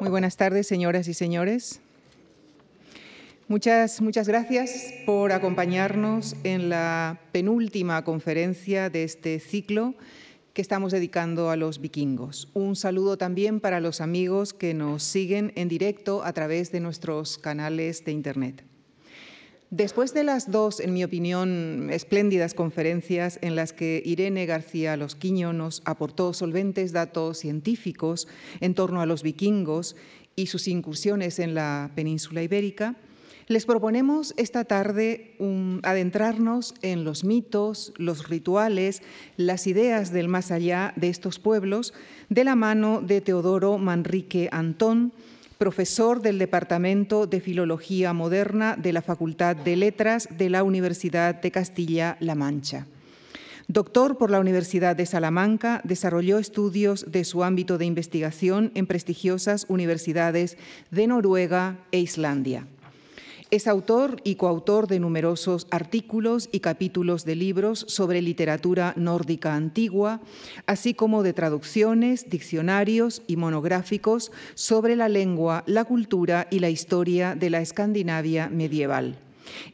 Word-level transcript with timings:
Muy 0.00 0.10
buenas 0.10 0.36
tardes, 0.36 0.68
señoras 0.68 1.08
y 1.08 1.14
señores. 1.14 1.80
Muchas, 3.48 4.00
muchas 4.00 4.28
gracias 4.28 4.94
por 5.04 5.32
acompañarnos 5.32 6.36
en 6.44 6.68
la 6.68 7.18
penúltima 7.32 8.04
conferencia 8.04 8.90
de 8.90 9.02
este 9.02 9.40
ciclo 9.40 9.94
que 10.52 10.62
estamos 10.62 10.92
dedicando 10.92 11.50
a 11.50 11.56
los 11.56 11.80
vikingos. 11.80 12.48
Un 12.54 12.76
saludo 12.76 13.18
también 13.18 13.58
para 13.58 13.80
los 13.80 14.00
amigos 14.00 14.52
que 14.52 14.72
nos 14.72 15.02
siguen 15.02 15.52
en 15.56 15.66
directo 15.66 16.22
a 16.22 16.32
través 16.32 16.70
de 16.70 16.78
nuestros 16.78 17.36
canales 17.36 18.04
de 18.04 18.12
Internet. 18.12 18.64
Después 19.70 20.14
de 20.14 20.24
las 20.24 20.50
dos, 20.50 20.80
en 20.80 20.94
mi 20.94 21.04
opinión, 21.04 21.90
espléndidas 21.92 22.54
conferencias 22.54 23.38
en 23.42 23.54
las 23.54 23.74
que 23.74 24.02
Irene 24.02 24.46
García 24.46 24.96
Losquiño 24.96 25.52
nos 25.52 25.82
aportó 25.84 26.32
solventes 26.32 26.92
datos 26.92 27.36
científicos 27.36 28.28
en 28.60 28.74
torno 28.74 29.02
a 29.02 29.06
los 29.06 29.22
vikingos 29.22 29.94
y 30.36 30.46
sus 30.46 30.68
incursiones 30.68 31.38
en 31.38 31.54
la 31.54 31.90
península 31.94 32.42
ibérica, 32.42 32.96
les 33.46 33.66
proponemos 33.66 34.34
esta 34.36 34.64
tarde 34.64 35.36
adentrarnos 35.82 36.74
en 36.80 37.04
los 37.04 37.24
mitos, 37.24 37.92
los 37.96 38.28
rituales, 38.28 39.02
las 39.36 39.66
ideas 39.66 40.12
del 40.12 40.28
más 40.28 40.50
allá 40.50 40.92
de 40.96 41.08
estos 41.08 41.38
pueblos 41.38 41.92
de 42.28 42.44
la 42.44 42.56
mano 42.56 43.00
de 43.00 43.20
Teodoro 43.20 43.78
Manrique 43.78 44.48
Antón, 44.52 45.12
profesor 45.58 46.22
del 46.22 46.38
Departamento 46.38 47.26
de 47.26 47.40
Filología 47.40 48.12
Moderna 48.12 48.76
de 48.76 48.92
la 48.92 49.02
Facultad 49.02 49.56
de 49.56 49.74
Letras 49.76 50.28
de 50.30 50.50
la 50.50 50.62
Universidad 50.62 51.34
de 51.34 51.50
Castilla-La 51.50 52.36
Mancha. 52.36 52.86
Doctor 53.66 54.16
por 54.16 54.30
la 54.30 54.40
Universidad 54.40 54.96
de 54.96 55.04
Salamanca, 55.04 55.82
desarrolló 55.84 56.38
estudios 56.38 57.04
de 57.10 57.24
su 57.24 57.44
ámbito 57.44 57.76
de 57.76 57.84
investigación 57.84 58.70
en 58.74 58.86
prestigiosas 58.86 59.66
universidades 59.68 60.56
de 60.90 61.06
Noruega 61.08 61.76
e 61.92 61.98
Islandia. 61.98 62.66
Es 63.50 63.66
autor 63.66 64.20
y 64.24 64.34
coautor 64.34 64.88
de 64.88 65.00
numerosos 65.00 65.68
artículos 65.70 66.50
y 66.52 66.60
capítulos 66.60 67.24
de 67.24 67.34
libros 67.34 67.86
sobre 67.88 68.20
literatura 68.20 68.92
nórdica 68.94 69.54
antigua, 69.54 70.20
así 70.66 70.92
como 70.92 71.22
de 71.22 71.32
traducciones, 71.32 72.28
diccionarios 72.28 73.22
y 73.26 73.36
monográficos 73.36 74.32
sobre 74.54 74.96
la 74.96 75.08
lengua, 75.08 75.64
la 75.66 75.86
cultura 75.86 76.46
y 76.50 76.58
la 76.58 76.68
historia 76.68 77.34
de 77.36 77.48
la 77.48 77.62
Escandinavia 77.62 78.50
medieval. 78.50 79.16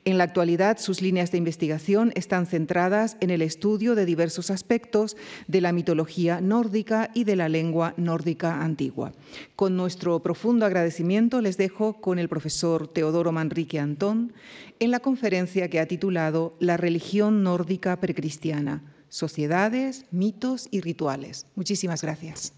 En 0.04 0.18
la 0.18 0.24
actualidad, 0.24 0.78
sus 0.78 1.02
líneas 1.02 1.30
de 1.30 1.38
investigación 1.38 2.12
están 2.14 2.46
centradas 2.46 3.16
en 3.20 3.30
el 3.30 3.42
estudio 3.42 3.94
de 3.94 4.06
diversos 4.06 4.50
aspectos 4.50 5.16
de 5.46 5.60
la 5.60 5.72
mitología 5.72 6.40
nórdica 6.40 7.10
y 7.14 7.24
de 7.24 7.36
la 7.36 7.48
lengua 7.48 7.94
nórdica 7.96 8.62
antigua. 8.62 9.12
Con 9.56 9.76
nuestro 9.76 10.20
profundo 10.20 10.66
agradecimiento 10.66 11.40
les 11.40 11.56
dejo 11.56 12.00
con 12.00 12.18
el 12.18 12.28
profesor 12.28 12.88
Teodoro 12.88 13.32
Manrique 13.32 13.78
Antón 13.78 14.32
en 14.80 14.90
la 14.90 15.00
conferencia 15.00 15.68
que 15.68 15.80
ha 15.80 15.86
titulado 15.86 16.56
La 16.60 16.76
religión 16.76 17.42
nórdica 17.42 18.00
precristiana, 18.00 18.82
sociedades, 19.08 20.06
mitos 20.10 20.68
y 20.70 20.80
rituales. 20.80 21.46
Muchísimas 21.54 22.02
gracias. 22.02 22.52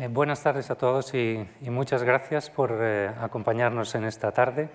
Eh, 0.00 0.06
buenas 0.06 0.44
tardes 0.44 0.70
a 0.70 0.76
todos 0.76 1.12
y, 1.12 1.44
muchas 1.62 2.04
gracias 2.04 2.50
por 2.50 2.72
eh, 2.80 3.10
acompañarnos 3.20 3.96
en 3.96 4.04
esta 4.04 4.30
tarde. 4.30 4.68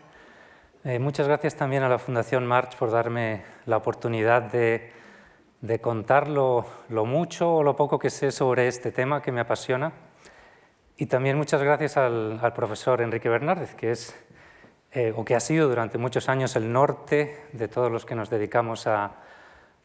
Eh, 0.83 0.99
muchas 0.99 1.29
gracias 1.29 1.55
también 1.55 1.81
a 1.83 1.87
la 1.87 1.97
Fundación 1.97 2.45
March 2.45 2.75
por 2.75 2.91
darme 2.91 3.41
la 3.65 3.77
oportunidad 3.77 4.41
de, 4.51 4.91
contar 5.79 6.27
lo, 6.27 6.65
mucho 6.89 7.55
o 7.55 7.63
lo 7.63 7.73
poco 7.73 7.99
que 7.99 8.09
sé 8.09 8.33
sobre 8.33 8.67
este 8.67 8.91
tema 8.91 9.21
que 9.21 9.31
me 9.31 9.39
apasiona. 9.39 9.93
Y 10.97 11.05
también 11.05 11.37
muchas 11.37 11.63
gracias 11.63 11.95
al, 11.95 12.51
profesor 12.53 12.99
Enrique 12.99 13.29
Bernárdez, 13.29 13.75
que 13.75 13.91
es 13.91 14.13
o 15.15 15.23
que 15.23 15.35
ha 15.35 15.39
sido 15.39 15.69
durante 15.69 15.97
muchos 15.97 16.27
años 16.27 16.57
el 16.57 16.69
norte 16.69 17.45
de 17.53 17.69
todos 17.69 17.89
los 17.89 18.05
que 18.05 18.15
nos 18.15 18.29
dedicamos 18.29 18.87
a, 18.87 19.13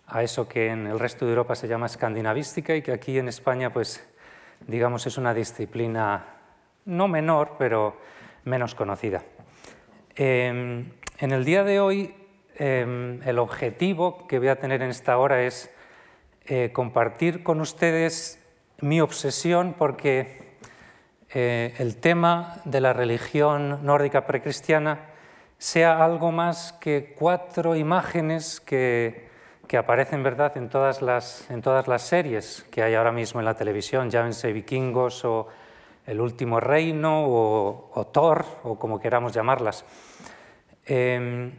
a 0.05 0.25
eso 0.25 0.49
que 0.49 0.71
en 0.71 0.89
el 0.89 0.99
resto 0.99 1.27
de 1.27 1.31
Europa 1.31 1.55
se 1.55 1.69
llama 1.69 1.87
escandinavística 1.87 2.75
y 2.75 2.83
que 2.83 2.91
aquí 2.91 3.21
en 3.21 3.29
España 3.29 3.73
pues 3.73 4.05
digamos, 4.67 5.07
es 5.07 5.19
una 5.19 5.35
disciplina 5.35 6.25
no 6.85 7.09
menor, 7.09 7.57
pero 7.59 7.97
menos 8.45 8.75
conocida. 8.75 9.23
Em, 10.15 10.91
en 11.19 11.33
el 11.33 11.45
día 11.45 11.65
de 11.65 11.81
hoy, 11.81 12.15
em, 12.57 13.23
el 13.23 13.39
objetivo 13.39 14.27
que 14.27 14.39
voy 14.39 14.49
a 14.49 14.59
tener 14.59 14.83
en 14.83 14.91
esta 14.91 15.19
hora 15.19 15.43
es 15.43 15.71
eh, 16.47 16.71
compartir 16.73 17.43
con 17.43 17.61
ustedes 17.61 18.43
mi 18.81 19.01
obsesión 19.01 19.75
porque 19.77 20.57
eh, 21.31 21.75
el 21.79 21.97
tema 21.97 22.63
de 22.65 22.81
la 22.81 22.95
religión 22.95 23.85
nórdica 23.85 24.27
precristiana 24.27 25.11
sea 25.59 26.03
algo 26.03 26.33
más 26.33 26.73
que 26.73 27.15
cuatro 27.19 27.77
imágenes 27.77 28.61
que 28.61 29.28
que 29.69 29.77
aparecen 29.77 30.23
¿verdad? 30.23 30.57
En, 30.57 30.71
todas 30.71 31.03
las, 31.03 31.49
en 31.51 31.61
todas 31.61 31.87
las 31.87 32.03
series 32.03 32.67
que 32.71 32.83
hay 32.83 32.95
ahora 32.95 33.13
mismo 33.13 33.41
en 33.41 33.45
la 33.45 33.55
televisión, 33.55 34.11
llámense 34.11 34.53
vikingos 34.53 35.25
o 35.25 35.47
El 36.07 36.23
último 36.23 36.59
reino 36.59 37.27
o, 37.27 38.07
Thor 38.11 38.47
o 38.65 38.79
como 38.79 38.99
queramos 38.99 39.35
llamarlas. 39.35 39.85
Em, 40.87 41.53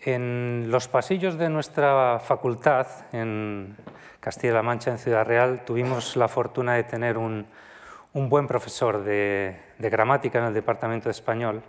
en 0.00 0.70
los 0.70 0.86
pasillos 0.86 1.36
de 1.36 1.48
nuestra 1.50 2.20
facultad 2.20 2.86
en 3.12 3.76
Castilla-La 4.20 4.62
Mancha, 4.62 4.92
en 4.92 4.98
Ciudad 4.98 5.26
Real, 5.26 5.64
tuvimos 5.64 6.14
la 6.14 6.28
fortuna 6.28 6.74
de 6.74 6.84
tener 6.84 7.18
un, 7.18 7.46
un 8.12 8.28
buen 8.28 8.46
profesor 8.46 9.02
de, 9.02 9.60
de 9.76 9.90
gramática 9.90 10.38
en 10.38 10.44
el 10.44 10.54
departamento 10.54 11.06
de 11.06 11.10
español 11.10 11.62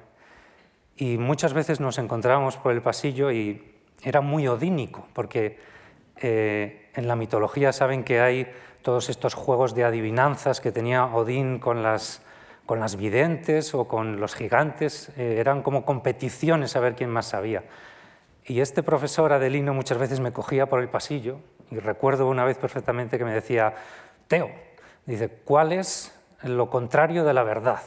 y 0.96 1.18
muchas 1.18 1.53
veces 1.53 1.80
nos 1.80 1.97
encontrábamos 1.97 2.57
por 2.57 2.72
el 2.72 2.84
pasillo 2.84 3.31
y 3.31 3.74
era 4.03 4.22
muy 4.22 4.47
odínico 4.47 5.07
porque 5.13 5.57
eh, 6.22 6.89
en 6.95 7.07
la 7.07 7.16
mitología 7.16 7.72
saben 7.73 8.03
que 8.03 8.19
hay 8.19 8.47
todos 8.81 9.09
estos 9.09 9.33
juegos 9.33 9.75
de 9.75 9.83
adivinanzas 9.83 10.61
que 10.61 10.72
tenía 10.72 11.05
Odín 11.05 11.59
con 11.59 11.83
las, 11.83 12.22
videntes 12.97 13.73
o 13.73 13.88
con 13.88 14.19
los 14.19 14.35
gigantes, 14.35 15.09
eh, 15.17 15.38
eran 15.39 15.61
como 15.61 15.85
competiciones 15.85 16.75
a 16.75 16.79
ver 16.79 16.95
quién 16.95 17.09
más 17.09 17.27
sabía. 17.27 17.63
Y 18.45 18.61
este 18.61 18.83
profesor 18.83 19.33
Adelino 19.33 19.73
muchas 19.73 19.97
veces 19.97 20.19
me 20.19 20.31
cogía 20.31 20.67
por 20.67 20.79
el 20.79 20.88
pasillo 20.88 21.39
y 21.69 21.79
recuerdo 21.79 22.29
una 22.29 22.45
vez 22.45 22.57
perfectamente 22.57 23.17
que 23.17 23.25
me 23.25 23.33
decía, 23.33 23.73
Teo, 24.27 24.50
dice, 25.06 25.29
¿cuál 25.44 25.73
es 25.73 26.17
lo 26.44 26.69
contrario 26.69 27.25
de 27.25 27.33
la 27.33 27.44
verdad? 27.44 27.81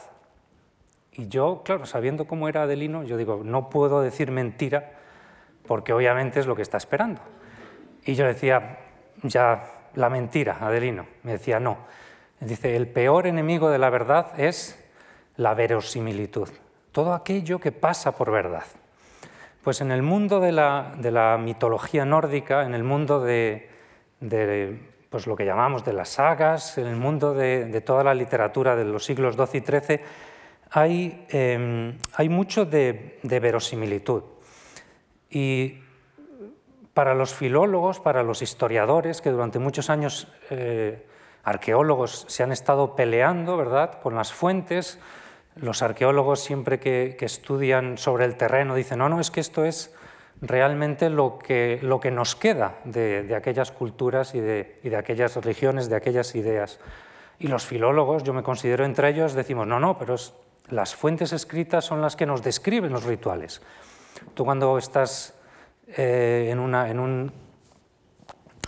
Y 1.13 1.27
yo, 1.27 1.61
claro, 1.65 1.85
sabiendo 1.85 2.25
cómo 2.25 2.47
era 2.47 2.63
Adelino, 2.63 3.03
yo 3.03 3.17
digo, 3.17 3.41
no 3.43 3.69
puedo 3.69 4.01
decir 4.01 4.31
mentira 4.31 4.91
porque 5.67 5.93
obviamente 5.93 6.39
es 6.39 6.45
lo 6.45 6.55
que 6.55 6.61
está 6.61 6.77
esperando. 6.77 7.21
Y 8.05 8.15
yo 8.15 8.25
decía, 8.25 8.79
ya 9.23 9.67
la 9.95 10.09
mentira, 10.09 10.57
Adelino. 10.59 11.05
Me 11.23 11.33
decía, 11.33 11.59
no. 11.59 11.77
Dice, 12.39 12.75
el 12.75 12.87
peor 12.87 13.27
enemigo 13.27 13.69
de 13.69 13.77
la 13.77 13.89
verdad 13.89 14.39
es 14.39 14.83
la 15.37 15.53
verosimilitud, 15.53 16.49
todo 16.91 17.13
aquello 17.13 17.59
que 17.59 17.71
pasa 17.71 18.15
por 18.15 18.31
verdad. 18.31 18.65
Pues 19.63 19.81
en 19.81 19.91
el 19.91 20.01
mundo 20.01 20.39
de 20.39 20.51
la, 20.51 21.37
mitología 21.39 22.03
nórdica, 22.03 22.65
en 22.65 22.73
el 22.73 22.83
mundo 22.83 23.19
de, 23.23 23.69
pues 25.09 25.27
lo 25.27 25.35
que 25.35 25.45
llamamos 25.45 25.85
de 25.85 25.93
las 25.93 26.09
sagas, 26.09 26.79
en 26.79 26.87
el 26.87 26.95
mundo 26.95 27.35
de, 27.35 27.81
toda 27.81 28.03
la 28.03 28.15
literatura 28.15 28.75
de 28.75 28.85
los 28.85 29.05
siglos 29.05 29.35
XII 29.35 29.59
y 29.59 29.79
XIII, 29.79 29.99
hay, 30.71 31.25
em, 31.29 31.97
hay 32.15 32.29
mucho 32.29 32.65
de, 32.65 33.19
verosimilitud. 33.23 34.23
Y 35.29 35.77
para 36.93 37.15
los 37.15 37.33
filólogos, 37.33 37.99
para 37.99 38.23
los 38.23 38.41
historiadores, 38.41 39.21
que 39.21 39.31
durante 39.31 39.59
muchos 39.59 39.89
años 39.89 40.27
eh, 40.49 41.05
arqueólogos 41.43 42.25
se 42.27 42.43
han 42.43 42.51
estado 42.51 42.95
peleando 42.95 43.57
¿verdad? 43.57 44.01
con 44.01 44.15
las 44.15 44.33
fuentes, 44.33 44.99
los 45.55 45.81
arqueólogos 45.81 46.41
siempre 46.41 46.79
que, 46.79 47.17
estudian 47.19 47.97
sobre 47.97 48.25
el 48.25 48.35
terreno 48.35 48.75
dicen, 48.75 48.99
no, 48.99 49.09
no, 49.09 49.19
es 49.19 49.31
que 49.31 49.39
esto 49.39 49.65
es 49.65 49.93
realmente 50.41 51.09
lo 51.09 51.37
que, 51.39 51.79
lo 51.81 51.99
que 51.99 52.11
nos 52.11 52.35
queda 52.35 52.79
de, 52.83 53.33
aquellas 53.35 53.71
culturas 53.71 54.33
y 54.33 54.39
de, 54.39 54.79
y 54.83 54.89
de, 54.89 54.97
aquellas 54.97 55.35
religiones, 55.35 55.89
de 55.89 55.95
aquellas 55.95 56.35
ideas. 56.35 56.79
Y 57.39 57.47
los 57.47 57.65
filólogos, 57.65 58.23
yo 58.23 58.33
me 58.33 58.43
considero 58.43 58.85
entre 58.85 59.09
ellos, 59.09 59.33
decimos, 59.33 59.67
no, 59.67 59.79
no, 59.79 59.97
pero 59.97 60.15
las 60.69 60.95
fuentes 60.95 61.33
escritas 61.33 61.85
son 61.85 62.01
las 62.01 62.15
que 62.15 62.25
nos 62.25 62.43
describen 62.43 62.91
los 62.91 63.03
rituales. 63.03 63.61
Tú 64.33 64.45
cuando 64.45 64.77
estás 64.77 65.33
eh, 65.97 66.49
en, 66.51 66.59
un, 66.59 67.31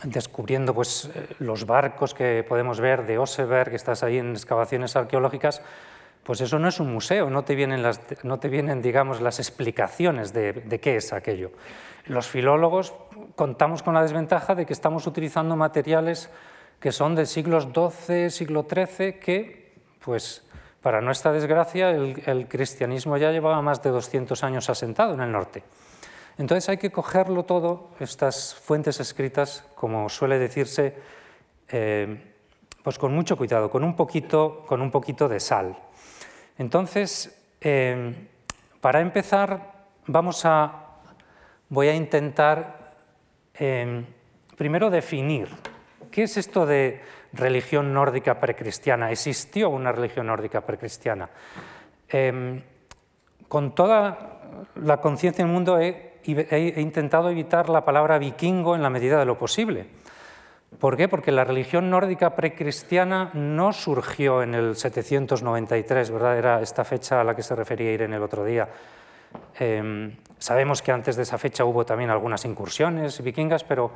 descubriendo 0.03 0.73
pues, 0.73 1.09
eh, 1.13 1.27
los 1.39 1.65
barcos 1.65 2.13
que 2.13 2.43
podemos 2.47 2.79
ver 2.79 3.05
de 3.05 3.17
Oseberg, 3.17 3.69
que 3.69 3.75
estás 3.75 4.03
ahí 4.03 4.17
en 4.17 4.31
excavaciones 4.31 4.95
arqueológicas, 4.95 5.61
pues 6.23 6.39
eso 6.41 6.57
no 6.57 6.69
es 6.69 6.79
un 6.79 6.91
museo, 6.91 7.29
no 7.29 7.43
te 7.43 7.55
vienen, 7.55 7.83
las, 7.83 7.99
no 8.23 8.39
te 8.39 8.47
vienen 8.47 8.81
digamos, 8.81 9.21
las 9.21 9.39
explicaciones 9.39 10.33
de, 10.33 10.79
qué 10.81 10.95
es 10.95 11.13
aquello. 11.13 11.51
Los 12.05 12.27
filólogos 12.27 12.93
contamos 13.35 13.83
con 13.83 13.93
la 13.93 14.01
desventaja 14.01 14.55
de 14.55 14.65
que 14.65 14.73
estamos 14.73 15.05
utilizando 15.05 15.55
materiales 15.55 16.29
que 16.79 16.91
son 16.91 17.15
de 17.15 17.25
siglos 17.25 17.67
XII, 17.73 18.29
siglo 18.29 18.65
XIII, 18.69 19.13
que, 19.19 19.73
pues, 20.03 20.43
para 20.81 20.99
nuestra 20.99 21.31
desgracia, 21.31 21.91
el, 21.91 22.47
cristianismo 22.49 23.15
ya 23.15 23.31
llevaba 23.31 23.61
más 23.61 23.81
de 23.81 23.89
200 23.89 24.43
años 24.43 24.69
asentado 24.69 25.13
en 25.13 25.21
el 25.21 25.31
norte. 25.31 25.63
Entonces 26.38 26.68
hay 26.69 26.77
que 26.77 26.91
cogerlo 26.91 27.44
todo, 27.44 27.89
estas 28.00 28.56
fuentes 28.56 29.00
escritas, 29.00 29.65
como 29.75 30.09
suele 30.09 30.39
decirse, 30.39 30.95
eh, 31.69 32.33
pues 32.81 32.97
con 32.97 33.13
mucho 33.13 33.38
cuidado, 33.38 33.69
con 33.69 33.83
un 33.83 33.95
poquito, 33.95 34.63
con 34.68 34.81
un 34.81 34.89
poquito 34.89 35.30
de 35.30 35.39
sal. 35.39 35.77
Entonces, 36.57 37.39
eh, 37.62 38.27
para 38.81 39.01
empezar, 39.01 39.74
vamos 40.07 40.44
a, 40.45 40.88
voy 41.69 41.88
a 41.88 41.95
intentar 41.95 42.95
eh, 43.53 44.03
primero 44.57 44.89
definir 44.89 45.50
qué 46.09 46.24
es 46.24 46.38
esto 46.38 46.65
de 46.65 47.01
religión 47.31 47.94
nórdica 47.94 48.39
precristiana. 48.39 49.12
¿Existió 49.12 49.69
una 49.69 49.91
religión 49.91 50.27
nórdica 50.27 50.62
precristiana? 50.62 51.29
Con 53.47 53.74
toda 53.74 54.41
la 54.75 54.97
conciencia 54.97 55.44
del 55.44 55.51
mundo 55.51 55.79
he, 55.79 56.12
intentado 56.25 57.29
evitar 57.29 57.69
la 57.69 57.85
palabra 57.85 58.17
vikingo 58.17 58.75
en 58.75 58.83
la 58.83 58.89
medida 58.89 59.19
de 59.19 59.25
lo 59.25 59.37
posible. 59.37 59.87
¿Por 60.79 60.97
qué? 60.97 61.07
Porque 61.07 61.31
la 61.31 61.43
religión 61.43 61.89
nórdica 61.89 62.35
precristiana 62.35 63.31
no 63.33 63.73
surgió 63.73 64.41
en 64.43 64.55
el 64.55 64.75
793, 64.75 66.11
¿verdad? 66.11 66.37
Era 66.37 66.61
esta 66.61 66.83
fecha 66.83 67.21
a 67.21 67.23
la 67.23 67.35
que 67.35 67.43
se 67.43 67.55
refería 67.55 67.91
Irene 67.91 68.15
el 68.15 68.23
otro 68.23 68.43
día. 68.43 68.67
Em, 69.59 70.15
sabemos 70.37 70.81
que 70.81 70.91
antes 70.91 71.15
de 71.15 71.23
esa 71.23 71.37
fecha 71.37 71.65
hubo 71.65 71.85
también 71.85 72.09
algunas 72.09 72.45
incursiones 72.45 73.21
vikingas, 73.21 73.63
pero 73.63 73.91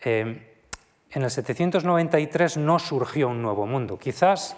em, 0.00 0.40
en 1.10 1.22
el 1.22 1.30
793 1.30 2.56
no 2.56 2.78
surgió 2.78 3.28
un 3.28 3.42
nuevo 3.42 3.66
mundo. 3.66 3.98
Quizás 3.98 4.56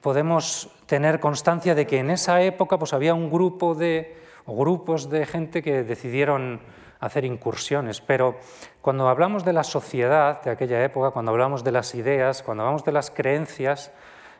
podemos 0.00 0.70
tener 0.86 1.20
constancia 1.20 1.74
de 1.74 1.86
que 1.86 1.98
en 1.98 2.10
esa 2.10 2.42
época 2.42 2.78
pues, 2.78 2.92
había 2.92 3.14
un 3.14 3.30
grupo 3.30 3.74
de, 3.74 4.16
grupos 4.56 5.10
de 5.10 5.26
gente 5.26 5.62
que 5.62 5.82
decidieron 5.82 6.60
hacer 7.00 7.24
incursiones, 7.24 8.00
pero 8.00 8.38
cuando 8.82 9.08
hablamos 9.08 9.44
de 9.44 9.52
la 9.52 9.64
sociedad 9.64 10.42
de 10.42 10.50
aquella 10.50 10.84
época, 10.84 11.12
cuando 11.12 11.30
hablamos 11.32 11.64
de 11.64 11.72
las 11.72 11.94
ideas, 11.94 12.42
cuando 12.42 12.62
hablamos 12.62 12.84
de 12.84 12.92
las 12.92 13.10
creencias, 13.10 13.90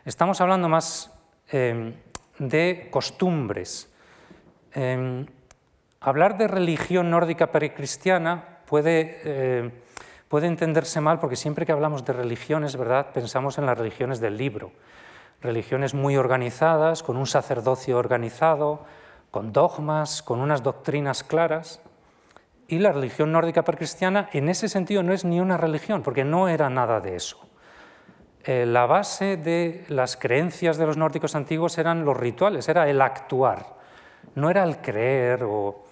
estamos 0.05 0.41
hablando 0.41 0.69
más 0.69 1.11
em, 1.49 1.95
de 2.37 2.87
costumbres. 2.91 3.91
Em, 4.73 5.25
hablar 5.99 6.37
de 6.37 6.47
religión 6.47 7.09
nórdica 7.09 7.51
precristiana 7.51 8.59
puede 8.65 9.21
eh, 9.23 9.71
puede 10.31 10.47
entenderse 10.47 11.01
mal 11.01 11.19
porque 11.19 11.35
siempre 11.35 11.65
que 11.65 11.73
hablamos 11.73 12.05
de 12.05 12.13
religiones, 12.13 12.77
¿verdad?, 12.77 13.07
pensamos 13.13 13.57
en 13.57 13.65
las 13.65 13.77
religiones 13.77 14.21
del 14.21 14.37
libro. 14.37 14.71
Religiones 15.41 15.93
muy 15.93 16.15
organizadas, 16.15 17.03
con 17.03 17.17
un 17.17 17.27
sacerdocio 17.27 17.97
organizado, 17.97 18.85
con 19.31 19.53
dogmas, 19.53 20.21
con 20.21 20.39
unas 20.39 20.61
doctrinas 20.61 21.23
claras. 21.23 21.81
Y 22.67 22.79
la 22.79 22.91
religión 22.91 23.31
nórdica 23.31 23.63
precristiana 23.63 24.29
en 24.33 24.49
ese 24.49 24.69
sentido 24.69 25.03
no 25.03 25.13
es 25.13 25.25
ni 25.25 25.39
una 25.39 25.57
religión, 25.57 26.03
porque 26.03 26.23
no 26.23 26.47
era 26.47 26.69
nada 26.69 26.99
de 26.99 27.15
eso. 27.15 27.39
Eh, 28.43 28.65
la 28.65 28.85
base 28.85 29.37
de 29.37 29.85
las 29.87 30.17
creencias 30.17 30.77
de 30.77 30.85
los 30.85 30.97
nórdicos 30.97 31.35
antiguos 31.35 31.77
eran 31.77 32.05
los 32.05 32.17
rituales, 32.17 32.67
era 32.69 32.89
el 32.89 33.01
actuar, 33.01 33.77
no 34.35 34.49
era 34.49 34.63
el 34.63 34.77
creer 34.77 35.43
o 35.43 35.85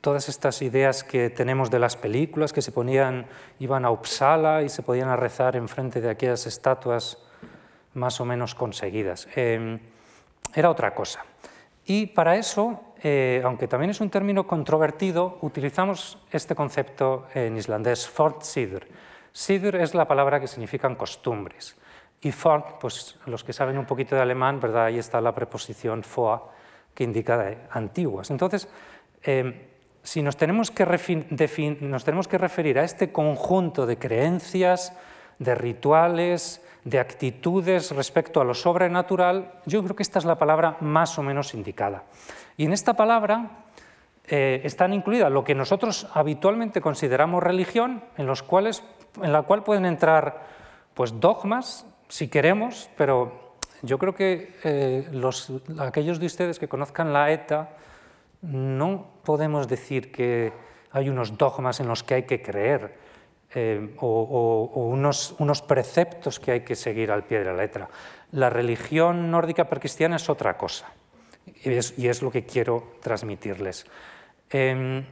todas 0.00 0.28
estas 0.28 0.62
ideas 0.62 1.02
que 1.02 1.30
tenemos 1.30 1.70
de 1.70 1.80
las 1.80 1.96
películas, 1.96 2.52
que 2.52 2.62
se 2.62 2.70
ponían, 2.70 3.26
iban 3.58 3.84
a 3.84 3.90
Uppsala 3.90 4.62
y 4.62 4.68
se 4.68 4.82
podían 4.82 5.14
rezar 5.16 5.56
enfrente 5.56 6.00
de 6.00 6.10
aquellas 6.10 6.46
estatuas 6.46 7.18
más 7.94 8.20
o 8.20 8.24
menos 8.24 8.54
conseguidas. 8.54 9.26
Em, 9.34 9.80
era 10.54 10.70
otra 10.70 10.94
cosa. 10.94 11.24
Y 11.86 12.06
para 12.06 12.36
eso, 12.36 12.80
eh, 13.08 13.40
aunque 13.44 13.68
también 13.68 13.90
es 13.90 14.00
un 14.00 14.10
término 14.10 14.48
controvertido, 14.48 15.38
utilizamos 15.42 16.18
este 16.32 16.56
concepto 16.56 17.28
en 17.34 17.56
islandés, 17.56 18.08
fortsidur. 18.08 18.84
Sidur 19.30 19.76
es 19.76 19.94
la 19.94 20.08
palabra 20.08 20.40
que 20.40 20.48
significan 20.48 20.96
costumbres. 20.96 21.76
Y 22.20 22.32
fort, 22.32 22.80
pues 22.80 23.16
los 23.26 23.44
que 23.44 23.52
saben 23.52 23.78
un 23.78 23.86
poquito 23.86 24.16
de 24.16 24.22
alemán, 24.22 24.58
¿verdad? 24.58 24.86
ahí 24.86 24.98
está 24.98 25.20
la 25.20 25.32
preposición 25.32 26.02
foa, 26.02 26.50
que 26.92 27.04
indica 27.04 27.68
antiguas. 27.70 28.32
Entonces, 28.32 28.68
em, 29.22 29.54
si 30.02 30.20
nos 30.20 30.36
tenemos, 30.36 30.72
que 30.72 30.84
nos 31.82 32.04
tenemos 32.04 32.26
que 32.26 32.38
referir 32.38 32.76
a 32.80 32.82
este 32.82 33.12
conjunto 33.12 33.86
de 33.86 33.98
creencias, 33.98 34.92
de 35.38 35.54
rituales, 35.54 36.65
de 36.86 37.00
actitudes 37.00 37.90
respecto 37.90 38.40
a 38.40 38.44
lo 38.44 38.54
sobrenatural, 38.54 39.50
yo 39.66 39.82
creo 39.82 39.96
que 39.96 40.04
esta 40.04 40.20
es 40.20 40.24
la 40.24 40.38
palabra 40.38 40.76
más 40.80 41.18
o 41.18 41.22
menos 41.22 41.52
indicada. 41.52 42.04
Y 42.56 42.64
en 42.64 42.72
esta 42.72 42.94
palabra 42.94 43.64
eh, 44.28 44.60
están 44.62 44.94
incluidas 44.94 45.32
lo 45.32 45.42
que 45.42 45.56
nosotros 45.56 46.06
habitualmente 46.14 46.80
consideramos 46.80 47.42
religión, 47.42 48.04
en, 48.16 48.26
los 48.26 48.44
cuales, 48.44 48.84
en 49.20 49.32
la 49.32 49.42
cual 49.42 49.64
pueden 49.64 49.84
entrar 49.84 50.46
pues, 50.94 51.18
dogmas, 51.18 51.86
si 52.08 52.28
queremos, 52.28 52.88
pero 52.96 53.56
yo 53.82 53.98
creo 53.98 54.14
que 54.14 54.54
eh, 54.62 55.08
los, 55.10 55.52
aquellos 55.80 56.20
de 56.20 56.26
ustedes 56.26 56.60
que 56.60 56.68
conozcan 56.68 57.12
la 57.12 57.32
ETA, 57.32 57.70
no 58.42 59.08
podemos 59.24 59.66
decir 59.66 60.12
que 60.12 60.52
hay 60.92 61.08
unos 61.08 61.36
dogmas 61.36 61.80
en 61.80 61.88
los 61.88 62.04
que 62.04 62.14
hay 62.14 62.22
que 62.22 62.40
creer 62.42 63.05
eh, 63.54 63.94
o, 64.00 64.70
unos, 64.74 65.62
preceptos 65.62 66.40
que 66.40 66.52
hay 66.52 66.60
que 66.60 66.74
seguir 66.74 67.10
al 67.10 67.24
pie 67.24 67.38
de 67.38 67.44
la 67.44 67.54
letra. 67.54 67.88
La 68.32 68.50
religión 68.50 69.30
nórdica 69.30 69.68
precristiana 69.68 70.16
es 70.16 70.28
otra 70.28 70.56
cosa 70.56 70.92
y 71.62 72.08
es, 72.08 72.22
lo 72.22 72.30
que 72.30 72.44
quiero 72.44 72.94
transmitirles. 73.00 73.86
Em, 74.50 75.04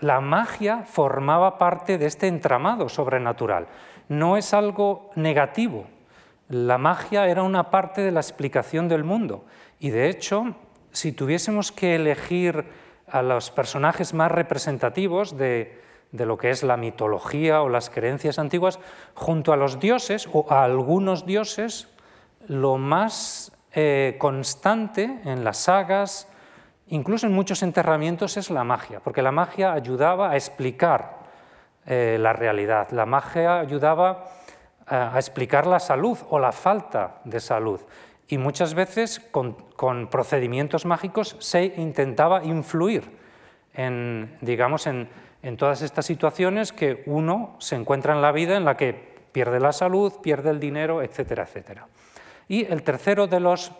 la 0.00 0.20
magia 0.20 0.82
formaba 0.82 1.58
parte 1.58 1.96
de 1.96 2.06
este 2.06 2.26
entramado 2.26 2.88
sobrenatural. 2.88 3.68
No 4.08 4.36
es 4.36 4.52
algo 4.52 5.10
negativo. 5.14 5.86
La 6.48 6.76
magia 6.76 7.26
era 7.28 7.42
una 7.42 7.70
parte 7.70 8.02
de 8.02 8.12
la 8.12 8.20
explicación 8.20 8.88
del 8.88 9.04
mundo. 9.04 9.44
Y 9.78 9.90
de 9.90 10.08
hecho, 10.08 10.54
si 10.92 11.12
tuviésemos 11.12 11.72
que 11.72 11.94
elegir 11.94 12.66
a 13.08 13.22
los 13.22 13.50
personajes 13.50 14.12
más 14.12 14.30
representativos 14.30 15.36
de, 15.38 15.85
lo 16.12 16.38
que 16.38 16.50
es 16.50 16.62
la 16.62 16.76
mitología 16.76 17.62
o 17.62 17.68
las 17.68 17.90
creencias 17.90 18.38
antiguas, 18.38 18.78
junto 19.14 19.52
a 19.52 19.56
los 19.56 19.80
dioses 19.80 20.28
o 20.32 20.46
a 20.48 20.64
algunos 20.64 21.26
dioses, 21.26 21.88
lo 22.48 22.78
más 22.78 23.52
eh, 23.72 24.16
constante 24.18 25.20
en 25.24 25.44
las 25.44 25.58
sagas, 25.58 26.28
incluso 26.88 27.26
en 27.26 27.32
muchos 27.32 27.62
enterramientos, 27.62 28.36
es 28.36 28.50
la 28.50 28.64
magia, 28.64 29.00
porque 29.00 29.22
la 29.22 29.32
magia 29.32 29.72
ayudaba 29.72 30.30
a 30.30 30.36
explicar 30.36 31.16
eh, 31.84 32.16
la 32.20 32.32
realidad, 32.32 32.90
la 32.92 33.06
magia 33.06 33.58
ayudaba 33.58 34.30
a 34.86 35.16
explicar 35.16 35.66
la 35.66 35.80
salud 35.80 36.16
o 36.30 36.38
la 36.38 36.52
falta 36.52 37.16
de 37.24 37.40
salud. 37.40 37.80
Y 38.28 38.38
muchas 38.38 38.74
veces 38.74 39.20
con, 39.30 39.56
procedimientos 40.10 40.84
mágicos 40.84 41.36
se 41.38 41.64
intentaba 41.76 42.42
influir 42.44 43.10
en, 43.74 44.36
digamos, 44.40 44.86
en, 44.86 45.08
todas 45.56 45.82
estas 45.82 46.06
situaciones 46.06 46.72
que 46.72 47.02
uno 47.06 47.54
se 47.58 47.76
encuentra 47.76 48.14
en 48.14 48.22
la 48.22 48.32
vida 48.32 48.56
en 48.56 48.64
la 48.64 48.76
que 48.76 48.94
pierde 49.32 49.60
la 49.60 49.72
salud, 49.72 50.14
pierde 50.22 50.50
el 50.50 50.58
dinero, 50.58 51.02
etcétera, 51.02 51.44
etcétera. 51.44 51.86
Y 52.48 52.64
el 52.64 52.82
tercero 52.82 53.26
de 53.26 53.40
los 53.40 53.72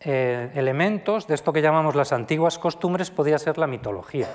eh, 0.00 0.50
elementos 0.54 1.26
de 1.26 1.34
esto 1.34 1.52
que 1.52 1.62
llamamos 1.62 1.94
las 1.94 2.12
antiguas 2.12 2.58
costumbres 2.58 3.10
podía 3.10 3.38
ser 3.38 3.56
la 3.56 3.66
mitología. 3.66 4.28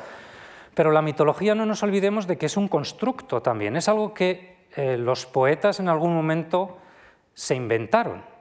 Pero 0.74 0.92
la 0.92 1.02
mitología 1.02 1.54
no 1.56 1.66
nos 1.66 1.84
olvidemos 1.84 2.26
de 2.26 2.38
que 2.38 2.46
es 2.46 2.56
un 2.56 2.70
constructo 2.70 3.42
también, 3.42 3.76
es 3.76 3.90
algo 3.90 4.14
que 4.14 4.68
eh, 4.76 4.98
los 4.98 5.26
poetas 5.26 5.80
en 5.80 5.90
algún 5.90 6.16
momento 6.16 6.78
se 7.34 7.56
inventaron 7.56 8.38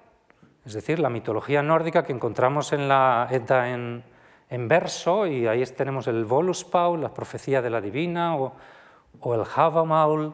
es 0.67 0.73
decir, 0.73 0.99
la 0.99 1.09
mitología 1.09 1.63
nórdica 1.63 2.03
que 2.03 2.13
encontramos 2.13 2.73
en 2.73 2.89
la 2.89 3.29
Edda 3.31 3.71
en, 3.71 4.03
verso, 4.51 5.27
y 5.27 5.47
ahí 5.47 5.65
tenemos 5.67 6.07
el 6.07 6.25
Voluspaul, 6.25 7.03
la 7.03 7.13
profecía 7.13 7.61
de 7.63 7.71
la 7.71 7.81
divina, 7.81 8.37
o, 8.37 8.55
el 9.35 9.43
Havamaul, 9.55 10.33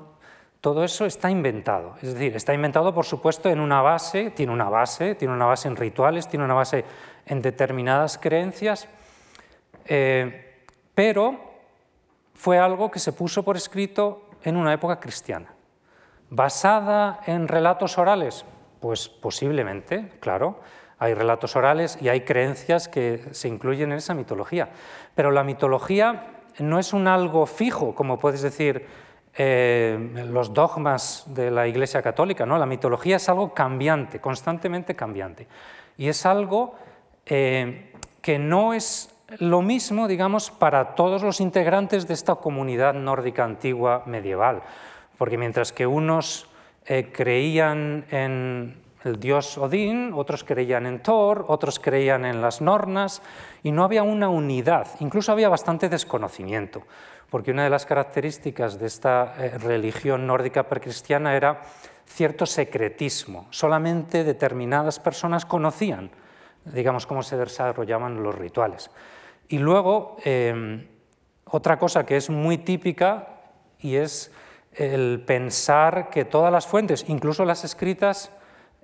todo 0.61 0.85
eso 0.85 1.07
está 1.07 1.31
inventado. 1.31 1.97
Es 2.03 2.15
decir, 2.15 2.37
está 2.37 2.55
inventado, 2.55 2.95
por 2.95 3.05
supuesto, 3.05 3.49
en 3.49 3.61
una 3.61 3.83
base, 3.83 4.31
tiene 4.31 4.53
una 4.53 4.69
base, 4.69 5.15
tiene 5.15 5.35
una 5.35 5.47
base 5.47 5.69
en 5.69 5.77
rituales, 5.77 6.29
tiene 6.29 6.45
una 6.45 6.55
base 6.55 6.85
en 7.27 7.43
determinadas 7.43 8.19
creencias, 8.19 8.89
eh, 9.87 10.65
pero 10.95 11.53
fue 12.35 12.59
algo 12.59 12.91
que 12.91 12.99
se 12.99 13.13
puso 13.13 13.43
por 13.43 13.57
escrito 13.57 14.29
en 14.43 14.57
una 14.57 14.73
época 14.73 15.01
cristiana. 15.01 15.55
Basada 16.31 17.21
en 17.27 17.49
relatos 17.49 17.99
orales, 17.99 18.45
pues 18.81 19.09
posiblemente, 19.09 20.13
claro. 20.21 20.61
Hay 21.03 21.15
relatos 21.15 21.57
orales 21.57 21.99
y 22.01 22.09
hay 22.09 22.21
creencias 22.21 22.87
que 22.87 23.25
se 23.33 23.49
incluyen 23.49 23.91
en 23.91 23.99
esa 23.99 24.15
mitología. 24.15 24.69
Pero 25.17 25.33
la 25.33 25.43
mitología 25.43 26.29
no 26.61 26.79
es 26.79 26.93
un 26.93 27.09
algo 27.09 27.45
fijo, 27.47 27.93
como 27.93 28.21
puedes 28.21 28.41
decir 28.41 28.87
eh, 29.35 29.99
los 30.29 30.55
dogmas 30.55 31.25
de 31.27 31.51
la 31.51 31.67
Iglesia 31.67 32.03
Católica. 32.03 32.47
¿no? 32.47 32.57
La 32.57 32.67
mitología 32.67 33.17
es 33.17 33.29
algo 33.29 33.53
cambiante, 33.53 34.21
constantemente 34.21 34.95
cambiante. 34.95 35.49
Y 35.99 36.07
es 36.07 36.25
algo 36.25 36.77
eh, 37.27 37.91
que 38.21 38.39
no 38.39 38.73
es 38.73 39.13
lo 39.41 39.61
mismo, 39.61 40.07
digamos, 40.07 40.53
para 40.53 40.95
todos 40.95 41.25
los 41.25 41.41
integrantes 41.41 42.07
de 42.07 42.15
esta 42.15 42.37
comunidad 42.37 42.95
nórdica 42.95 43.43
antigua 43.43 44.05
medieval. 44.07 44.63
Porque 45.19 45.37
mientras 45.37 45.73
que 45.73 45.85
unos 45.85 46.47
eh, 46.87 47.11
creían 47.13 48.05
en 48.13 48.83
el 49.05 49.19
dios 49.19 49.59
Odín, 49.59 50.13
otros 50.15 50.45
creían 50.45 50.87
en 50.87 51.03
Thor, 51.03 51.45
otros 51.49 51.79
creían 51.79 52.25
en 52.25 52.41
las 52.41 52.61
Nornas, 52.61 53.23
y 53.63 53.73
no 53.73 53.85
había 53.85 54.03
una 54.03 54.29
unidad, 54.29 54.89
incluso 55.01 55.33
había 55.33 55.49
bastante 55.49 55.89
desconocimiento, 55.89 56.83
porque 57.31 57.51
una 57.51 57.65
de 57.65 57.71
las 57.71 57.87
características 57.87 58.79
de 58.79 58.87
esta 58.87 59.35
eh, 59.39 59.59
religión 59.59 60.27
nórdica 60.27 60.65
precristiana 60.65 61.35
era 61.35 61.63
cierto 62.07 62.47
secretismo, 62.47 63.47
solamente 63.51 64.25
determinadas 64.25 64.99
personas 64.99 65.47
conocían, 65.47 66.11
digamos, 66.65 67.07
cómo 67.07 67.23
se 67.23 67.37
desarrollaban 67.37 68.23
los 68.23 68.35
rituales. 68.35 68.91
Y 69.49 69.59
luego, 69.59 70.17
em, 70.25 70.87
otra 71.45 71.79
cosa 71.79 72.07
que 72.07 72.17
es 72.17 72.31
muy 72.31 72.59
típica 72.59 73.41
y 73.79 73.97
es 73.97 74.33
el 74.75 75.23
pensar 75.27 76.09
que 76.09 76.25
todas 76.25 76.53
las 76.53 76.67
fuentes, 76.67 77.05
incluso 77.09 77.45
las 77.45 77.65
escritas, 77.65 78.31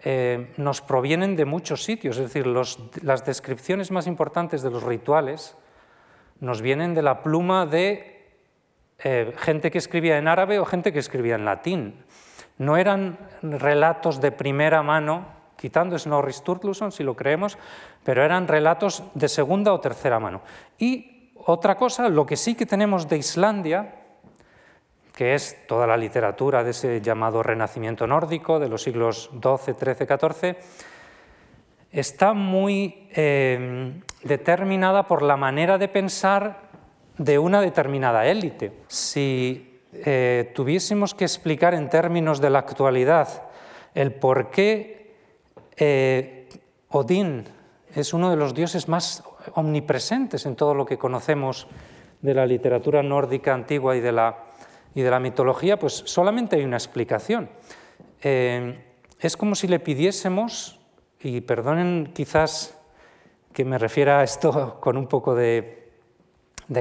eh, 0.05 0.53
nos 0.57 0.81
provienen 0.81 1.35
de 1.37 1.45
muchos 1.45 1.83
sitios, 1.83 2.17
es 2.19 2.33
decir, 2.33 2.47
las 2.47 3.25
descripciones 3.25 3.91
más 3.91 4.07
importantes 4.07 4.63
de 4.63 4.71
los 4.71 4.83
rituales 4.83 5.57
nos 6.41 6.63
vienen 6.63 6.95
de 6.95 7.03
la 7.03 7.23
pluma 7.23 7.67
de 7.67 8.19
eh, 9.01 9.35
gente 9.39 9.71
que 9.71 9.79
escribía 9.79 10.19
en 10.19 10.29
árabe 10.29 10.59
o 10.59 10.65
gente 10.65 10.93
que 10.93 10.99
escribía 10.99 11.35
en 11.35 11.45
latín. 11.45 12.05
No 12.59 12.77
eran 12.77 13.19
relatos 13.43 14.21
de 14.21 14.33
primera 14.33 14.83
mano, 14.83 15.27
quitando 15.57 15.99
Snorri 15.99 16.33
Sturluson, 16.33 16.93
si 16.93 17.03
lo 17.03 17.15
creemos, 17.15 17.59
pero 18.05 18.25
eran 18.25 18.49
relatos 18.49 19.03
de 19.15 19.29
segunda 19.29 19.73
o 19.73 19.81
tercera 19.81 20.19
mano. 20.19 20.43
Y 20.79 21.33
otra 21.35 21.77
cosa, 21.77 22.09
lo 22.09 22.27
que 22.27 22.37
sí 22.37 22.55
que 22.55 22.67
tenemos 22.67 23.09
de 23.09 23.19
Islandia, 23.19 23.98
que 25.19 25.35
es 25.35 25.67
toda 25.67 25.85
la 25.85 25.97
literatura 25.97 26.63
de 26.63 26.71
ese 26.71 27.01
llamado 27.01 27.43
Renacimiento 27.43 28.07
nórdico 28.07 28.61
de 28.61 28.69
los 28.69 28.85
siglos 28.85 29.31
XII, 29.33 29.75
XIII, 29.75 30.07
XIV, 30.07 30.57
está 31.91 32.35
muy 32.35 33.09
eh, 33.11 34.01
determinada 34.23 35.09
por 35.09 35.23
la 35.23 35.37
manera 35.37 35.77
de 35.77 35.89
pensar 35.89 36.69
de 37.17 37.37
una 37.37 37.61
determinada 37.61 38.27
élite. 38.27 38.71
Si 38.87 39.81
eh, 39.93 40.53
tuviésemos 40.55 41.17
que 41.17 41.25
explicar 41.25 41.75
en 41.75 41.91
términos 41.91 42.41
de 42.41 42.51
la 42.51 42.61
actualidad 42.61 43.43
el 43.97 44.13
por 44.13 44.51
qué 44.51 45.17
eh, 45.77 46.49
Odín 46.91 47.43
es 47.93 48.15
uno 48.15 48.31
de 48.31 48.37
los 48.37 48.55
dioses 48.55 48.87
más 48.87 49.25
omnipresentes 49.55 50.47
en 50.47 50.55
todo 50.55 50.75
lo 50.75 50.87
que 50.87 50.97
conocemos 50.97 51.67
de 52.23 52.35
la 52.35 52.47
literatura 52.47 53.03
nórdica 53.03 53.53
antigua 53.53 53.97
y 53.97 54.01
de 54.01 54.13
la 54.13 54.48
y 54.95 55.03
de 55.03 55.11
la 55.11 55.21
mitología, 55.21 55.79
pues 55.79 56.03
solamente 56.07 56.57
hay 56.57 56.65
una 56.65 56.77
explicación. 56.77 57.49
Eh, 58.23 58.85
es 59.21 59.37
como 59.37 59.55
si 59.55 59.69
le 59.69 59.81
pidiésemos, 59.81 60.79
y 61.21 61.41
perdonen 61.41 62.13
quizás 62.15 62.79
que 63.53 63.65
me 63.65 63.79
refiera 63.79 64.21
a 64.21 64.25
esto 64.25 64.79
con 64.81 64.97
un 64.97 65.07
poco 65.07 65.35
de, 65.35 65.75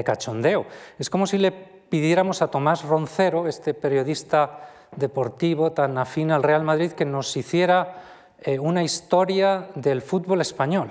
cachondeo, 0.04 0.66
es 0.98 1.10
como 1.10 1.26
si 1.26 1.38
le 1.38 1.50
pidiéramos 1.50 2.42
a 2.42 2.50
Tomás 2.50 2.84
Roncero, 2.84 3.48
este 3.48 3.74
periodista 3.74 4.68
deportivo 4.94 5.72
tan 5.72 5.96
afín 5.98 6.30
al 6.30 6.42
Real 6.42 6.62
Madrid, 6.62 6.92
que 6.92 7.04
nos 7.04 7.36
hiciera 7.36 8.02
eh, 8.40 8.58
una 8.58 8.82
historia 8.82 9.68
del 9.74 10.02
fútbol 10.02 10.40
español. 10.40 10.90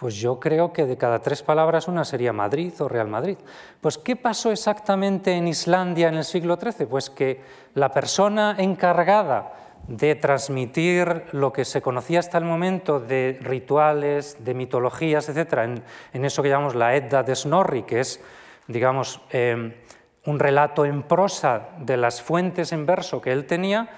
Pues 0.00 0.14
yo 0.14 0.40
creo 0.40 0.72
que 0.72 0.86
de 0.86 0.96
cada 0.96 1.18
tres 1.18 1.42
palabras 1.42 1.86
una 1.86 2.06
sería 2.06 2.32
Madrid 2.32 2.72
o 2.80 2.88
Real 2.88 3.06
Madrid. 3.06 3.36
Pues 3.82 3.98
¿qué 3.98 4.16
pasó 4.16 4.50
exactamente 4.50 5.32
en 5.34 5.46
Islandia 5.46 6.08
en 6.08 6.14
el 6.14 6.24
siglo 6.24 6.56
XIII? 6.58 6.86
Pues 6.86 7.10
que 7.10 7.42
la 7.74 7.92
persona 7.92 8.56
encargada 8.56 9.52
de 9.86 10.14
transmitir 10.14 11.24
lo 11.32 11.52
que 11.52 11.66
se 11.66 11.82
conocía 11.82 12.20
hasta 12.20 12.38
el 12.38 12.46
momento 12.46 12.98
de 12.98 13.38
rituales, 13.42 14.42
de 14.42 14.54
mitologías, 14.54 15.28
etc., 15.28 15.82
en, 16.14 16.24
eso 16.24 16.42
que 16.42 16.48
llamamos 16.48 16.74
la 16.74 16.96
Edda 16.96 17.22
de 17.22 17.36
Snorri, 17.36 17.82
que 17.82 18.00
es, 18.00 18.22
digamos, 18.68 19.20
eh, 19.32 19.84
un 20.24 20.38
relato 20.38 20.86
en 20.86 21.02
prosa 21.02 21.68
de 21.78 21.98
las 21.98 22.22
fuentes 22.22 22.72
en 22.72 22.86
verso 22.86 23.20
que 23.20 23.32
él 23.32 23.44
tenía, 23.44 23.90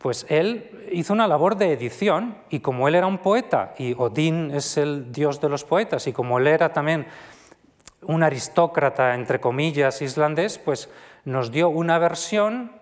pues 0.00 0.24
él 0.30 0.88
hizo 0.90 1.12
una 1.12 1.28
labor 1.28 1.56
de 1.56 1.72
edición 1.72 2.38
y 2.48 2.60
como 2.60 2.88
él 2.88 2.94
era 2.94 3.06
un 3.06 3.18
poeta 3.18 3.74
y 3.76 3.92
Odín 3.92 4.50
es 4.50 4.78
el 4.78 5.12
dios 5.12 5.42
de 5.42 5.50
los 5.50 5.64
poetas 5.64 6.06
y 6.06 6.14
como 6.14 6.38
él 6.38 6.46
era 6.46 6.72
también 6.72 7.06
un 8.02 8.22
aristócrata, 8.22 9.14
entre 9.14 9.40
comillas, 9.40 10.00
islandés, 10.00 10.58
pues 10.58 10.88
nos 11.26 11.50
dio 11.50 11.68
una 11.68 11.98
versión 11.98 12.72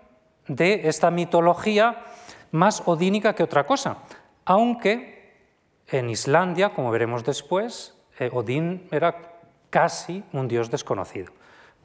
de 0.47 0.87
esta 0.87 1.11
mitología 1.11 2.05
más 2.51 2.83
odínica 2.85 3.35
que 3.35 3.43
otra 3.43 3.65
cosa, 3.65 3.97
aunque 4.45 5.35
en 5.89 6.09
Islandia, 6.09 6.69
como 6.69 6.89
veremos 6.89 7.25
después, 7.25 7.95
eh, 8.17 8.29
Odín 8.31 8.87
era 8.91 9.33
casi 9.69 10.23
un 10.31 10.47
dios 10.47 10.71
desconocido 10.71 11.33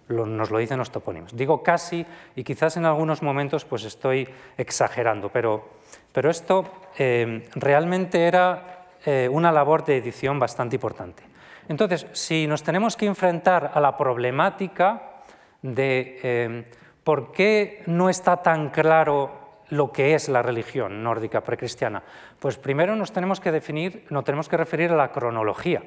nos 0.09 0.51
lo 0.51 0.59
dicen 0.59 0.79
los 0.79 0.91
topónimos. 0.91 1.37
Digo 1.37 1.63
casi 1.63 2.05
y 2.37 2.45
quizás 2.45 2.77
en 2.77 2.85
algunos 2.85 3.23
momentos 3.23 3.65
pues 3.65 3.85
estoy 3.85 4.29
exagerando, 4.57 5.31
pero, 5.31 5.69
pero 6.13 6.31
esto 6.31 6.65
eh, 6.99 7.49
realmente 7.55 8.27
era 8.27 8.87
eh, 9.05 9.29
una 9.31 9.53
labor 9.53 9.85
de 9.85 9.97
edición 9.97 10.39
bastante 10.39 10.77
importante. 10.77 11.23
Entonces, 11.69 12.07
si 12.13 12.47
nos 12.47 12.63
tenemos 12.63 12.97
que 12.97 13.07
enfrentar 13.07 13.71
a 13.73 13.81
la 13.81 13.97
problemática 13.97 15.23
de 15.63 16.21
eh, 16.23 16.65
por 17.03 17.33
qué 17.33 17.83
no 17.87 18.11
está 18.11 18.43
tan 18.43 18.69
claro 18.69 19.43
lo 19.71 19.91
que 19.91 20.15
es 20.15 20.29
la 20.29 20.43
religión 20.43 21.03
nórdica 21.03 21.41
precristiana, 21.41 22.03
pues 22.39 22.59
primero 22.59 22.95
nos 22.97 23.13
tenemos 23.13 23.41
que 23.41 23.51
definir, 23.51 24.07
nos 24.11 24.25
tenemos 24.25 24.49
que 24.49 24.59
referir 24.59 24.93
a 24.93 24.97
la 24.97 25.11
cronología. 25.11 25.83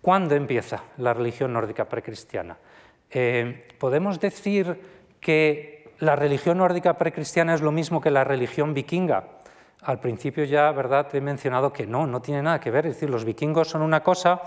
¿Cuándo 0.00 0.34
empieza 0.34 0.84
la 0.96 1.12
religión 1.12 1.52
nórdica 1.52 1.84
precristiana? 1.86 2.56
Eh, 3.10 3.68
¿Podemos 3.78 4.20
decir 4.20 4.80
que 5.20 5.92
la 5.98 6.16
religión 6.16 6.58
nórdica 6.58 6.96
precristiana 6.96 7.54
es 7.54 7.60
lo 7.60 7.72
mismo 7.72 8.00
que 8.00 8.10
la 8.10 8.24
religión 8.24 8.72
vikinga? 8.74 9.24
Al 9.82 9.98
principio 9.98 10.44
ya, 10.44 10.70
¿verdad?, 10.72 11.14
he 11.14 11.20
mencionado 11.20 11.72
que 11.72 11.86
no, 11.86 12.06
no 12.06 12.20
tiene 12.20 12.42
nada 12.42 12.60
que 12.60 12.70
ver, 12.70 12.86
es 12.86 12.94
decir, 12.94 13.10
los 13.10 13.24
vikingos 13.24 13.68
son 13.68 13.82
una 13.82 14.02
cosa. 14.02 14.42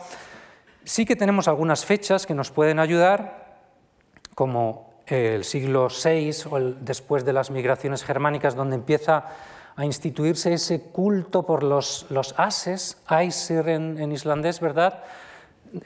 Sí 0.83 1.05
que 1.05 1.15
tenemos 1.15 1.47
algunas 1.47 1.85
fechas 1.85 2.25
que 2.25 2.35
nos 2.35 2.51
pueden 2.51 2.79
ayudar, 2.79 3.57
como 4.35 4.93
el 5.07 5.43
siglo 5.43 5.89
VI 5.89 6.31
o 6.49 6.59
después 6.59 7.25
de 7.25 7.33
las 7.33 7.51
migraciones 7.51 8.03
germánicas, 8.03 8.55
donde 8.55 8.75
empieza 8.75 9.25
a 9.75 9.85
instituirse 9.85 10.53
ese 10.53 10.81
culto 10.91 11.45
por 11.45 11.63
los, 11.63 12.05
los 12.09 12.35
ases, 12.37 13.01
Aesir 13.09 13.67
en 13.69 14.11
islandés, 14.11 14.59
¿verdad?, 14.59 15.03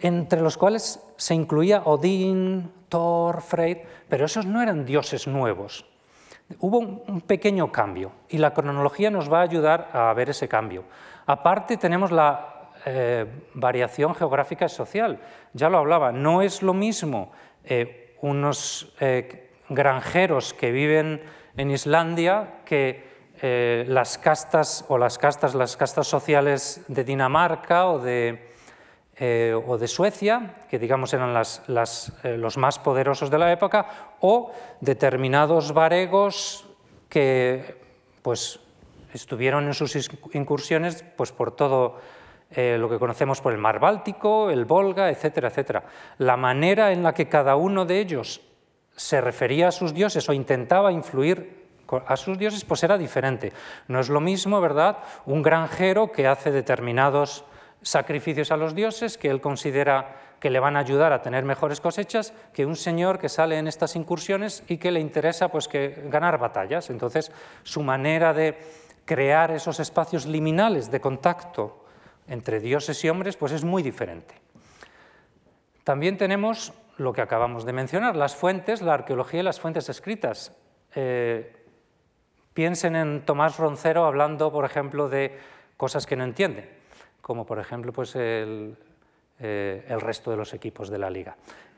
entre 0.01 0.41
los 0.41 0.57
cuales 0.57 0.99
se 1.15 1.33
incluía 1.33 1.83
Odín, 1.85 2.71
Thor, 2.89 3.41
Freyr, 3.41 3.83
pero 4.09 4.25
esos 4.25 4.45
no 4.45 4.61
eran 4.61 4.85
dioses 4.85 5.27
nuevos. 5.27 5.85
Hubo 6.59 6.79
un 6.79 7.21
pequeño 7.21 7.71
cambio 7.71 8.11
y 8.29 8.37
la 8.37 8.53
cronología 8.53 9.09
nos 9.09 9.31
va 9.31 9.39
a 9.39 9.43
ayudar 9.43 9.89
a 9.93 10.13
ver 10.13 10.29
ese 10.29 10.47
cambio. 10.47 10.85
Aparte 11.25 11.75
tenemos 11.75 12.11
la 12.11 12.71
eh, 12.85 13.25
variación 13.53 14.15
geográfica 14.15 14.65
y 14.65 14.69
social. 14.69 15.19
Ya 15.53 15.69
lo 15.69 15.77
hablaba, 15.77 16.13
no 16.13 16.41
es 16.41 16.61
lo 16.61 16.73
mismo 16.73 17.31
eh, 17.65 18.15
unos 18.21 18.93
eh, 19.01 19.49
granjeros 19.67 20.53
que 20.53 20.71
viven 20.71 21.21
en 21.57 21.71
Islandia 21.71 22.61
que 22.65 23.07
las 23.39 24.17
castas 24.17 24.83
o 24.87 24.97
las 24.97 25.19
castas, 25.19 25.53
las 25.53 25.77
castas 25.77 26.07
sociales 26.07 26.83
de 26.87 27.03
Dinamarca 27.03 27.85
o 27.85 27.99
de, 27.99 28.46
eh, 29.19 29.53
o 29.55 29.77
de 29.77 29.87
Suecia, 29.87 30.53
que 30.69 30.77
digamos 30.77 31.13
eran 31.13 31.35
eh, 31.35 32.37
los 32.37 32.57
más 32.57 32.79
poderosos 32.79 33.31
de 33.31 33.39
la 33.39 33.51
época, 33.51 34.13
o 34.21 34.51
determinados 34.79 35.73
varegos 35.73 36.65
que 37.09 37.81
pues, 38.21 38.59
estuvieron 39.13 39.65
en 39.65 39.73
sus 39.73 39.95
incursiones 40.33 41.03
pues, 41.15 41.31
por 41.31 41.55
todo 41.55 41.97
eh, 42.51 42.77
lo 42.79 42.89
que 42.89 42.99
conocemos 42.99 43.41
por 43.41 43.53
el 43.53 43.57
mar 43.57 43.79
Báltico, 43.79 44.51
el 44.51 44.65
Volga, 44.65 45.09
etcétera, 45.09 45.49
etcétera. 45.49 45.83
La 46.19 46.37
manera 46.37 46.91
en 46.91 47.01
la 47.01 47.13
que 47.13 47.27
cada 47.27 47.55
uno 47.55 47.85
de 47.85 47.99
ellos 47.99 48.41
se 48.95 49.19
refería 49.19 49.69
a 49.69 49.71
sus 49.71 49.93
dioses 49.93 50.29
o 50.29 50.33
intentaba 50.33 50.91
influir 50.91 51.67
a 52.05 52.17
sus 52.17 52.37
dioses, 52.37 52.65
pues 52.65 52.83
era 52.83 52.97
diferente. 52.97 53.53
No 53.87 53.99
es 53.99 54.09
lo 54.09 54.19
mismo, 54.19 54.61
¿verdad? 54.61 54.97
Un 55.25 55.41
granjero 55.41 56.11
que 56.11 56.27
hace 56.27 56.51
determinados 56.51 57.45
sacrificios 57.81 58.51
a 58.51 58.57
los 58.57 58.75
dioses 58.75 59.17
que 59.17 59.29
él 59.29 59.41
considera 59.41 60.15
que 60.39 60.49
le 60.49 60.59
van 60.59 60.75
a 60.75 60.79
ayudar 60.79 61.13
a 61.13 61.21
tener 61.21 61.45
mejores 61.45 61.81
cosechas 61.81 62.33
que 62.53 62.65
un 62.65 62.75
señor 62.75 63.17
que 63.19 63.29
sale 63.29 63.57
en 63.57 63.67
estas 63.67 63.95
incursiones 63.95 64.63
y 64.67 64.77
que 64.77 64.91
le 64.91 64.99
interesa 64.99 65.49
pues 65.49 65.67
que 65.67 66.03
ganar 66.05 66.37
batallas. 66.37 66.89
Entonces, 66.89 67.31
su 67.63 67.81
manera 67.81 68.33
de 68.33 68.57
crear 69.05 69.51
esos 69.51 69.79
espacios 69.79 70.25
liminales 70.25 70.91
de 70.91 71.01
contacto 71.01 71.85
entre 72.27 72.59
dioses 72.59 73.03
y 73.03 73.09
hombres 73.09 73.37
pues 73.37 73.51
es 73.51 73.63
muy 73.63 73.81
diferente. 73.81 74.35
También 75.83 76.17
tenemos 76.17 76.73
lo 76.97 77.13
que 77.13 77.21
acabamos 77.21 77.65
de 77.65 77.73
mencionar, 77.73 78.15
las 78.15 78.35
fuentes, 78.35 78.81
la 78.81 78.93
arqueología 78.93 79.39
y 79.39 79.43
las 79.43 79.59
fuentes 79.59 79.87
escritas. 79.89 80.51
Eh, 80.93 81.55
piensen 82.53 82.95
en 82.95 83.21
Tomás 83.21 83.57
Roncero 83.57 84.05
hablando, 84.05 84.51
por 84.51 84.65
ejemplo, 84.65 85.09
de 85.09 85.37
cosas 85.77 86.05
que 86.05 86.15
no 86.15 86.23
entiende, 86.23 86.76
como 87.27 87.45
por 87.45 87.59
ejemplo 87.59 87.91
pues 87.91 88.15
el, 88.15 88.77
eh, 89.37 89.85
el 89.89 89.99
resto 89.99 90.31
de 90.31 90.37
los 90.37 90.53
equipos 90.53 90.89
de 90.89 90.97
la 90.97 91.09
liga. 91.09 91.35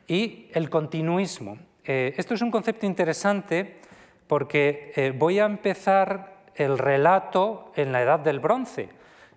Y 0.07 0.47
el 0.53 0.69
continuismo. 0.69 1.57
Eh, 1.83 2.13
esto 2.17 2.35
es 2.35 2.43
un 2.43 2.51
concepto 2.51 2.85
interesante 2.85 3.79
porque 4.27 4.93
eh, 4.95 5.11
voy 5.17 5.39
a 5.39 5.45
empezar 5.45 6.43
el 6.53 6.77
relato 6.77 7.71
en 7.75 7.91
la 7.91 8.03
edad 8.03 8.19
del 8.19 8.39
bronce. 8.39 8.89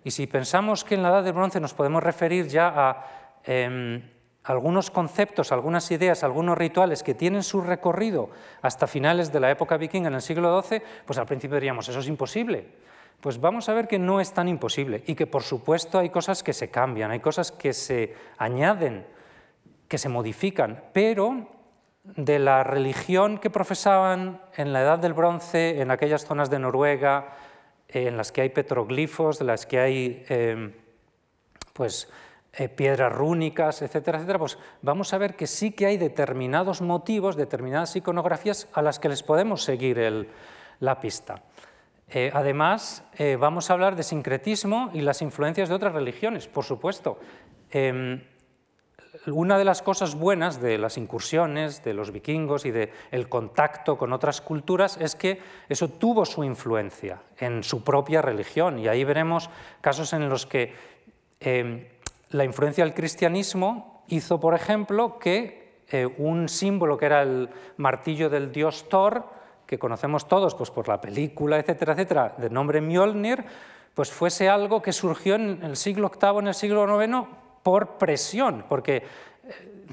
Y 0.03 0.11
si 0.11 0.27
pensamos 0.27 0.83
que 0.83 0.93
en 0.93 1.01
la 1.01 1.09
edad 1.09 1.23
del 1.23 1.33
bronce 1.33 1.59
nos 1.59 1.73
podemos 1.73 2.03
referir 2.03 2.47
ya 2.47 2.71
a 2.75 3.05
em, 3.43 4.03
algunos 4.43 4.91
conceptos, 4.91 5.51
algunas 5.51 5.89
ideas, 5.89 6.23
algunos 6.23 6.57
rituales 6.57 7.01
que 7.01 7.15
tienen 7.15 7.41
su 7.41 7.61
recorrido 7.61 8.29
hasta 8.61 8.85
finales 8.85 9.31
de 9.31 9.39
la 9.39 9.49
época 9.49 9.77
vikinga 9.77 10.09
en 10.09 10.15
el 10.15 10.21
siglo 10.21 10.61
XII, 10.61 10.81
pues 11.05 11.17
al 11.17 11.25
principio 11.25 11.55
diríamos, 11.55 11.89
eso 11.89 12.01
es 12.01 12.07
imposible. 12.07 12.92
Pues 13.23 13.39
vamos 13.39 13.69
a 13.69 13.73
ver 13.73 13.87
que 13.87 13.99
no 13.99 14.19
es 14.19 14.33
tan 14.33 14.49
imposible 14.49 15.01
y 15.07 15.15
que 15.15 15.27
por 15.27 15.43
supuesto 15.43 15.97
hay 15.97 16.09
cosas 16.09 16.43
que 16.43 16.51
se 16.51 16.69
cambian, 16.69 17.09
hay 17.09 17.21
cosas 17.21 17.53
que 17.53 17.71
se 17.71 18.13
añaden, 18.37 19.07
que 19.87 19.97
se 19.97 20.09
modifican, 20.09 20.83
pero 20.91 21.47
de 22.03 22.37
la 22.37 22.65
religión 22.65 23.37
que 23.37 23.49
profesaban 23.49 24.41
en 24.57 24.73
la 24.73 24.81
Edad 24.81 24.99
del 24.99 25.13
Bronce, 25.13 25.79
en 25.79 25.89
aquellas 25.89 26.25
zonas 26.25 26.49
de 26.49 26.59
Noruega, 26.59 27.29
en 27.87 28.17
las 28.17 28.33
que 28.33 28.41
hay 28.41 28.49
petroglifos, 28.49 29.39
en 29.39 29.47
las 29.47 29.65
que 29.65 29.79
hay 29.79 30.25
em, 30.27 30.73
pues, 31.71 32.09
eh, 32.51 32.67
piedras 32.67 33.13
rúnicas, 33.13 33.83
etcétera, 33.83 34.17
etcétera, 34.17 34.39
pues 34.39 34.57
vamos 34.81 35.13
a 35.13 35.17
ver 35.17 35.37
que 35.37 35.47
sí 35.47 35.71
que 35.71 35.85
hay 35.85 35.95
determinados 35.95 36.81
motivos, 36.81 37.37
determinadas 37.37 37.95
iconografías 37.95 38.67
a 38.73 38.81
las 38.81 38.99
que 38.99 39.07
les 39.07 39.23
podemos 39.23 39.63
seguir 39.63 40.27
la 40.81 40.99
pista. 40.99 41.41
Eh, 42.15 42.29
además, 42.31 43.03
eh, 43.17 43.37
vamos 43.39 43.69
a 43.69 43.73
hablar 43.73 43.95
de 43.95 44.03
sincretismo 44.03 44.91
y 44.93 45.01
las 45.01 45.23
influencias 45.23 45.67
de 45.67 45.73
otras 45.73 45.93
religiones, 45.93 46.47
por 46.47 46.63
supuesto. 46.63 47.19
Em, 47.71 48.21
una 49.25 49.57
de 49.57 49.65
las 49.65 49.81
cosas 49.81 50.13
buenas 50.13 50.61
de 50.61 50.77
las 50.77 50.99
incursiones 50.99 51.83
de 51.83 51.95
los 51.95 52.11
vikingos 52.11 52.65
y 52.65 52.71
del 52.71 53.29
contacto 53.29 53.97
con 53.97 54.13
otras 54.13 54.41
culturas 54.41 54.97
es 55.01 55.15
que 55.15 55.39
eso 55.69 55.87
tuvo 55.87 56.25
su 56.25 56.43
influencia 56.43 57.19
en 57.39 57.63
su 57.63 57.83
propia 57.83 58.21
religión 58.21 58.77
y 58.77 58.87
ahí 58.87 59.03
veremos 59.03 59.49
casos 59.81 60.13
en 60.13 60.29
los 60.29 60.45
que 60.45 60.73
em, 61.39 61.87
la 62.29 62.43
influencia 62.43 62.83
del 62.83 62.93
cristianismo 62.93 64.03
hizo, 64.07 64.39
por 64.39 64.53
ejemplo, 64.53 65.17
que 65.17 65.81
eh, 65.89 66.05
un 66.05 66.47
símbolo 66.47 66.97
que 66.97 67.05
era 67.07 67.23
el 67.23 67.49
martillo 67.77 68.29
del 68.29 68.51
dios 68.51 68.87
Thor, 68.87 69.25
que 69.73 69.79
conocemos 69.79 70.27
todos 70.27 70.53
pues, 70.53 70.69
por 70.69 70.87
la 70.87 71.01
película, 71.01 71.57
etcétera, 71.57 71.93
etcétera, 71.93 72.35
de 72.37 72.47
nombre 72.51 72.79
Mjolnir, 72.79 73.43
pues 73.95 74.11
fuese 74.11 74.47
algo 74.47 74.83
que 74.83 74.93
surgió 74.93 75.33
en 75.33 75.63
el 75.63 75.75
siglo 75.77 76.11
VIII, 76.11 76.39
en 76.39 76.47
el 76.49 76.53
siglo 76.53 77.03
IX, 77.03 77.27
por 77.63 77.97
presión, 77.97 78.65
porque 78.69 78.97
eh, 78.97 79.03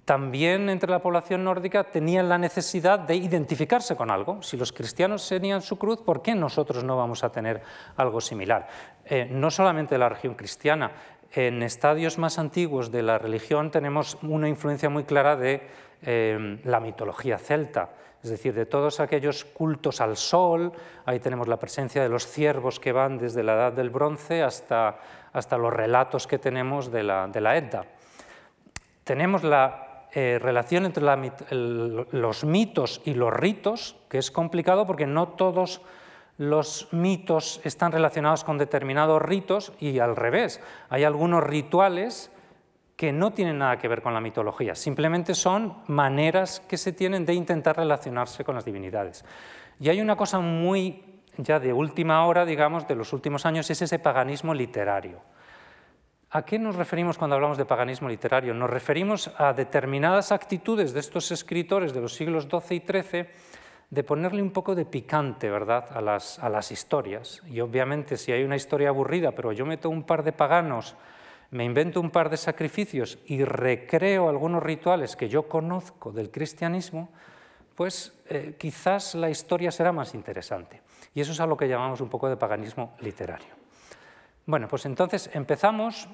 también 0.05 0.69
entre 0.69 0.91
la 0.91 0.99
población 0.99 1.45
nórdica 1.45 1.85
tenían 1.85 2.29
la 2.29 2.37
necesidad 2.37 2.99
de 2.99 3.17
identificarse 3.17 3.97
con 3.97 4.11
algo. 4.11 4.43
Si 4.43 4.59
los 4.59 4.71
cristianos 4.71 5.27
tenían 5.27 5.63
su 5.63 5.79
cruz, 5.79 6.03
¿por 6.03 6.21
qué 6.21 6.35
nosotros 6.35 6.85
no 6.85 6.99
vamos 6.99 7.25
a 7.25 7.33
tener 7.33 7.63
algo 7.97 8.21
similar? 8.21 8.69
Eh, 9.07 9.29
no 9.31 9.51
solamente 9.51 9.97
la 9.97 10.11
región 10.11 10.35
cristiana, 10.35 10.93
en 11.33 11.63
estadios 11.63 12.19
más 12.19 12.39
antiguos 12.39 12.91
de 12.91 13.03
la 13.03 13.17
religión 13.17 13.71
tenemos 13.71 14.19
una 14.21 14.47
influencia 14.47 14.91
muy 14.91 15.05
clara 15.05 15.37
de 15.37 15.63
eh, 16.03 16.61
la 16.65 16.81
mitología 16.81 17.39
celta 17.39 17.91
es 18.23 18.31
decir, 18.31 18.53
de 18.55 18.67
todos 18.67 19.01
aquellos 19.01 19.45
cultos 19.45 20.01
al 20.01 20.17
sol, 20.17 20.73
ahí 21.07 21.21
tenemos 21.21 21.49
la 21.49 21.59
presencia 21.59 22.03
de 22.03 22.09
los 22.09 22.27
ciervos 22.27 22.79
que 22.79 22.93
van 22.93 23.17
desde 23.17 23.43
la 23.43 23.55
edad 23.55 23.73
del 23.73 23.89
bronce 23.89 24.43
hasta, 24.43 24.99
hasta 25.33 25.57
los 25.57 25.73
relatos 25.73 26.27
que 26.27 26.39
tenemos 26.39 26.93
de 26.93 27.03
la, 27.03 27.29
de 27.29 27.41
Edda. 27.41 27.85
Tenemos 29.05 29.43
la 29.43 30.07
eh, 30.13 30.39
relación 30.41 30.85
entre 30.85 31.03
los 32.13 32.45
mitos 32.45 33.01
y 33.05 33.15
los 33.15 33.33
ritos, 33.33 33.97
que 34.11 34.19
es 34.19 34.31
complicado 34.31 34.87
porque 34.87 35.07
no 35.07 35.29
todos 35.29 35.81
los 36.37 36.89
mitos 36.91 37.61
están 37.65 37.93
relacionados 37.93 38.45
con 38.45 38.59
determinados 38.59 39.21
ritos 39.23 39.73
y 39.79 39.99
al 39.99 40.17
revés, 40.17 40.61
hay 40.89 41.05
algunos 41.05 41.45
rituales 41.45 42.31
que 43.01 43.15
no 43.15 43.33
tienen 43.33 43.57
nada 43.57 43.79
que 43.79 43.89
ver 43.89 44.03
con 44.03 44.13
la 44.13 44.21
mitología, 44.21 44.75
simplemente 44.75 45.35
son 45.35 45.79
maneras 45.87 46.61
que 46.61 46.77
se 46.77 46.93
tienen 46.93 47.25
de 47.25 47.33
intentar 47.33 47.75
relacionarse 47.75 48.45
con 48.45 48.55
las 48.55 48.67
divinidades. 48.67 49.25
Y 49.81 49.89
hay 49.89 50.03
una 50.03 50.17
cosa 50.17 50.39
muy 50.39 51.23
ya 51.39 51.59
de 51.59 51.73
última 51.73 52.27
hora, 52.27 52.45
digamos, 52.45 52.87
de 52.87 52.95
los 52.95 53.15
últimos 53.15 53.47
años, 53.47 53.71
es 53.71 53.81
ese 53.81 54.01
paganismo 54.01 54.53
literario. 54.53 55.23
¿A 56.29 56.45
qué 56.45 56.59
nos 56.59 56.77
referimos 56.77 57.17
cuando 57.17 57.37
hablamos 57.37 57.57
de 57.57 57.65
paganismo 57.65 58.07
literario? 58.07 58.53
Nos 58.53 58.69
referimos 58.69 59.31
a 59.39 59.55
determinadas 59.55 60.31
actitudes 60.31 60.93
de 60.93 61.01
estos 61.01 61.33
escritores 61.33 61.95
de 61.95 62.03
los 62.03 62.13
siglos 62.13 62.49
XII 62.51 62.77
y 62.77 62.81
XIII 62.81 63.27
de 63.89 64.05
ponerle 64.05 64.43
un 64.43 64.51
poco 64.51 64.75
de 64.75 64.85
picante 64.85 65.49
¿verdad? 65.49 65.87
A, 65.91 66.03
las, 66.03 66.39
a 66.39 66.51
las 66.51 66.71
historias. 66.71 67.41
Y 67.47 67.61
obviamente 67.61 68.19
si 68.19 68.31
hay 68.31 68.45
una 68.45 68.57
historia 68.57 68.91
aburrida, 68.91 69.33
pero 69.33 69.53
yo 69.53 69.65
meto 69.65 69.89
un 69.89 70.03
par 70.03 70.23
de 70.23 70.33
paganos 70.33 70.97
me 71.51 71.65
invento 71.65 72.01
un 72.01 72.11
par 72.11 72.31
de 72.31 72.37
sacrificios 72.37 73.19
y 73.27 73.45
recreo 73.45 74.29
algunos 74.29 74.63
rituales 74.63 75.17
que 75.17 75.29
yo 75.29 75.49
conozco 75.49 76.13
del 76.13 76.31
cristianismo, 76.31 77.11
pues 77.75 78.13
eh, 78.29 78.55
quizás 78.59 79.15
la 79.15 79.31
historia 79.31 79.71
será 79.73 79.91
más 79.91 80.15
interesante. 80.15 80.83
Y 81.15 81.21
eso 81.21 81.33
es 81.33 81.41
a 81.41 81.47
lo 81.47 81.57
que 81.57 81.69
llamamos 81.69 82.01
un 82.01 82.09
poco 82.09 82.29
de 82.29 82.37
paganismo 82.37 82.95
literario. 83.01 83.49
Bueno, 84.47 84.69
pues 84.69 84.87
entonces 84.87 85.31
empezamos 85.33 86.09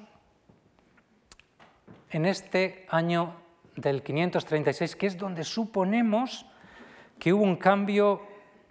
en 2.09 2.25
este 2.25 2.85
año 2.89 3.35
del 3.75 4.01
536, 4.01 4.95
que 4.95 5.07
es 5.07 5.17
donde 5.17 5.43
suponemos 5.43 6.45
que 7.19 7.33
hubo 7.33 7.43
un 7.43 7.57
cambio, 7.57 8.21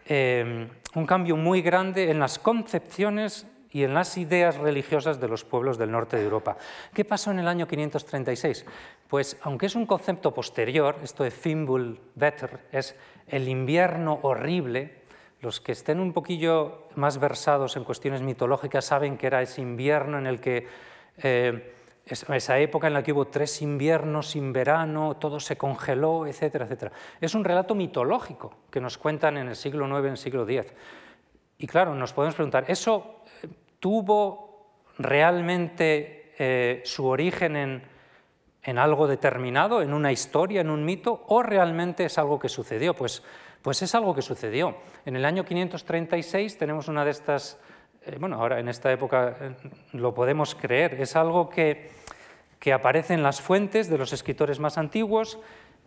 eh, 0.06 0.68
un 0.94 1.06
cambio 1.06 1.36
muy 1.36 1.62
grande 1.62 2.10
en 2.10 2.18
las 2.18 2.38
concepciones 2.38 3.46
y 3.76 3.84
en 3.84 3.92
las 3.92 4.16
ideas 4.16 4.56
religiosas 4.56 5.20
de 5.20 5.28
los 5.28 5.44
pueblos 5.44 5.76
del 5.76 5.90
norte 5.90 6.16
de 6.16 6.24
Europa. 6.24 6.56
¿Qué 6.94 7.04
pasó 7.04 7.30
en 7.30 7.40
el 7.40 7.46
año 7.46 7.68
536? 7.68 8.64
Pues 9.06 9.36
aunque 9.42 9.66
es 9.66 9.74
un 9.74 9.84
concepto 9.84 10.32
posterior, 10.32 10.96
esto 11.02 11.24
de 11.24 11.30
Fimbul 11.30 12.00
Vetter 12.14 12.60
es 12.72 12.96
el 13.28 13.46
invierno 13.50 14.18
horrible, 14.22 15.02
los 15.42 15.60
que 15.60 15.72
estén 15.72 16.00
un 16.00 16.14
poquillo 16.14 16.88
más 16.94 17.20
versados 17.20 17.76
en 17.76 17.84
cuestiones 17.84 18.22
mitológicas 18.22 18.86
saben 18.86 19.18
que 19.18 19.26
era 19.26 19.42
ese 19.42 19.60
invierno 19.60 20.18
en 20.18 20.26
el 20.26 20.40
que... 20.40 20.66
Eh, 21.18 21.72
esa 22.06 22.58
época 22.60 22.86
en 22.86 22.94
la 22.94 23.02
que 23.02 23.12
hubo 23.12 23.26
tres 23.26 23.60
inviernos 23.62 24.28
sin 24.28 24.52
verano, 24.52 25.16
todo 25.16 25.40
se 25.40 25.56
congeló, 25.56 26.24
etcétera, 26.24 26.64
etcétera. 26.64 26.92
Es 27.20 27.34
un 27.34 27.42
relato 27.42 27.74
mitológico 27.74 28.54
que 28.70 28.80
nos 28.80 28.96
cuentan 28.96 29.36
en 29.36 29.48
el 29.48 29.56
siglo 29.56 29.88
IX, 29.88 30.04
en 30.04 30.10
el 30.12 30.16
siglo 30.16 30.48
X. 30.48 30.72
Y 31.58 31.66
claro, 31.66 31.96
nos 31.96 32.12
podemos 32.12 32.36
preguntar, 32.36 32.64
¿eso 32.68 33.24
tuvo 33.80 34.46
realmente 34.98 36.32
eh, 36.38 36.82
su 36.84 37.06
origen 37.06 37.56
en, 38.62 38.78
algo 38.78 39.06
determinado, 39.06 39.80
en 39.80 39.94
una 39.94 40.10
historia, 40.10 40.60
en 40.60 40.70
un 40.70 40.84
mito, 40.84 41.24
o 41.28 41.42
realmente 41.42 42.04
es 42.04 42.18
algo 42.18 42.38
que 42.38 42.48
sucedió? 42.48 42.94
Pues, 42.94 43.22
pues 43.62 43.80
es 43.82 43.94
algo 43.94 44.14
que 44.14 44.22
sucedió. 44.22 44.76
En 45.04 45.16
el 45.16 45.24
año 45.24 45.44
536 45.44 46.58
tenemos 46.58 46.88
una 46.88 47.04
de 47.04 47.12
estas, 47.12 47.58
eh, 48.04 48.16
bueno, 48.18 48.36
ahora 48.36 48.58
en 48.58 48.68
esta 48.68 48.92
época 48.92 49.36
eh, 49.40 49.56
lo 49.92 50.12
podemos 50.14 50.54
creer, 50.54 51.00
es 51.00 51.14
algo 51.14 51.48
que, 51.48 51.90
que 52.58 52.72
aparece 52.72 53.14
en 53.14 53.22
las 53.22 53.40
fuentes 53.40 53.88
de 53.88 53.98
los 53.98 54.12
escritores 54.12 54.58
más 54.58 54.78
antiguos 54.78 55.38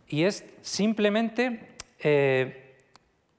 y 0.07 0.23
es 0.23 0.45
simplemente 0.61 1.75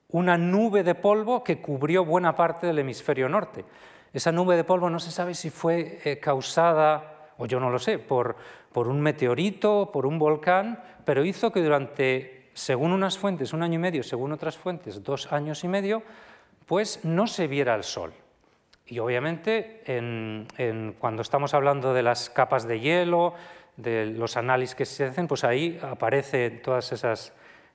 una 0.09 0.37
nube 0.37 0.83
de 0.83 0.95
polvo 0.95 1.43
que 1.43 1.63
cubrió 1.63 2.05
buena 2.05 2.37
parte 2.37 2.67
del 2.67 2.81
hemisferio 2.81 3.29
norte. 3.29 3.65
Esa 4.13 4.33
nube 4.33 4.57
de 4.57 4.65
polvo 4.65 4.91
no 4.91 4.99
se 4.99 5.11
sabe 5.11 5.35
si 5.35 5.51
fue 5.51 6.01
eh, 6.05 6.19
causada, 6.19 7.33
o 7.39 7.47
yo 7.47 7.61
no 7.61 7.71
lo 7.71 7.79
sé, 7.79 7.99
por, 7.99 8.37
por 8.73 8.89
un 8.89 9.01
meteorito, 9.01 9.91
por 9.93 10.07
un 10.07 10.19
volcán, 10.19 10.83
pero 11.05 11.25
hizo 11.25 11.53
que 11.53 11.63
durante, 11.63 12.51
según 12.55 12.93
unas 12.93 13.19
fuentes, 13.19 13.53
un 13.53 13.63
año 13.63 13.75
y 13.75 13.79
medio, 13.79 14.03
según 14.03 14.33
otras 14.33 14.57
fuentes, 14.57 15.03
dos 15.03 15.33
años 15.33 15.63
y 15.65 15.69
medio, 15.69 16.03
pues 16.67 17.05
no 17.05 17.27
se 17.27 17.47
viera 17.47 17.75
el 17.75 17.85
sol. 17.85 18.13
Y 18.87 18.99
obviamente 18.99 19.83
cuando 20.99 21.23
estamos 21.23 21.55
hablando 21.55 21.95
de 21.95 22.03
las 22.03 22.29
capas 22.29 22.67
de 22.67 22.81
hielo, 22.81 23.35
de 23.77 24.07
los 24.07 24.37
análisis 24.37 24.75
que 24.75 24.85
se 24.85 25.05
hacen, 25.05 25.29
pues 25.29 25.45
ahí 25.45 25.79
aparecen 25.81 26.61
todas 26.61 26.91
esas, 26.91 27.33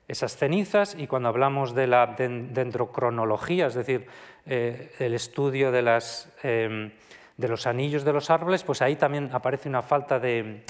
esas 0.08 0.36
cenizas 0.36 0.94
y 0.98 1.06
cuando 1.06 1.28
hablamos 1.28 1.74
de 1.74 1.86
la 1.86 2.06
dendrocronología, 2.06 3.66
es 3.66 3.74
decir, 3.74 4.06
eh, 4.46 4.92
el 5.00 5.14
estudio 5.14 5.68
em, 5.74 6.92
de, 7.36 7.48
los 7.48 7.66
anillos 7.66 8.04
de 8.04 8.12
los 8.12 8.30
árboles, 8.30 8.62
pues 8.62 8.82
ahí 8.82 8.96
también 8.96 9.30
aparece 9.32 9.68
una 9.68 9.82
falta 9.82 10.20
de, 10.20 10.64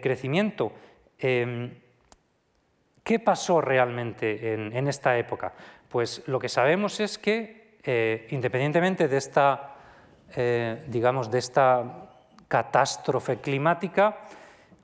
crecimiento. 0.00 0.72
Em, 1.18 1.70
¿Qué 3.04 3.18
pasó 3.18 3.60
realmente 3.60 4.54
en, 4.54 4.86
esta 4.86 5.18
época? 5.18 5.52
Pues 5.88 6.22
lo 6.26 6.38
que 6.38 6.48
sabemos 6.48 7.00
es 7.00 7.18
que, 7.18 7.78
eh, 7.82 8.28
independientemente 8.30 9.08
de 9.08 9.16
esta, 9.16 9.74
eh, 10.36 10.84
digamos, 10.86 11.30
de 11.30 11.38
esta 11.38 12.10
catástrofe 12.46 13.38
climática, 13.38 14.18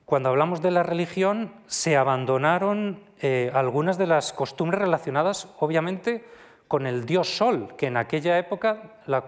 cuando 0.08 0.30
hablamos 0.30 0.62
de 0.62 0.70
la 0.70 0.82
religión, 0.82 1.52
se 1.66 1.98
abandonaron 1.98 3.00
eh, 3.20 3.50
algunas 3.52 3.98
de 3.98 4.06
las 4.06 4.32
costumbres 4.32 4.80
relacionadas, 4.80 5.54
obviamente, 5.58 6.24
con 6.66 6.86
el 6.86 7.04
dios 7.04 7.36
Sol, 7.36 7.74
que 7.76 7.88
en 7.88 7.98
aquella 7.98 8.38
época 8.38 9.00
la, 9.04 9.20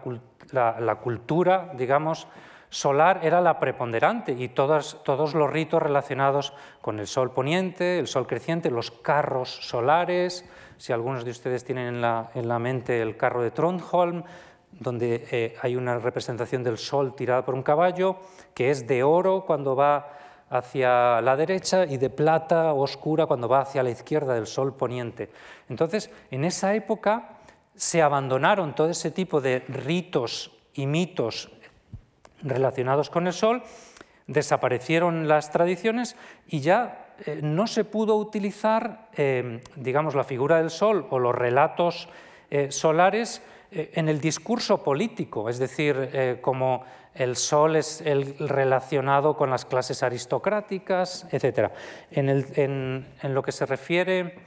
cultura, 1.02 1.72
digamos, 1.76 2.28
solar 2.70 3.20
era 3.22 3.42
la 3.42 3.60
preponderante 3.60 4.32
y 4.32 4.48
todos, 4.48 4.96
los 5.06 5.50
ritos 5.50 5.82
relacionados 5.82 6.54
con 6.80 6.98
el 6.98 7.06
sol 7.06 7.32
poniente, 7.32 7.98
el 7.98 8.06
sol 8.06 8.26
creciente, 8.26 8.70
los 8.70 8.90
carros 8.90 9.50
solares, 9.50 10.46
si 10.78 10.94
algunos 10.94 11.26
de 11.26 11.32
ustedes 11.32 11.62
tienen 11.62 11.88
en 11.88 12.00
la, 12.00 12.30
en 12.34 12.48
la 12.48 12.58
mente 12.58 13.02
el 13.02 13.18
carro 13.18 13.42
de 13.42 13.50
Trondholm, 13.50 14.24
donde 14.72 15.26
eh, 15.30 15.56
hay 15.60 15.76
una 15.76 15.98
representación 15.98 16.64
del 16.64 16.78
sol 16.78 17.14
tirado 17.14 17.44
por 17.44 17.54
un 17.54 17.62
caballo, 17.62 18.16
que 18.54 18.70
es 18.70 18.86
de 18.86 19.02
oro 19.02 19.44
cuando 19.44 19.76
va 19.76 20.16
hacia 20.50 21.20
la 21.20 21.36
derecha 21.36 21.86
y 21.86 21.96
de 21.96 22.10
plata 22.10 22.74
oscura 22.74 23.26
cuando 23.26 23.48
va 23.48 23.60
hacia 23.60 23.82
la 23.82 23.90
izquierda 23.90 24.34
del 24.34 24.46
sol 24.46 24.74
poniente. 24.74 25.30
Entonces, 25.68 26.10
en 26.30 26.44
esa 26.44 26.74
época 26.74 27.38
se 27.74 28.02
abandonaron 28.02 28.74
todo 28.74 28.90
ese 28.90 29.12
tipo 29.12 29.40
de 29.40 29.60
ritos 29.68 30.50
y 30.74 30.86
mitos 30.86 31.50
relacionados 32.42 33.10
con 33.10 33.26
el 33.26 33.32
sol, 33.32 33.62
desaparecieron 34.26 35.28
las 35.28 35.50
tradiciones 35.50 36.16
y 36.46 36.60
ya 36.60 37.14
eh, 37.26 37.40
no 37.42 37.66
se 37.66 37.84
pudo 37.84 38.16
utilizar, 38.16 39.08
eh, 39.16 39.60
digamos, 39.76 40.14
la 40.14 40.24
figura 40.24 40.58
del 40.58 40.70
sol 40.70 41.06
o 41.10 41.18
los 41.18 41.34
relatos 41.34 42.08
eh, 42.50 42.70
solares 42.70 43.42
en 43.72 44.08
el 44.08 44.20
discurso 44.20 44.82
político, 44.82 45.48
es 45.48 45.60
decir, 45.60 46.38
como 46.40 46.82
el 47.20 47.36
sol 47.36 47.76
es 47.76 48.00
el 48.00 48.34
relacionado 48.38 49.36
con 49.36 49.50
las 49.50 49.66
clases 49.66 50.02
aristocráticas, 50.02 51.26
etc. 51.30 51.70
En, 52.10 53.04
lo 53.34 53.42
que 53.42 53.52
se 53.52 53.66
refiere 53.66 54.38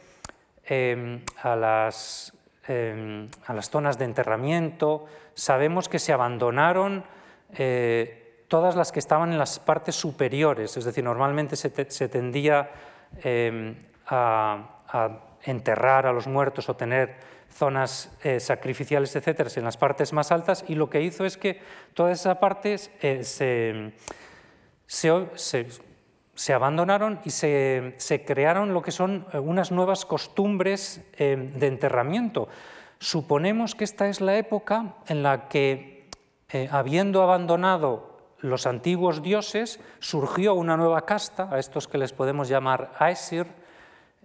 em, 0.66 1.22
a, 1.44 1.56
las, 1.56 2.34
em, 2.68 3.30
a, 3.46 3.54
las, 3.54 3.70
zonas 3.70 4.00
de 4.00 4.06
enterramiento, 4.06 5.06
sabemos 5.36 5.88
que 5.88 6.00
se 6.00 6.14
abandonaron 6.14 7.04
eh, 7.54 8.46
todas 8.48 8.76
las 8.76 8.92
que 8.92 8.98
estaban 8.98 9.32
en 9.32 9.38
las 9.38 9.60
partes 9.60 9.94
superiores, 9.94 10.76
es 10.76 10.84
decir, 10.84 11.04
normalmente 11.04 11.56
se, 11.56 11.70
tendía 12.10 12.72
em, 13.22 13.76
a, 14.08 14.80
a 14.88 15.20
enterrar 15.44 16.08
a 16.08 16.12
los 16.12 16.26
muertos 16.26 16.68
o 16.70 16.76
tener 16.76 17.33
zonas 17.54 18.12
eh, 18.24 18.40
sacrificiales, 18.40 19.16
etcétera, 19.16 19.50
en 19.56 19.64
las 19.64 19.78
partes 19.78 20.12
más 20.14 20.32
altas, 20.32 20.66
y 20.68 20.76
lo 20.76 20.90
que 20.90 21.02
hizo 21.02 21.26
es 21.26 21.38
que 21.38 21.62
todas 21.94 22.20
esas 22.20 22.38
partes 22.38 22.92
eh, 23.02 23.24
se, 24.88 25.24
se, 26.36 26.54
abandonaron 26.54 27.20
y 27.24 27.30
se, 27.30 28.24
crearon 28.26 28.74
lo 28.74 28.82
que 28.82 28.92
son 28.92 29.28
eh, 29.32 29.40
unas 29.40 29.72
nuevas 29.72 30.06
costumbres 30.06 31.02
de 31.18 31.68
enterramiento. 31.68 32.48
Suponemos 33.00 33.76
que 33.76 33.84
esta 33.84 34.08
es 34.08 34.22
la 34.22 34.38
época 34.38 34.96
en 35.08 35.24
la 35.24 35.48
que, 35.48 36.10
habiendo 36.72 37.22
abandonado 37.22 38.14
los 38.40 38.66
antiguos 38.66 39.22
dioses, 39.22 39.80
surgió 40.00 40.54
una 40.54 40.78
nueva 40.78 41.06
casta, 41.06 41.50
a 41.52 41.60
estos 41.60 41.88
que 41.88 41.98
les 41.98 42.14
podemos 42.14 42.50
llamar 42.50 42.94
Aesir, 43.00 43.63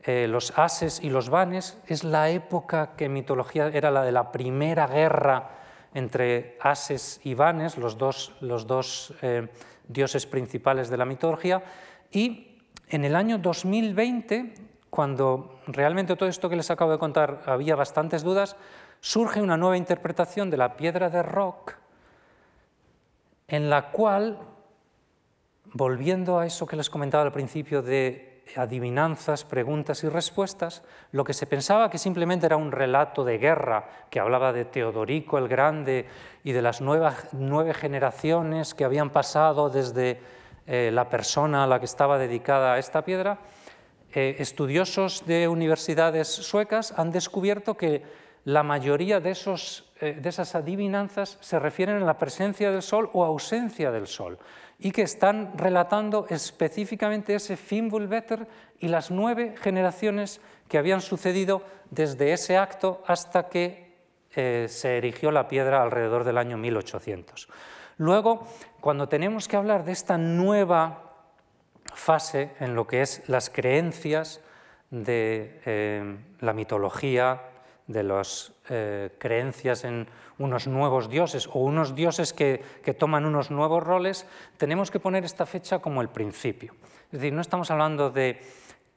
eh, 0.04 0.26
los 0.28 0.56
ases 0.56 1.00
y 1.02 1.10
los 1.10 1.28
vanes, 1.28 1.78
es 1.86 2.04
la 2.04 2.30
época 2.30 2.94
que 2.96 3.06
en 3.06 3.12
mitología 3.12 3.68
era 3.68 3.90
la 3.90 4.02
de 4.02 4.12
la 4.12 4.30
primera 4.30 4.86
guerra 4.86 5.50
entre 5.94 6.56
ases 6.60 7.20
y 7.24 7.34
vanes, 7.34 7.76
los 7.76 7.98
dos, 7.98 8.34
los 8.40 8.66
dos 8.66 9.14
eh, 9.22 9.48
dioses 9.88 10.26
principales 10.26 10.88
de 10.88 10.96
la 10.96 11.04
mitología, 11.04 11.62
y 12.10 12.58
en 12.88 13.04
el 13.04 13.16
año 13.16 13.38
2020, 13.38 14.54
cuando 14.90 15.60
realmente 15.66 16.16
todo 16.16 16.28
esto 16.28 16.48
que 16.48 16.56
les 16.56 16.70
acabo 16.70 16.92
de 16.92 16.98
contar 16.98 17.42
había 17.46 17.76
bastantes 17.76 18.22
dudas, 18.22 18.56
surge 19.00 19.42
una 19.42 19.56
nueva 19.56 19.76
interpretación 19.76 20.50
de 20.50 20.56
la 20.56 20.76
piedra 20.76 21.10
de 21.10 21.22
rock, 21.22 21.74
en 23.46 23.70
la 23.70 23.90
cual, 23.90 24.38
volviendo 25.72 26.38
a 26.38 26.46
eso 26.46 26.66
que 26.66 26.76
les 26.76 26.90
comentaba 26.90 27.24
al 27.24 27.32
principio 27.32 27.82
de 27.82 28.27
adivinanzas, 28.56 29.44
preguntas 29.44 30.04
y 30.04 30.08
respuestas, 30.08 30.82
lo 31.12 31.24
que 31.24 31.34
se 31.34 31.46
pensaba 31.46 31.90
que 31.90 31.98
simplemente 31.98 32.46
era 32.46 32.56
un 32.56 32.72
relato 32.72 33.24
de 33.24 33.38
guerra 33.38 33.88
que 34.10 34.20
hablaba 34.20 34.52
de 34.52 34.64
Teodorico 34.64 35.38
el 35.38 35.48
Grande 35.48 36.06
y 36.44 36.52
de 36.52 36.62
las 36.62 36.80
nuevas, 36.80 37.28
nueve 37.32 37.74
generaciones 37.74 38.74
que 38.74 38.84
habían 38.84 39.10
pasado 39.10 39.70
desde 39.70 40.20
eh, 40.66 40.90
la 40.92 41.08
persona 41.08 41.64
a 41.64 41.66
la 41.66 41.78
que 41.78 41.86
estaba 41.86 42.18
dedicada 42.18 42.78
esta 42.78 43.04
piedra, 43.04 43.38
eh, 44.14 44.36
estudiosos 44.38 45.26
de 45.26 45.48
universidades 45.48 46.28
suecas 46.28 46.94
han 46.96 47.10
descubierto 47.12 47.76
que 47.76 48.02
la 48.44 48.62
mayoría 48.62 49.18
eh, 49.18 49.20
de 49.20 50.28
esas 50.28 50.54
adivinanzas 50.54 51.36
se 51.40 51.58
refieren 51.58 52.02
a 52.02 52.06
la 52.06 52.18
presencia 52.18 52.70
del 52.70 52.82
sol 52.82 53.10
o 53.12 53.24
ausencia 53.24 53.90
del 53.90 54.06
sol 54.06 54.38
y 54.78 54.92
que 54.92 55.02
están 55.02 55.56
relatando 55.58 56.26
específicamente 56.30 57.34
ese 57.34 57.56
Fimbulvetter 57.56 58.46
y 58.78 58.88
las 58.88 59.10
nueve 59.10 59.54
generaciones 59.60 60.40
que 60.68 60.78
habían 60.78 61.00
sucedido 61.00 61.62
desde 61.90 62.32
ese 62.32 62.56
acto 62.56 63.02
hasta 63.06 63.48
que 63.48 63.96
eh, 64.36 64.66
se 64.68 64.98
erigió 64.98 65.32
la 65.32 65.48
piedra 65.48 65.82
alrededor 65.82 66.22
del 66.24 66.38
año 66.38 66.56
1800. 66.58 67.48
Luego, 67.96 68.46
cuando 68.80 69.08
tenemos 69.08 69.48
que 69.48 69.56
hablar 69.56 69.84
de 69.84 69.92
esta 69.92 70.16
nueva 70.16 71.08
fase 71.92 72.52
en 72.60 72.76
lo 72.76 72.86
que 72.86 73.02
es 73.02 73.28
las 73.28 73.50
creencias 73.50 74.40
de 74.90 75.60
eh, 75.66 76.16
la 76.38 76.52
mitología, 76.52 77.42
de 77.88 78.02
las 78.02 78.52
eh, 78.68 79.10
creencias 79.18 79.82
en 79.84 80.06
unos 80.38 80.68
nuevos 80.68 81.08
dioses 81.08 81.48
o 81.48 81.60
unos 81.60 81.94
dioses 81.94 82.32
que, 82.32 82.62
toman 82.96 83.24
unos 83.24 83.50
nuevos 83.50 83.82
roles, 83.82 84.26
tenemos 84.56 84.90
que 84.90 85.00
poner 85.00 85.24
esta 85.24 85.46
fecha 85.46 85.80
como 85.80 86.02
el 86.02 86.08
principio. 86.08 86.74
Es 87.06 87.12
decir, 87.12 87.32
no 87.32 87.40
estamos 87.40 87.70
hablando 87.70 88.10
de 88.10 88.40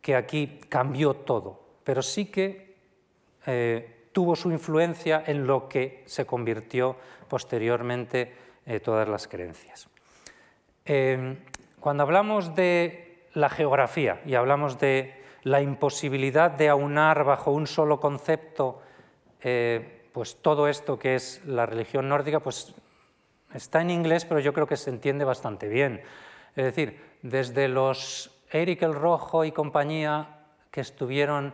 que 0.02 0.16
aquí 0.16 0.60
cambió 0.68 1.14
todo, 1.14 1.62
pero 1.84 2.02
sí 2.02 2.26
que 2.26 2.76
eh, 3.48 4.10
tuvo 4.12 4.36
su 4.36 4.52
influencia 4.52 5.24
en 5.26 5.48
lo 5.48 5.70
que 5.70 6.04
se 6.06 6.26
convirtió 6.26 6.98
posteriormente 7.30 8.36
eh, 8.66 8.80
todas 8.80 9.08
las 9.08 9.28
creencias. 9.28 9.88
cuando 11.80 12.04
hablamos 12.04 12.54
de 12.54 13.28
la 13.34 13.50
geografía 13.50 14.22
y 14.26 14.36
hablamos 14.36 14.78
de 14.78 15.21
la 15.44 15.62
imposibilidad 15.62 16.52
de 16.52 16.70
aunar 16.70 17.24
bajo 17.24 17.52
un 17.52 17.68
solo 17.68 18.00
concepto 18.00 18.82
eh, 19.42 20.10
pues 20.14 20.38
todo 20.42 20.68
esto 20.68 21.00
que 21.00 21.16
es 21.16 21.44
la 21.46 21.66
religión 21.66 22.10
nórdica, 22.10 22.40
pues 22.40 22.76
está 23.54 23.82
en 23.82 23.90
inglés, 23.90 24.26
pero 24.26 24.40
yo 24.40 24.54
creo 24.54 24.68
que 24.68 24.78
se 24.78 24.90
entiende 24.90 25.26
bastante 25.26 25.68
bien. 25.68 26.02
Es 26.56 26.66
decir, 26.66 27.02
desde 27.22 27.68
los 27.68 28.44
Eric 28.52 28.82
el 28.84 28.94
Rojo 28.94 29.46
y 29.46 29.52
compañía 29.52 30.42
que 30.70 30.82
estuvieron 30.82 31.54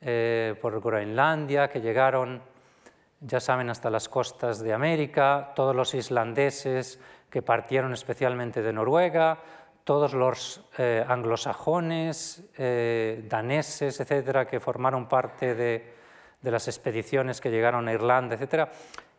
eh, 0.00 0.54
por 0.60 0.80
Groenlandia, 0.80 1.68
que 1.68 1.80
llegaron, 1.80 2.42
ya 3.20 3.40
saben, 3.40 3.70
hasta 3.70 3.90
las 3.90 4.08
costas 4.08 4.60
de 4.60 4.74
América, 4.74 5.52
todos 5.56 5.74
los 5.74 5.94
islandeses 5.94 7.00
que 7.30 7.42
partieron 7.42 7.92
especialmente 7.92 8.62
de 8.62 8.72
Noruega, 8.72 9.38
todos 9.84 10.14
los 10.14 10.62
eh, 10.78 11.04
anglosajones, 11.06 12.42
eh, 12.56 13.22
daneses, 13.28 14.00
etcétera, 14.00 14.46
que 14.46 14.58
formaron 14.58 15.06
parte 15.06 15.54
de, 15.54 15.92
las 16.42 16.68
expediciones 16.68 17.40
que 17.40 17.50
llegaron 17.50 17.88
a 17.88 17.92
Irlanda, 17.92 18.34
etcétera, 18.34 18.70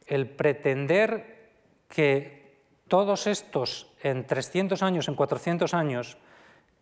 el 0.06 0.30
pretender 0.30 1.50
que 1.88 2.60
todos 2.88 3.26
estos 3.26 3.92
en 4.04 4.28
300 4.28 4.84
años, 4.84 5.08
en 5.08 5.16
400 5.16 5.74
años, 5.74 6.18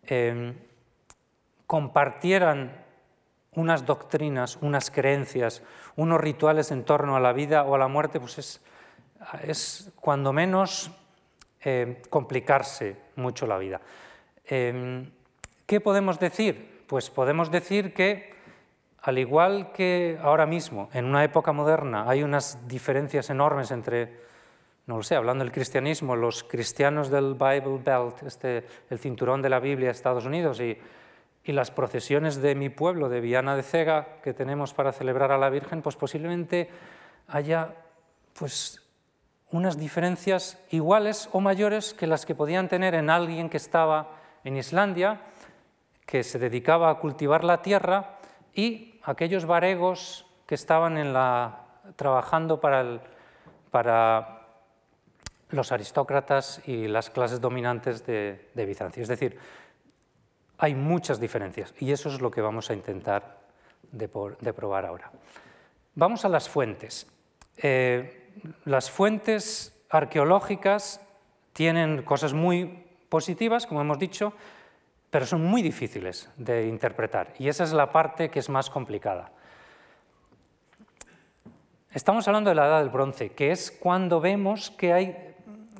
em, 0.02 0.54
compartieran 1.66 2.84
unas 3.52 3.86
doctrinas, 3.86 4.58
unas 4.60 4.90
creencias, 4.90 5.62
unos 5.96 6.20
rituales 6.20 6.70
en 6.72 6.84
torno 6.84 7.16
a 7.16 7.20
la 7.20 7.32
vida 7.32 7.64
o 7.64 7.74
a 7.74 7.78
la 7.78 7.88
muerte, 7.88 8.20
pues 8.20 8.38
es, 8.38 8.60
es 9.42 9.92
cuando 9.96 10.32
menos 10.32 10.90
eh, 11.64 12.02
complicarse 12.10 12.96
mucho 13.16 13.46
la 13.46 13.56
vida. 13.56 13.80
Em, 14.44 15.10
¿Qué 15.66 15.80
podemos 15.80 16.20
decir? 16.20 16.84
Pues 16.86 17.08
podemos 17.08 17.50
decir 17.50 17.94
que, 17.94 18.34
al 19.00 19.18
igual 19.18 19.72
que 19.72 20.18
ahora 20.20 20.44
mismo, 20.44 20.90
en 20.92 21.06
una 21.06 21.24
época 21.24 21.52
moderna, 21.52 22.04
hay 22.06 22.22
unas 22.22 22.68
diferencias 22.68 23.30
enormes 23.30 23.70
entre, 23.70 24.20
no 24.86 24.98
lo 24.98 25.02
sé, 25.02 25.16
hablando 25.16 25.42
del 25.42 25.52
cristianismo, 25.52 26.16
los 26.16 26.44
cristianos 26.44 27.08
del 27.08 27.32
Bible 27.32 27.80
Belt, 27.82 28.22
este, 28.24 28.64
el 28.90 28.98
cinturón 28.98 29.40
de 29.40 29.48
la 29.48 29.60
Biblia 29.60 29.86
de 29.86 29.92
Estados 29.92 30.26
Unidos, 30.26 30.60
y, 30.60 30.76
y 31.44 31.52
las 31.52 31.70
procesiones 31.70 32.42
de 32.42 32.54
mi 32.54 32.68
pueblo, 32.68 33.08
de 33.08 33.20
Viana 33.20 33.56
de 33.56 33.62
Cega, 33.62 34.18
que 34.22 34.34
tenemos 34.34 34.74
para 34.74 34.92
celebrar 34.92 35.32
a 35.32 35.38
la 35.38 35.48
Virgen, 35.48 35.80
pues 35.80 35.96
posiblemente 35.96 36.68
haya 37.28 37.74
pues, 38.38 38.83
unas 39.54 39.78
diferencias 39.78 40.58
iguales 40.70 41.28
o 41.30 41.40
mayores 41.40 41.94
que 41.94 42.08
las 42.08 42.26
que 42.26 42.34
podían 42.34 42.68
tener 42.68 42.96
en 42.96 43.08
alguien 43.08 43.48
que 43.48 43.56
estaba 43.56 44.10
en 44.42 44.56
Islandia, 44.56 45.20
que 46.06 46.24
se 46.24 46.40
dedicaba 46.40 46.90
a 46.90 46.98
cultivar 46.98 47.44
la 47.44 47.62
tierra, 47.62 48.18
y 48.52 48.98
aquellos 49.04 49.46
varegos 49.46 50.26
que 50.46 50.56
estaban 50.56 50.98
en 50.98 51.12
la, 51.12 51.66
trabajando 51.94 52.60
para, 52.60 53.00
los 55.50 55.70
aristócratas 55.70 56.60
y 56.66 56.88
las 56.88 57.10
clases 57.10 57.40
dominantes 57.40 58.04
de, 58.04 58.50
Bizancio. 58.56 59.04
Es 59.04 59.08
decir, 59.08 59.38
hay 60.58 60.74
muchas 60.74 61.20
diferencias 61.20 61.72
y 61.78 61.92
eso 61.92 62.08
es 62.08 62.20
lo 62.20 62.32
que 62.32 62.40
vamos 62.40 62.70
a 62.70 62.74
intentar 62.74 63.38
de, 63.92 64.08
probar 64.08 64.84
ahora. 64.84 65.12
Vamos 65.94 66.24
a 66.24 66.28
las 66.28 66.48
fuentes. 66.48 67.06
Eh, 67.56 68.23
las 68.64 68.90
fuentes 68.90 69.84
arqueológicas 69.90 71.00
tienen 71.52 72.02
cosas 72.02 72.32
muy 72.32 72.84
positivas, 73.08 73.66
como 73.66 73.80
hemos 73.80 73.98
dicho, 73.98 74.32
pero 75.10 75.26
son 75.26 75.44
muy 75.44 75.62
difíciles 75.62 76.28
de 76.36 76.66
interpretar 76.66 77.34
y 77.38 77.48
esa 77.48 77.64
es 77.64 77.72
la 77.72 77.92
parte 77.92 78.30
que 78.30 78.40
es 78.40 78.48
más 78.48 78.70
complicada. 78.70 79.30
Estamos 81.92 82.26
hablando 82.26 82.50
de 82.50 82.56
la 82.56 82.66
Edad 82.66 82.80
del 82.80 82.88
Bronce, 82.88 83.30
que 83.30 83.52
es 83.52 83.70
cuando 83.70 84.20
vemos 84.20 84.72
que 84.72 84.92
hay 84.92 85.36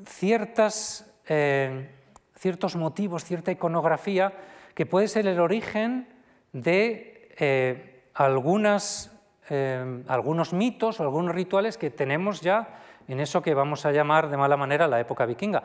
ciertas, 0.06 1.12
eh, 1.26 1.90
ciertos 2.38 2.76
motivos, 2.76 3.24
cierta 3.24 3.50
iconografía, 3.50 4.32
que 4.76 4.86
puede 4.86 5.08
ser 5.08 5.26
el 5.26 5.40
origen 5.40 6.06
de 6.52 7.34
eh, 7.36 8.04
algunas 8.14 9.13
Em, 9.50 10.04
algunos 10.08 10.54
mitos 10.54 11.00
o 11.00 11.02
algunos 11.02 11.34
rituales 11.34 11.76
que 11.76 11.90
tenemos 11.90 12.40
ya 12.40 12.80
en 13.08 13.20
eso 13.20 13.42
que 13.42 13.52
vamos 13.52 13.84
a 13.84 13.92
llamar 13.92 14.30
de 14.30 14.38
mala 14.38 14.56
manera 14.56 14.88
la 14.88 15.00
época 15.00 15.26
vikinga. 15.26 15.62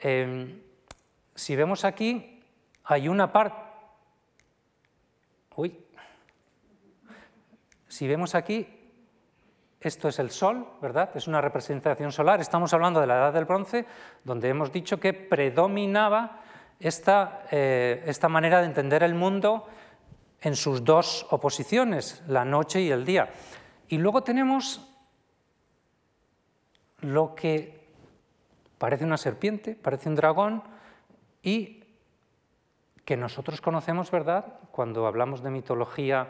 Em, 0.00 0.62
si 1.34 1.54
vemos 1.54 1.84
aquí, 1.84 2.42
hay 2.84 3.08
una 3.08 3.30
parte... 3.30 3.56
Uy. 5.56 5.76
Si 7.86 8.08
vemos 8.08 8.34
aquí, 8.34 8.66
esto 9.80 10.08
es 10.08 10.18
el 10.18 10.30
Sol, 10.30 10.66
¿verdad? 10.80 11.10
Es 11.14 11.28
una 11.28 11.40
representación 11.40 12.12
solar. 12.12 12.40
Estamos 12.40 12.72
hablando 12.72 13.00
de 13.00 13.06
la 13.06 13.16
Edad 13.16 13.32
del 13.32 13.44
Bronce, 13.44 13.84
donde 14.24 14.48
hemos 14.48 14.72
dicho 14.72 14.98
que 14.98 15.12
predominaba 15.12 16.40
esta, 16.80 17.44
eh, 17.50 18.02
esta 18.06 18.28
manera 18.28 18.60
de 18.60 18.66
entender 18.66 19.02
el 19.02 19.14
mundo 19.14 19.66
en 20.40 20.56
sus 20.56 20.84
dos 20.84 21.26
oposiciones, 21.30 22.22
la 22.28 22.44
noche 22.44 22.80
y 22.80 22.90
el 22.90 23.04
día. 23.04 23.30
Y 23.88 23.98
luego 23.98 24.22
tenemos 24.22 24.80
lo 27.00 27.34
que 27.34 27.86
parece 28.78 29.04
una 29.04 29.16
serpiente, 29.16 29.74
parece 29.74 30.08
un 30.08 30.14
dragón, 30.14 30.62
y 31.42 31.84
que 33.04 33.16
nosotros 33.16 33.60
conocemos, 33.60 34.10
¿verdad? 34.10 34.60
Cuando 34.70 35.06
hablamos 35.06 35.42
de 35.42 35.50
mitología, 35.50 36.28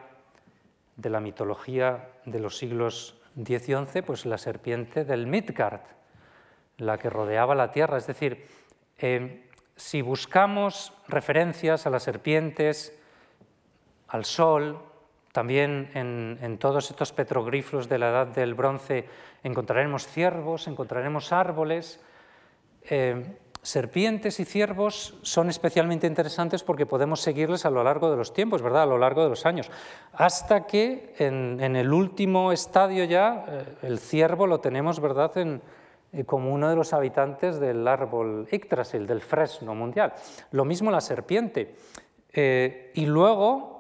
de 0.97 1.11
la 1.11 1.21
mitología 1.21 2.09
de 2.25 2.41
los 2.41 2.57
siglos 2.57 3.21
X 3.37 3.69
y 3.69 3.75
XI, 3.75 4.03
pues 4.03 4.27
la 4.27 4.39
serpiente 4.39 5.05
del 5.05 5.27
Midgard, 5.27 5.81
la 6.79 6.99
que 6.99 7.11
rodeaba 7.11 7.55
la 7.55 7.73
tierra. 7.73 7.99
Es 7.99 8.07
decir, 8.07 8.47
eh, 8.99 9.49
si 9.77 10.03
buscamos 10.03 10.93
referencias 11.09 11.87
a 11.87 11.91
las 11.91 12.03
serpientes, 12.03 12.98
al 14.09 14.25
sol, 14.25 14.79
también 15.33 15.91
en, 15.95 16.59
todos 16.59 16.91
estos 16.91 17.13
petroglifos 17.13 17.89
de 17.89 17.99
la 17.99 18.09
edad 18.09 18.27
del 18.27 18.55
bronce 18.55 19.07
encontraremos 19.45 20.07
ciervos, 20.07 20.67
encontraremos 20.67 21.33
árboles. 21.33 22.01
Eh, 22.91 23.37
serpientes 23.63 24.41
y 24.41 24.45
ciervos 24.45 25.17
son 25.23 25.51
especialmente 25.51 26.07
interesantes 26.07 26.63
porque 26.65 26.87
podemos 26.87 27.21
seguirles 27.21 27.67
a 27.67 27.71
lo 27.71 27.85
largo 27.85 28.11
de 28.11 28.17
los 28.17 28.33
tiempos, 28.33 28.63
¿verdad? 28.63 28.85
a 28.85 28.87
lo 28.87 28.99
largo 28.99 29.23
de 29.23 29.29
los 29.29 29.45
años, 29.47 29.71
hasta 30.13 30.67
que 30.67 31.15
en, 31.19 31.77
el 31.77 31.93
último 31.93 32.51
estadio 32.51 33.05
ya 33.05 33.45
eh, 33.47 33.77
el 33.83 33.99
ciervo 33.99 34.47
lo 34.47 34.61
tenemos 34.61 35.01
¿verdad? 35.01 35.33
Eh, 35.37 36.25
como 36.25 36.53
uno 36.53 36.71
de 36.71 36.77
los 36.77 36.95
habitantes 36.95 37.61
del 37.61 37.87
árbol 37.87 38.49
Yggdrasil, 38.51 39.07
del 39.07 39.21
fresno 39.21 39.75
mundial. 39.75 40.15
Lo 40.53 40.65
mismo 40.65 40.91
la 40.91 41.01
serpiente. 41.01 41.77
y 42.35 43.07
luego 43.07 43.78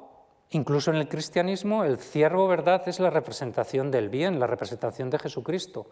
Incluso 0.50 0.90
en 0.90 0.96
el 0.96 1.08
cristianismo, 1.08 1.84
el 1.84 1.98
ciervo, 1.98 2.48
¿verdad?, 2.48 2.88
es 2.88 3.00
la 3.00 3.10
representación 3.10 3.90
del 3.90 4.08
bien, 4.08 4.40
la 4.40 4.46
representación 4.46 5.10
de 5.10 5.18
Jesucristo, 5.18 5.86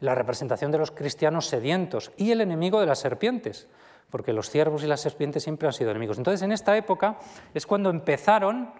la 0.00 0.14
representación 0.14 0.70
de 0.70 0.78
los 0.78 0.92
cristianos 0.92 1.46
sedientos 1.46 2.12
y 2.16 2.30
el 2.30 2.40
enemigo 2.40 2.80
de 2.80 2.86
las 2.86 3.00
serpientes, 3.00 3.66
porque 4.10 4.32
los 4.32 4.48
ciervos 4.48 4.84
y 4.84 4.86
las 4.86 5.00
serpientes 5.00 5.42
siempre 5.42 5.66
han 5.66 5.72
sido 5.72 5.90
enemigos. 5.90 6.18
Entonces, 6.18 6.42
en 6.42 6.52
esta 6.52 6.76
época 6.76 7.18
es 7.52 7.66
cuando 7.66 7.90
empezaron, 7.90 8.72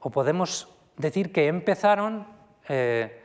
o 0.00 0.10
podemos 0.10 0.68
decir 0.98 1.32
que 1.32 1.46
empezaron, 1.46 2.26
eh, 2.68 3.22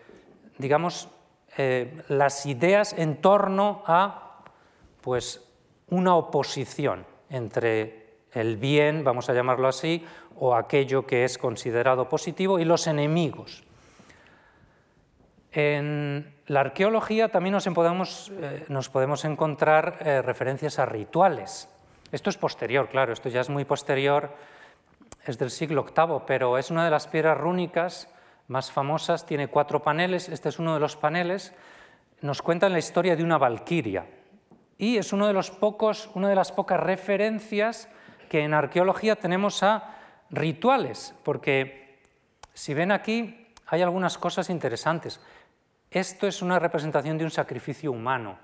digamos, 0.57 1.09
eh, 1.57 2.03
las 2.07 2.45
ideas 2.45 2.93
en 2.93 3.19
torno 3.19 3.83
a 3.85 4.43
pues, 5.01 5.43
una 5.89 6.15
oposición 6.15 7.05
entre 7.29 8.06
el 8.33 8.57
bien, 8.57 9.03
vamos 9.03 9.29
a 9.29 9.33
llamarlo 9.33 9.67
así, 9.67 10.05
o 10.35 10.55
aquello 10.55 11.05
que 11.05 11.23
es 11.23 11.37
considerado 11.37 12.07
positivo 12.09 12.59
y 12.59 12.65
los 12.65 12.87
enemigos. 12.87 13.63
En 15.51 16.35
la 16.45 16.59
arqueología 16.59 17.29
también 17.29 17.53
nos 17.53 17.65
podemos, 17.65 18.31
eh, 18.39 18.65
nos 18.67 18.89
podemos 18.89 19.25
encontrar 19.25 19.97
eh, 20.01 20.21
referencias 20.21 20.77
a 20.77 20.85
rituales. 20.85 21.69
Esto 22.11 22.29
es 22.29 22.37
posterior, 22.37 22.89
claro, 22.89 23.13
esto 23.13 23.29
ya 23.29 23.41
es 23.41 23.49
muy 23.49 23.65
posterior, 23.65 24.29
es 25.25 25.37
del 25.37 25.49
siglo 25.49 25.83
VIII, 25.83 26.21
pero 26.25 26.57
es 26.57 26.69
una 26.69 26.85
de 26.85 26.91
las 26.91 27.07
piedras 27.07 27.37
rúnicas 27.37 28.07
más 28.47 28.71
famosas, 28.71 29.25
tiene 29.25 29.47
cuatro 29.47 29.81
paneles, 29.81 30.29
este 30.29 30.49
es 30.49 30.59
uno 30.59 30.73
de 30.73 30.79
los 30.79 30.95
paneles, 30.95 31.53
nos 32.21 32.41
cuenta 32.41 32.69
la 32.69 32.79
historia 32.79 33.15
de 33.15 33.23
una 33.23 33.37
valquiria 33.37 34.05
y 34.77 34.97
es 34.97 35.11
uno 35.11 35.27
de 35.27 35.33
los 35.33 35.51
pocos, 35.51 36.09
una 36.13 36.29
de 36.29 36.35
las 36.35 36.51
pocas 36.51 36.79
referencias 36.79 37.89
que 38.27 38.43
en 38.43 38.53
arqueología 38.53 39.15
tenemos 39.15 39.63
a 39.63 39.95
rituales, 40.29 41.15
porque 41.23 41.99
si 42.53 42.73
ven 42.73 42.91
aquí 42.91 43.47
hay 43.67 43.81
algunas 43.81 44.17
cosas 44.17 44.49
interesantes. 44.49 45.19
Esto 45.91 46.27
es 46.27 46.41
una 46.41 46.59
representación 46.59 47.17
de 47.17 47.25
un 47.25 47.31
sacrificio 47.31 47.91
humano. 47.91 48.37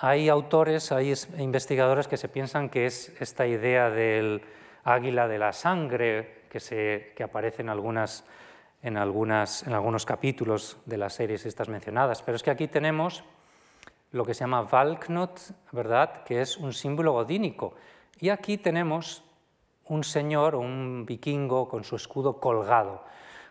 Hay 0.00 0.28
autores, 0.28 0.90
hay 0.92 1.14
investigadores 1.38 2.08
que 2.08 2.16
se 2.16 2.28
piensan 2.28 2.68
que 2.68 2.86
es 2.86 3.14
esta 3.20 3.46
idea 3.46 3.90
del 3.90 4.42
águila 4.84 5.28
de 5.28 5.38
la 5.38 5.52
sangre 5.52 6.42
que, 6.50 6.60
se, 6.60 7.12
que 7.14 7.22
aparece 7.22 7.62
en, 7.62 7.68
algunas, 7.68 8.24
en, 8.82 8.96
algunas, 8.96 9.66
en 9.66 9.74
algunos 9.74 10.04
capítulos 10.04 10.78
de 10.86 10.98
las 10.98 11.14
series 11.14 11.46
estas 11.46 11.68
mencionadas. 11.68 12.22
Pero 12.22 12.36
es 12.36 12.42
que 12.42 12.50
aquí 12.50 12.68
tenemos 12.68 13.24
lo 14.10 14.24
que 14.24 14.34
se 14.34 14.40
llama 14.40 14.62
Valknot, 14.62 15.40
¿verdad? 15.72 16.24
que 16.24 16.40
es 16.40 16.56
un 16.56 16.72
símbolo 16.72 17.14
odínico. 17.14 17.74
Y 18.22 18.30
aquí 18.30 18.56
tenemos 18.56 19.24
un 19.86 20.04
señor 20.04 20.54
un 20.54 21.04
vikingo 21.04 21.68
con 21.68 21.82
su 21.82 21.96
escudo 21.96 22.38
colgado. 22.38 23.02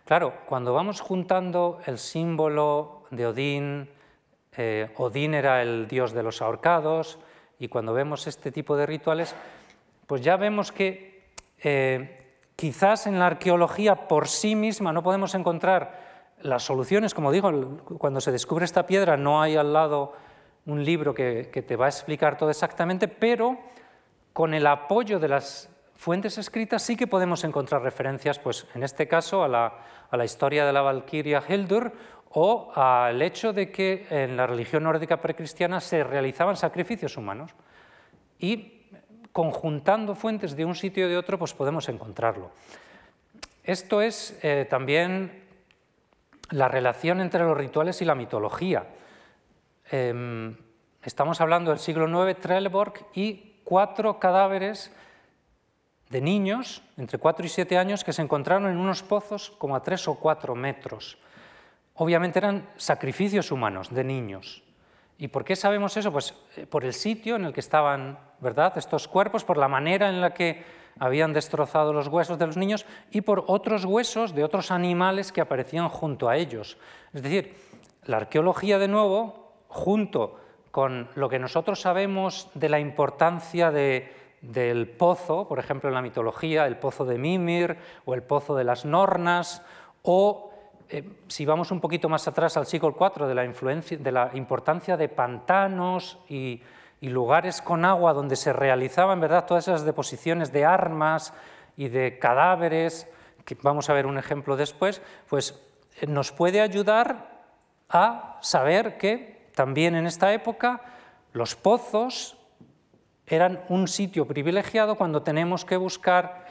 Claro, 0.06 0.32
cuando 0.46 0.72
vamos 0.72 1.02
juntando 1.02 1.78
el 1.84 1.98
símbolo 1.98 3.02
de 3.10 3.26
Odín, 3.26 3.90
eh, 4.56 4.90
Odín 4.96 5.34
era 5.34 5.60
el 5.60 5.86
dios 5.88 6.14
de 6.14 6.22
los 6.22 6.40
ahorcados, 6.40 7.18
y 7.58 7.68
cuando 7.68 7.92
vemos 7.92 8.26
este 8.26 8.50
tipo 8.50 8.74
de 8.74 8.86
rituales, 8.86 9.34
pues 10.06 10.22
ya 10.22 10.38
vemos 10.38 10.72
que 10.72 11.26
eh, 11.62 12.38
quizás 12.56 13.06
en 13.06 13.18
la 13.18 13.26
arqueología 13.26 14.08
por 14.08 14.26
sí 14.26 14.54
misma 14.54 14.90
no 14.90 15.02
podemos 15.02 15.34
encontrar 15.34 16.32
las 16.40 16.62
soluciones, 16.62 17.12
como 17.12 17.30
digo, 17.30 17.50
cuando 17.98 18.22
se 18.22 18.32
descubre 18.32 18.64
esta 18.64 18.86
piedra 18.86 19.18
no 19.18 19.42
hay 19.42 19.54
al 19.54 19.74
lado 19.74 20.14
un 20.64 20.82
libro 20.82 21.12
que 21.12 21.44
te 21.44 21.76
va 21.76 21.84
a 21.84 21.88
explicar 21.90 22.38
todo 22.38 22.48
exactamente, 22.48 23.06
pero 23.06 23.58
con 24.32 24.54
el 24.54 24.66
apoyo 24.66 25.18
de 25.18 25.28
las 25.28 25.68
fuentes 26.02 26.36
escritas 26.36 26.82
sí 26.82 26.96
que 26.96 27.06
podemos 27.06 27.44
encontrar 27.44 27.82
referencias, 27.82 28.38
pues 28.38 28.66
en 28.74 28.82
este 28.82 29.06
caso 29.06 29.44
a 29.44 29.48
la, 29.48 30.24
historia 30.24 30.66
de 30.66 30.72
la 30.72 30.82
Valquiria 30.82 31.42
Hildur 31.48 31.92
o 32.30 32.72
al 32.74 33.22
hecho 33.22 33.52
de 33.52 33.70
que 33.70 34.06
en 34.10 34.36
la 34.36 34.46
religión 34.46 34.82
nórdica 34.82 35.20
precristiana 35.20 35.80
se 35.80 36.02
realizaban 36.02 36.56
sacrificios 36.56 37.16
humanos. 37.16 37.54
Y 38.38 38.88
conjuntando 39.30 40.14
fuentes 40.14 40.56
de 40.56 40.64
un 40.64 40.74
sitio 40.74 41.06
y 41.06 41.10
de 41.10 41.16
otro, 41.16 41.38
pues 41.38 41.54
podemos 41.54 41.88
encontrarlo. 41.88 42.50
Esto 43.62 44.02
es 44.02 44.36
eh, 44.42 44.66
también 44.68 45.44
la 46.50 46.68
relación 46.68 47.20
entre 47.20 47.44
los 47.44 47.56
rituales 47.56 48.02
y 48.02 48.04
la 48.04 48.16
mitología. 48.16 48.88
Em, 49.90 50.56
estamos 51.02 51.40
hablando 51.40 51.70
del 51.70 51.78
siglo 51.78 52.28
IX, 52.28 52.40
Trelleborg, 52.40 53.06
y 53.14 53.51
cuatro 53.64 54.18
cadáveres 54.18 54.92
de 56.12 56.20
niños, 56.20 56.82
entre 56.98 57.18
4 57.18 57.46
y 57.46 57.48
7 57.48 57.78
años, 57.78 58.04
que 58.04 58.12
se 58.12 58.20
encontraron 58.20 58.70
en 58.70 58.76
unos 58.76 59.02
pozos 59.02 59.50
como 59.56 59.74
a 59.74 59.82
3 59.82 60.08
o 60.08 60.14
4 60.16 60.54
metros. 60.54 61.16
Obviamente 61.94 62.38
eran 62.38 62.68
sacrificios 62.76 63.50
humanos 63.50 63.88
de 63.90 64.04
niños. 64.04 64.62
¿Y 65.16 65.28
por 65.28 65.44
qué 65.44 65.56
sabemos 65.56 65.96
eso? 65.96 66.12
Pues 66.12 66.34
eh, 66.56 66.66
por 66.66 66.84
el 66.84 66.92
sitio 66.92 67.36
en 67.36 67.46
el 67.46 67.52
que 67.52 67.60
estaban, 67.60 68.18
¿verdad? 68.40 68.76
Estos 68.76 69.08
cuerpos, 69.08 69.44
por 69.44 69.56
la 69.56 69.68
manera 69.68 70.10
en 70.10 70.20
la 70.20 70.34
que 70.34 70.62
habían 70.98 71.32
destrozado 71.32 71.94
los 71.94 72.08
huesos 72.08 72.38
de 72.38 72.46
los 72.46 72.58
niños 72.58 72.84
y 73.10 73.22
por 73.22 73.44
otros 73.46 73.86
huesos 73.86 74.34
de 74.34 74.44
otros 74.44 74.70
animales 74.70 75.32
que 75.32 75.40
aparecían 75.40 75.88
junto 75.88 76.28
a 76.28 76.36
ellos. 76.36 76.76
Es 77.14 77.22
decir, 77.22 77.54
la 78.04 78.18
arqueología 78.18 78.78
de 78.78 78.88
nuevo, 78.88 79.54
junto 79.68 80.41
con 80.72 81.08
lo 81.14 81.28
que 81.28 81.38
nosotros 81.38 81.80
sabemos 81.80 82.50
de 82.54 82.70
la 82.70 82.80
importancia 82.80 83.70
de, 83.70 84.12
del 84.40 84.88
pozo, 84.88 85.46
por 85.46 85.58
ejemplo 85.58 85.88
en 85.88 85.94
la 85.94 86.02
mitología, 86.02 86.66
el 86.66 86.78
pozo 86.78 87.04
de 87.04 87.18
Mimir 87.18 87.76
o 88.06 88.14
el 88.14 88.22
pozo 88.22 88.56
de 88.56 88.64
las 88.64 88.84
Nornas, 88.84 89.62
o 90.02 90.50
eh, 90.88 91.04
si 91.28 91.46
vamos 91.46 91.70
un 91.70 91.80
poquito 91.80 92.08
más 92.08 92.26
atrás 92.26 92.56
al 92.56 92.66
siglo 92.66 92.96
IV, 92.98 93.26
de 93.26 93.34
la, 93.34 93.44
influencia, 93.44 93.96
de 93.96 94.12
la 94.12 94.30
importancia 94.34 94.96
de 94.96 95.08
pantanos 95.08 96.18
y, 96.28 96.60
lugares 97.00 97.60
con 97.60 97.84
agua 97.84 98.12
donde 98.12 98.36
se 98.36 98.52
realizaban 98.52 99.20
¿verdad? 99.20 99.44
todas 99.44 99.66
esas 99.66 99.84
deposiciones 99.84 100.52
de 100.52 100.64
armas 100.64 101.34
y 101.76 101.88
de 101.88 102.16
cadáveres, 102.20 103.08
que 103.44 103.56
vamos 103.60 103.90
a 103.90 103.92
ver 103.92 104.06
un 104.06 104.18
ejemplo 104.18 104.56
después, 104.56 105.02
pues 105.28 105.60
eh, 106.00 106.06
nos 106.06 106.30
puede 106.30 106.60
ayudar 106.60 107.42
a 107.88 108.38
saber 108.40 108.98
que 108.98 109.31
también 109.54 109.94
en 109.94 110.06
esta 110.06 110.32
época 110.32 110.80
los 111.32 111.54
pozos 111.56 112.36
eran 113.26 113.62
un 113.68 113.88
sitio 113.88 114.26
privilegiado 114.26 114.96
cuando 114.96 115.22
tenemos 115.22 115.64
que 115.64 115.76
buscar 115.76 116.46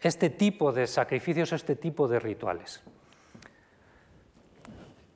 este 0.00 0.30
tipo 0.30 0.72
de 0.72 0.86
sacrificios, 0.86 1.52
este 1.52 1.76
tipo 1.76 2.08
de 2.08 2.20
rituales. 2.20 2.82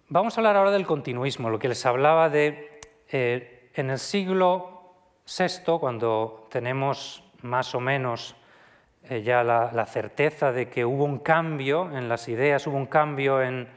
Vamos 0.08 0.36
a 0.36 0.40
hablar 0.40 0.56
ahora 0.56 0.70
del 0.70 0.86
continuismo, 0.86 1.50
lo 1.50 1.58
que 1.58 1.68
les 1.68 1.84
hablaba 1.86 2.28
de 2.28 2.80
eh, 3.10 3.70
en 3.74 3.90
el 3.90 3.98
siglo 3.98 4.94
VI, 5.26 5.78
cuando 5.80 6.46
tenemos 6.50 7.24
más 7.42 7.74
o 7.74 7.80
menos 7.80 8.36
eh, 9.08 9.22
ya 9.22 9.42
la, 9.42 9.86
certeza 9.86 10.52
de 10.52 10.68
que 10.68 10.84
hubo 10.84 11.04
un 11.04 11.18
cambio 11.18 11.90
en 11.96 12.08
las 12.08 12.28
ideas, 12.28 12.66
hubo 12.66 12.76
un 12.76 12.86
cambio 12.86 13.42
en, 13.42 13.68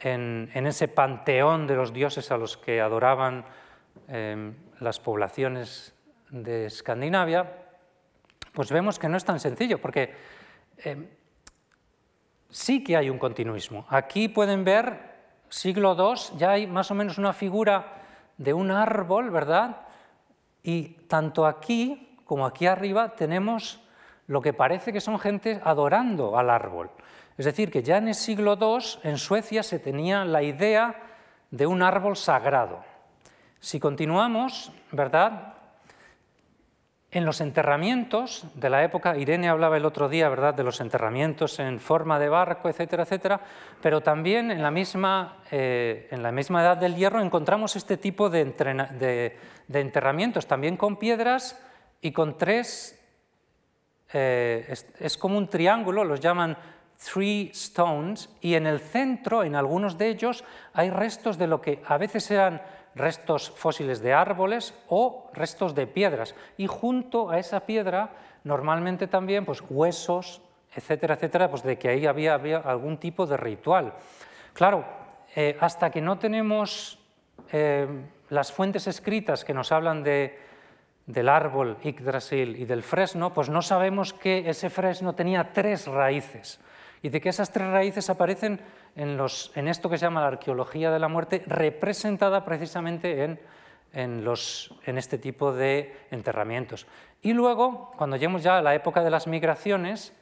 en, 0.00 0.50
ese 0.66 0.88
panteón 0.88 1.66
de 1.66 1.76
los 1.76 1.92
dioses 1.92 2.30
a 2.30 2.36
los 2.36 2.56
que 2.56 2.80
adoraban 2.80 3.44
eh, 4.08 4.52
las 4.80 5.00
poblaciones 5.00 5.94
de 6.30 6.66
Escandinavia, 6.66 7.64
pues 8.52 8.70
vemos 8.70 8.98
que 8.98 9.08
no 9.08 9.16
es 9.16 9.24
tan 9.24 9.40
sencillo, 9.40 9.78
porque 9.80 10.14
eh, 10.78 11.08
sí 12.50 12.82
que 12.82 12.96
hay 12.96 13.10
un 13.10 13.18
continuismo. 13.18 13.86
Aquí 13.88 14.28
pueden 14.28 14.64
ver, 14.64 14.98
siglo 15.48 15.94
II, 15.94 16.38
ya 16.38 16.52
hay 16.52 16.66
más 16.66 16.90
o 16.90 16.94
menos 16.94 17.18
una 17.18 17.32
figura 17.32 18.02
de 18.36 18.52
un 18.52 18.70
árbol, 18.70 19.30
¿verdad? 19.30 19.82
Y 20.62 20.88
tanto 21.06 21.46
aquí 21.46 22.18
como 22.24 22.44
aquí 22.44 22.66
arriba 22.66 23.14
tenemos 23.14 23.80
lo 24.26 24.42
que 24.42 24.52
parece 24.52 24.92
que 24.92 25.00
son 25.00 25.18
gente 25.18 25.60
adorando 25.64 26.36
al 26.36 26.50
árbol. 26.50 26.90
Es 27.38 27.44
decir, 27.44 27.70
que 27.70 27.82
ya 27.82 27.98
en 27.98 28.08
el 28.08 28.14
siglo 28.14 28.56
II 28.60 29.00
en 29.02 29.18
Suecia 29.18 29.62
se 29.62 29.78
tenía 29.78 30.24
la 30.24 30.42
idea 30.42 30.96
de 31.50 31.66
un 31.66 31.82
árbol 31.82 32.16
sagrado. 32.16 32.84
Si 33.60 33.80
continuamos, 33.80 34.72
¿verdad? 34.92 35.54
En 37.10 37.24
los 37.24 37.40
enterramientos 37.40 38.44
de 38.54 38.68
la 38.68 38.84
época, 38.84 39.16
Irene 39.16 39.48
hablaba 39.48 39.76
el 39.76 39.86
otro 39.86 40.08
día, 40.08 40.28
¿verdad?, 40.28 40.54
de 40.54 40.64
los 40.64 40.80
enterramientos 40.80 41.58
en 41.60 41.80
forma 41.80 42.18
de 42.18 42.28
barco, 42.28 42.68
etcétera, 42.68 43.04
etcétera, 43.04 43.40
pero 43.80 44.02
también 44.02 44.50
en 44.50 44.62
la 44.62 44.70
misma, 44.70 45.38
eh, 45.50 46.08
en 46.10 46.22
la 46.22 46.32
misma 46.32 46.62
edad 46.62 46.76
del 46.76 46.96
hierro 46.96 47.20
encontramos 47.20 47.76
este 47.76 47.96
tipo 47.96 48.28
de, 48.28 49.34
enterramientos, 49.72 50.46
también 50.46 50.76
con 50.76 50.96
piedras 50.96 51.58
y 52.02 52.12
con 52.12 52.36
tres, 52.36 53.00
eh, 54.12 54.74
es, 54.98 55.16
como 55.16 55.38
un 55.38 55.48
triángulo, 55.48 56.04
los 56.04 56.20
llaman 56.20 56.58
three 56.96 57.50
stones, 57.52 58.28
y 58.40 58.54
en 58.54 58.66
el 58.66 58.80
centro, 58.80 59.42
en 59.42 59.54
algunos 59.54 59.98
de 59.98 60.08
ellos, 60.08 60.44
hay 60.72 60.90
restos 60.90 61.38
de 61.38 61.46
lo 61.46 61.60
que 61.60 61.82
a 61.86 61.98
veces 61.98 62.30
eran 62.30 62.62
restos 62.94 63.50
fósiles 63.50 64.00
de 64.00 64.14
árboles 64.14 64.74
o 64.88 65.30
restos 65.34 65.74
de 65.74 65.86
piedras. 65.86 66.34
Y 66.56 66.66
junto 66.66 67.30
a 67.30 67.38
esa 67.38 67.60
piedra, 67.60 68.10
normalmente 68.44 69.06
también 69.06 69.44
pues, 69.44 69.62
huesos, 69.68 70.40
etcétera, 70.74 71.14
etcétera, 71.14 71.50
pues 71.50 71.62
de 71.62 71.78
que 71.78 71.88
ahí 71.88 72.06
había, 72.06 72.34
había 72.34 72.58
algún 72.58 72.96
tipo 72.98 73.26
de 73.26 73.36
ritual. 73.36 73.92
Claro, 74.54 74.84
eh, 75.34 75.56
hasta 75.60 75.90
que 75.90 76.00
no 76.00 76.18
tenemos 76.18 76.98
eh, 77.52 77.86
las 78.30 78.50
fuentes 78.52 78.86
escritas 78.86 79.44
que 79.44 79.52
nos 79.52 79.72
hablan 79.72 80.02
de, 80.02 80.38
del 81.06 81.28
árbol 81.28 81.76
Yggdrasil 81.82 82.56
y 82.56 82.64
del 82.64 82.82
fresno, 82.82 83.34
pues 83.34 83.50
no 83.50 83.60
sabemos 83.60 84.14
que 84.14 84.48
ese 84.48 84.70
fresno 84.70 85.14
tenía 85.14 85.52
tres 85.52 85.86
raíces 85.86 86.60
y 87.02 87.08
de 87.08 87.20
que 87.20 87.28
esas 87.28 87.52
tres 87.52 87.68
raíces 87.68 88.10
aparecen 88.10 88.60
en, 88.94 89.68
esto 89.68 89.90
que 89.90 89.98
se 89.98 90.06
llama 90.06 90.20
la 90.20 90.28
arqueología 90.28 90.90
de 90.90 90.98
la 90.98 91.08
muerte, 91.08 91.42
representada 91.46 92.44
precisamente 92.44 93.38
en, 93.92 94.98
este 94.98 95.18
tipo 95.18 95.52
de 95.52 95.96
enterramientos. 96.10 96.86
Y 97.22 97.32
luego, 97.32 97.92
cuando 97.96 98.16
lleguemos 98.16 98.42
ya 98.42 98.58
a 98.58 98.62
la 98.62 98.74
época 98.74 99.02
de 99.02 99.10
las 99.10 99.26
migraciones, 99.26 100.12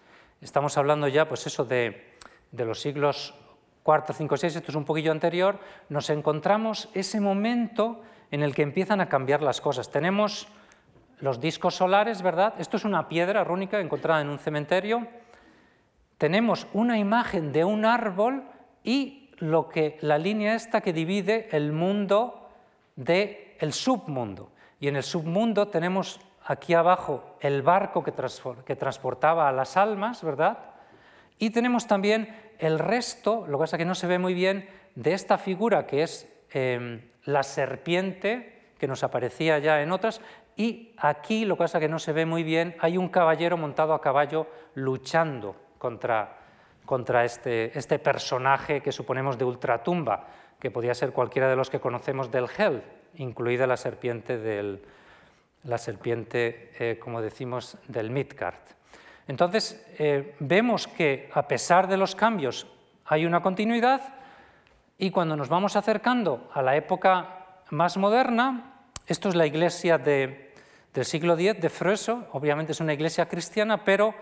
estamos 0.40 0.76
hablando 0.78 1.08
ya 1.08 1.28
pues 1.28 1.46
eso 1.46 1.64
de, 1.64 2.14
de 2.52 2.64
los 2.64 2.80
siglos 2.80 3.34
IV, 3.86 4.26
V, 4.26 4.36
VI, 4.40 4.46
esto 4.46 4.70
es 4.70 4.74
un 4.74 4.84
poquillo 4.84 5.12
anterior, 5.12 5.58
nos 5.88 6.10
encontramos 6.10 6.88
ese 6.94 7.20
momento 7.20 8.02
en 8.30 8.42
el 8.42 8.54
que 8.54 8.62
empiezan 8.62 9.00
a 9.00 9.08
cambiar 9.08 9.42
las 9.42 9.60
cosas. 9.60 9.90
Tenemos 9.90 10.48
los 11.20 11.40
discos 11.40 11.76
solares, 11.76 12.22
¿verdad? 12.22 12.54
Esto 12.58 12.76
es 12.76 12.84
una 12.84 13.08
piedra 13.08 13.44
rúnica 13.44 13.80
encontrada 13.80 14.20
en 14.20 14.28
un 14.28 14.38
cementerio. 14.38 15.06
Tenemos 16.24 16.66
una 16.72 16.96
imagen 16.96 17.52
de 17.52 17.66
un 17.66 17.84
árbol 17.84 18.44
y 18.82 19.28
lo 19.40 19.68
que, 19.68 19.98
la 20.00 20.16
línea 20.16 20.54
esta 20.54 20.80
que 20.80 20.94
divide 20.94 21.50
el 21.52 21.70
mundo 21.70 22.48
del 22.96 23.36
el 23.58 23.74
submundo. 23.74 24.50
Y 24.80 24.88
en 24.88 24.96
el 24.96 25.02
submundo 25.02 25.68
tenemos 25.68 26.18
aquí 26.46 26.72
abajo 26.72 27.36
el 27.40 27.60
barco 27.60 28.02
que, 28.02 28.12
transportaba 28.74 29.50
a 29.50 29.52
las 29.52 29.76
almas, 29.76 30.24
¿verdad? 30.24 30.60
Y 31.38 31.50
tenemos 31.50 31.86
también 31.86 32.34
el 32.58 32.78
resto, 32.78 33.44
lo 33.46 33.58
que 33.58 33.64
pasa 33.64 33.76
que 33.76 33.84
no 33.84 33.94
se 33.94 34.06
ve 34.06 34.18
muy 34.18 34.32
bien, 34.32 34.66
de 34.94 35.12
esta 35.12 35.36
figura 35.36 35.86
que 35.86 36.04
es 36.04 36.26
em, 36.52 37.02
la 37.24 37.42
serpiente, 37.42 38.70
que 38.78 38.88
nos 38.88 39.04
aparecía 39.04 39.58
ya 39.58 39.82
en 39.82 39.92
otras, 39.92 40.22
y 40.56 40.94
aquí, 40.96 41.44
lo 41.44 41.56
que 41.56 41.64
pasa 41.64 41.80
que 41.80 41.88
no 41.90 41.98
se 41.98 42.14
ve 42.14 42.24
muy 42.24 42.44
bien, 42.44 42.76
hay 42.80 42.96
un 42.96 43.10
caballero 43.10 43.58
montado 43.58 43.92
a 43.92 44.00
caballo 44.00 44.46
luchando 44.74 45.63
contra 45.84 46.44
contra 46.84 47.24
este, 47.24 47.76
este, 47.76 47.98
personaje 47.98 48.80
que 48.80 48.92
suponemos 48.92 49.38
de 49.38 49.44
ultratumba, 49.44 50.26
que 50.60 50.70
podía 50.70 50.94
ser 50.94 51.12
cualquiera 51.12 51.48
de 51.48 51.56
los 51.56 51.70
que 51.70 51.80
conocemos 51.80 52.30
del 52.30 52.46
Hell, 52.56 52.82
incluida 53.16 53.66
la 53.66 53.76
serpiente, 53.76 54.38
del, 54.38 54.82
la 55.64 55.78
serpiente 55.78 56.72
eh, 56.78 56.98
como 56.98 57.22
decimos, 57.22 57.78
del 57.88 58.10
Midgard. 58.10 58.60
Entonces, 59.26 59.82
eh, 59.98 60.34
vemos 60.40 60.86
que 60.86 61.30
a 61.32 61.48
pesar 61.48 61.88
de 61.88 61.96
los 61.96 62.14
cambios 62.14 62.66
hay 63.06 63.24
una 63.24 63.40
continuidad 63.40 64.02
y 64.98 65.10
cuando 65.10 65.36
nos 65.36 65.48
vamos 65.48 65.76
acercando 65.76 66.50
a 66.52 66.60
la 66.60 66.76
época 66.76 67.62
más 67.70 67.96
moderna, 67.96 68.74
esto 69.06 69.30
es 69.30 69.34
la 69.34 69.46
iglesia 69.46 69.96
del 69.96 70.52
siglo 71.02 71.34
X 71.38 71.60
de 71.60 71.70
Freso, 71.70 72.28
obviamente 72.32 72.72
es 72.72 72.80
una 72.80 72.92
iglesia 72.92 73.26
cristiana, 73.26 73.84
pero 73.84 74.14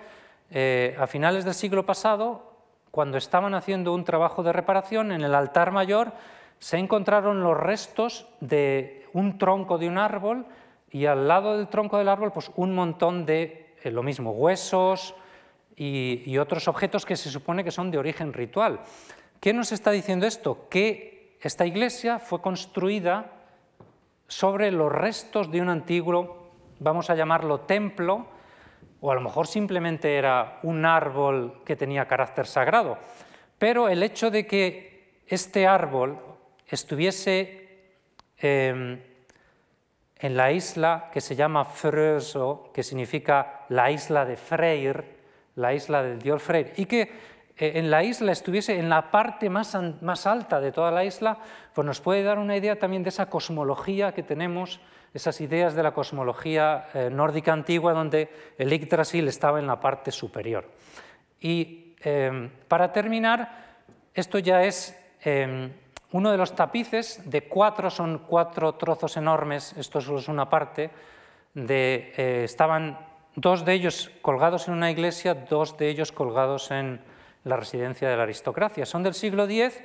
eh, 0.50 0.96
a 0.98 1.06
finales 1.06 1.44
del 1.44 1.54
siglo 1.54 1.86
pasado 1.86 2.52
cuando 2.90 3.16
estaban 3.16 3.54
haciendo 3.54 3.94
un 3.94 4.04
trabajo 4.04 4.42
de 4.42 4.52
reparación 4.52 5.12
en 5.12 5.22
el 5.22 5.34
altar 5.34 5.72
mayor, 5.72 6.12
se 6.58 6.76
encontraron 6.76 7.42
los 7.42 7.56
restos 7.56 8.28
de 8.40 9.06
un 9.14 9.38
tronco 9.38 9.78
de 9.78 9.88
un 9.88 9.98
árbol 9.98 10.46
y 10.90 11.06
al 11.06 11.26
lado 11.26 11.56
del 11.56 11.68
tronco 11.68 11.96
del 11.96 12.08
árbol 12.08 12.32
pues, 12.32 12.52
un 12.54 12.74
montón 12.74 13.24
de 13.24 13.74
eh, 13.82 13.90
lo 13.90 14.02
mismo, 14.02 14.32
huesos 14.32 15.14
y, 15.74 16.36
otros 16.38 16.68
objetos 16.68 17.06
que 17.06 17.16
se 17.16 17.30
supone 17.30 17.64
que 17.64 17.70
son 17.70 17.90
de 17.90 17.98
origen 17.98 18.32
ritual. 18.32 18.80
¿Qué 19.40 19.52
nos 19.52 19.72
está 19.72 19.90
diciendo 19.90 20.26
esto? 20.26 20.68
Que 20.68 21.36
esta 21.40 21.66
iglesia 21.66 22.18
fue 22.18 22.40
construida 22.40 23.32
sobre 24.28 24.70
los 24.70 24.92
restos 24.92 25.50
de 25.50 25.60
un 25.60 25.70
antiguo, 25.70 26.50
vamos 26.78 27.10
a 27.10 27.14
llamarlo 27.14 27.60
templo, 27.60 28.26
o 29.02 29.10
a 29.10 29.14
lo 29.16 29.20
mejor 29.20 29.48
simplemente 29.48 30.16
era 30.16 30.60
un 30.62 30.86
árbol 30.86 31.60
que 31.64 31.74
tenía 31.74 32.06
carácter 32.06 32.46
sagrado. 32.46 32.98
Pero 33.58 33.88
el 33.88 34.00
hecho 34.02 34.30
de 34.30 34.46
que 34.46 35.22
este 35.26 35.66
árbol 35.66 36.18
estuviese 36.68 37.90
em, 38.38 39.00
en 40.16 40.36
la 40.36 40.52
isla 40.52 41.10
que 41.12 41.20
se 41.20 41.34
llama 41.34 41.64
Fröso, 41.64 42.70
que 42.72 42.84
significa 42.84 43.66
la 43.70 43.90
isla 43.90 44.24
de 44.24 44.36
Freyr, 44.36 45.04
la 45.56 45.74
isla 45.74 46.04
del 46.04 46.20
dios 46.20 46.40
Freyr, 46.40 46.72
y 46.76 46.86
que 46.86 47.02
eh, 47.56 47.72
en 47.74 47.90
la 47.90 48.04
isla 48.04 48.30
estuviese 48.30 48.78
en 48.78 48.88
la 48.88 49.10
parte 49.10 49.50
más, 49.50 49.76
más, 50.00 50.26
alta 50.28 50.60
de 50.60 50.70
toda 50.70 50.92
la 50.92 51.04
isla, 51.04 51.38
pues 51.74 51.84
nos 51.84 52.00
puede 52.00 52.22
dar 52.22 52.38
una 52.38 52.56
idea 52.56 52.78
también 52.78 53.02
de 53.02 53.08
esa 53.08 53.26
cosmología 53.26 54.14
que 54.14 54.22
tenemos, 54.22 54.80
esas 55.14 55.40
ideas 55.40 55.74
de 55.74 55.82
la 55.82 55.92
cosmología 55.92 56.88
eh, 56.94 57.10
nórdica 57.10 57.52
antigua, 57.52 57.92
donde 57.92 58.30
el 58.58 58.70
Yggdrasil 58.70 59.28
estaba 59.28 59.58
en 59.58 59.66
la 59.66 59.80
parte 59.80 60.10
superior. 60.10 60.70
Y 61.40 61.94
em, 62.00 62.50
para 62.68 62.92
terminar, 62.92 63.76
esto 64.14 64.38
ya 64.38 64.62
es 64.64 64.96
em, 65.22 65.70
uno 66.12 66.30
de 66.30 66.38
los 66.38 66.54
tapices, 66.54 67.22
de 67.30 67.42
cuatro, 67.48 67.90
son 67.90 68.20
cuatro 68.26 68.74
trozos 68.74 69.16
enormes, 69.16 69.74
esto 69.76 70.00
solo 70.00 70.18
es 70.18 70.28
una 70.28 70.48
parte, 70.48 70.90
de, 71.54 72.12
eh, 72.16 72.42
estaban 72.44 72.98
dos 73.34 73.64
de 73.64 73.74
ellos 73.74 74.10
colgados 74.22 74.68
en 74.68 74.74
una 74.74 74.90
iglesia, 74.90 75.34
dos 75.34 75.76
de 75.76 75.88
ellos 75.88 76.12
colgados 76.12 76.70
en 76.70 77.00
la 77.44 77.56
residencia 77.56 78.08
de 78.08 78.16
la 78.16 78.22
aristocracia. 78.22 78.86
Son 78.86 79.02
del 79.02 79.14
siglo 79.14 79.44
X 79.44 79.80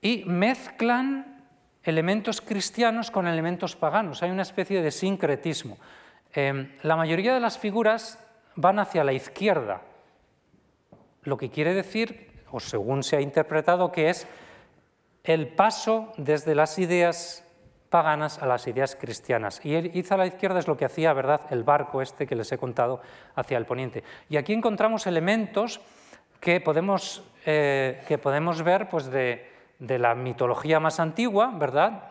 y 0.00 0.24
mezclan 0.26 1.31
elementos 1.84 2.40
cristianos 2.40 3.10
con 3.10 3.26
elementos 3.26 3.76
paganos. 3.76 4.22
Hay 4.22 4.30
una 4.30 4.42
especie 4.42 4.82
de 4.82 4.90
sincretismo. 4.90 5.78
Em, 6.32 6.72
la 6.82 6.96
mayoría 6.96 7.34
de 7.34 7.40
las 7.40 7.58
figuras 7.58 8.18
van 8.56 8.78
hacia 8.78 9.04
la 9.04 9.12
izquierda, 9.12 9.82
lo 11.22 11.36
que 11.36 11.50
quiere 11.50 11.74
decir, 11.74 12.32
o 12.50 12.60
según 12.60 13.02
se 13.02 13.16
ha 13.16 13.20
interpretado, 13.20 13.92
que 13.92 14.10
es 14.10 14.26
el 15.24 15.48
paso 15.48 16.12
desde 16.16 16.54
las 16.54 16.78
ideas 16.78 17.44
paganas 17.90 18.42
a 18.42 18.46
las 18.46 18.66
ideas 18.66 18.96
cristianas. 18.96 19.60
Y 19.64 19.74
ir 19.74 20.06
a 20.10 20.16
la 20.16 20.26
izquierda 20.26 20.58
es 20.58 20.66
lo 20.66 20.76
que 20.76 20.86
hacía, 20.86 21.12
¿verdad?, 21.12 21.42
el 21.50 21.62
barco 21.62 22.00
este 22.00 22.26
que 22.26 22.34
les 22.34 22.50
he 22.50 22.58
contado 22.58 23.02
hacia 23.36 23.58
el 23.58 23.66
poniente. 23.66 24.02
Y 24.30 24.38
aquí 24.38 24.52
encontramos 24.52 25.06
elementos 25.06 25.80
que 26.40 26.60
podemos, 26.60 27.22
eh, 27.44 28.02
que 28.08 28.18
podemos 28.18 28.62
ver 28.62 28.88
pues, 28.88 29.10
de, 29.10 29.51
la 29.88 30.14
mitología 30.14 30.80
más 30.80 31.00
antigua, 31.00 31.52
¿verdad?, 31.54 32.04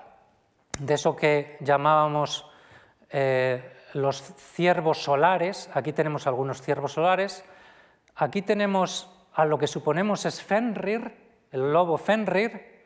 de 0.80 0.94
eso 0.94 1.16
que 1.16 1.58
llamábamos 1.62 2.50
eh, 3.10 3.78
los 3.94 4.22
ciervos 4.22 5.04
solares. 5.04 5.70
Aquí 5.74 5.94
tenemos 5.94 6.28
algunos 6.28 6.62
ciervos 6.62 6.94
solares. 6.94 7.44
Aquí 8.16 8.42
tenemos 8.42 9.10
a 9.34 9.46
lo 9.46 9.58
que 9.58 9.68
suponemos 9.68 10.26
es 10.26 10.42
Fenrir, 10.42 11.14
el 11.52 11.72
lobo 11.72 11.98
Fenrir, 11.98 12.84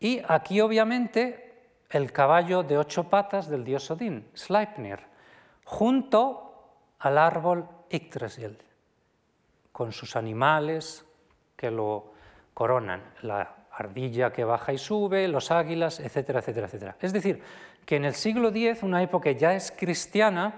y 0.00 0.20
aquí, 0.28 0.60
obviamente, 0.60 1.54
el 1.90 2.12
caballo 2.12 2.62
de 2.62 2.78
ocho 2.78 3.04
patas 3.04 3.48
del 3.48 3.64
dios 3.64 3.90
Odín, 3.90 4.28
Sleipnir, 4.34 5.00
junto 5.64 6.68
al 6.98 7.18
árbol 7.18 7.68
Yggdrasil, 7.88 8.58
con 9.72 9.92
sus 9.92 10.16
animales 10.16 11.04
que 11.56 11.70
lo 11.70 12.12
coronan, 12.52 13.02
ardilla 13.76 14.32
que 14.32 14.44
baja 14.44 14.72
y 14.72 14.78
sube, 14.78 15.28
los 15.28 15.50
águilas, 15.50 16.00
etcétera, 16.00 16.40
etcétera, 16.40 16.66
etcétera. 16.66 16.96
Es 17.00 17.12
decir, 17.12 17.42
que 17.84 17.96
en 17.96 18.04
el 18.04 18.14
siglo 18.14 18.48
X, 18.48 18.82
una 18.82 19.02
época 19.02 19.24
que 19.24 19.36
ya 19.36 19.54
es 19.54 19.70
cristiana, 19.70 20.54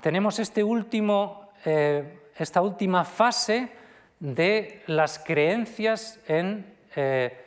tenemos 0.00 0.38
este 0.38 0.62
último, 0.64 1.52
eh, 1.64 2.28
esta 2.36 2.60
última 2.60 3.04
fase 3.04 3.70
de 4.20 4.82
las 4.86 5.18
creencias 5.18 6.20
en 6.26 6.74
eh, 6.96 7.40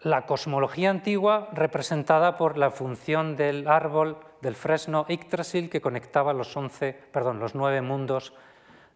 la 0.00 0.26
cosmología 0.26 0.90
antigua 0.90 1.48
representada 1.52 2.36
por 2.36 2.58
la 2.58 2.70
función 2.70 3.36
del 3.36 3.68
árbol 3.68 4.18
del 4.40 4.54
fresno 4.54 5.06
Yggdrasil 5.08 5.70
que 5.70 5.80
conectaba 5.80 6.32
los, 6.32 6.56
once, 6.56 6.92
perdón, 7.12 7.38
los 7.38 7.54
nueve 7.54 7.80
mundos 7.80 8.32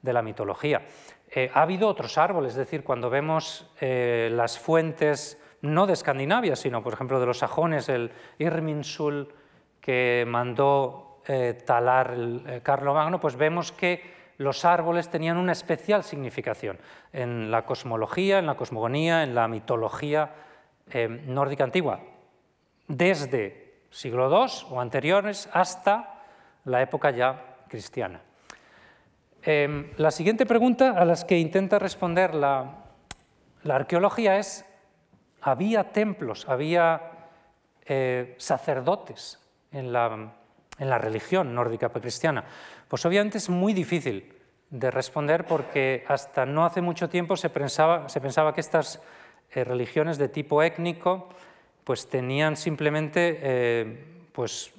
de 0.03 0.13
la 0.13 0.23
mitología. 0.23 0.83
Eh, 1.31 1.51
ha 1.53 1.63
habido 1.63 1.89
otros 1.89 2.19
árboles, 2.19 2.53
es 2.53 2.59
decir, 2.59 2.83
cuando 2.83 3.11
vemos 3.11 3.71
las 3.81 4.59
fuentes 4.59 5.41
no 5.63 5.87
de 5.87 5.93
Escandinavia, 5.93 6.57
sino 6.57 6.83
por 6.83 6.93
ejemplo 6.93 7.21
de 7.21 7.27
los 7.27 7.39
sajones, 7.39 7.89
el 7.89 8.11
Irminsul 8.39 9.29
que 9.81 10.25
mandó 10.27 11.23
eh, 11.27 11.59
talar 11.65 12.13
el, 12.13 12.61
Carlomagno, 12.63 13.21
pues 13.21 13.37
vemos 13.37 13.73
que 13.73 14.15
los 14.39 14.65
árboles 14.65 15.09
tenían 15.09 15.39
una 15.39 15.53
especial 15.53 16.05
significación 16.05 16.79
en 17.13 17.51
la 17.51 17.65
cosmología, 17.65 18.39
en 18.39 18.47
la 18.47 18.57
cosmogonía, 18.57 19.23
en 19.23 19.35
la 19.35 19.49
mitología 19.49 20.31
Em, 20.89 21.35
nórdica 21.35 21.65
antigua, 21.65 21.99
desde 22.87 23.83
siglo 23.91 24.31
II 24.31 24.71
o 24.71 24.81
anteriores 24.81 25.49
hasta 25.53 26.23
la 26.65 26.81
época 26.81 27.11
ya 27.11 27.57
cristiana. 27.67 28.21
Em, 29.43 29.91
la 29.97 30.13
siguiente 30.13 30.47
pregunta 30.47 30.91
a 30.97 31.05
las 31.05 31.25
que 31.25 31.39
intenta 31.39 31.81
responder 31.81 32.37
la, 32.37 32.85
arqueología 33.69 34.39
es, 34.39 34.65
¿había 35.47 35.93
templos, 35.93 36.49
había 36.49 37.01
eh, 37.87 38.35
sacerdotes 38.37 39.39
en 39.71 39.93
la, 39.93 40.33
religión 40.99 41.55
nórdica 41.55 41.89
cristiana? 41.91 42.45
Pues 42.89 43.07
obviamente 43.07 43.39
es 43.39 43.49
muy 43.49 43.73
difícil 43.73 44.35
de 44.71 44.91
responder 44.91 45.47
porque 45.47 46.05
hasta 46.09 46.45
no 46.45 46.67
hace 46.67 46.83
mucho 46.83 47.09
tiempo 47.09 47.37
se 47.37 47.49
pensaba, 47.49 48.09
se 48.09 48.21
pensaba 48.21 48.53
que 48.53 48.61
estas 48.61 49.01
eh, 49.53 49.63
religiones 49.63 50.19
de 50.19 50.29
tipo 50.29 50.65
étnico 50.65 51.29
pues 51.85 52.09
tenían 52.09 52.57
simplemente 52.57 53.39
eh, 53.41 54.05
pues, 54.33 54.73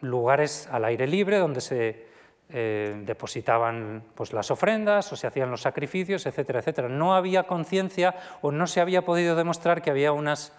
lugares 0.00 0.68
al 0.72 0.86
aire 0.86 1.06
libre 1.06 1.38
donde 1.38 1.60
se 1.60 2.08
eh, 2.56 3.02
depositaban 3.04 4.04
pues, 4.14 4.32
las 4.32 4.50
ofrendas 4.50 5.12
o 5.12 5.16
se 5.16 5.26
hacían 5.26 5.50
los 5.50 5.62
sacrificios, 5.62 6.24
etcétera, 6.24 6.60
etcétera. 6.60 6.88
No 6.88 7.14
había 7.14 7.42
conciencia 7.42 8.14
o 8.42 8.52
no 8.52 8.66
se 8.68 8.80
había 8.80 9.04
podido 9.04 9.34
demostrar 9.34 9.82
que 9.82 9.90
había 9.90 10.12
unas, 10.12 10.52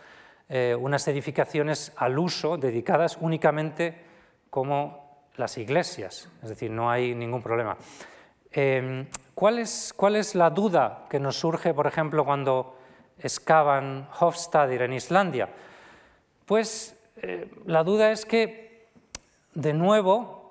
unas 0.79 1.07
edificaciones 1.07 1.93
al 1.95 2.19
uso 2.19 2.57
dedicadas 2.57 3.17
únicamente 3.19 4.03
como 4.49 5.29
las 5.37 5.57
iglesias, 5.57 6.29
es 6.43 6.49
decir, 6.49 6.69
no 6.69 6.91
hay 6.91 7.15
ningún 7.15 7.41
problema. 7.41 7.77
¿cuál, 9.33 9.59
es, 9.59 9.93
¿Cuál 9.95 10.15
es 10.17 10.35
la 10.35 10.49
duda 10.49 11.05
que 11.09 11.19
nos 11.19 11.39
surge, 11.39 11.73
por 11.73 11.87
ejemplo, 11.87 12.23
cuando 12.25 12.77
excavan 13.19 14.07
Hofstadter 14.19 14.83
en 14.83 14.93
Islandia? 14.93 15.49
Pues 16.45 16.95
eh, 17.17 17.49
la 17.65 17.83
duda 17.83 18.11
es 18.11 18.25
que, 18.25 18.87
de 19.53 19.73
nuevo, 19.73 20.44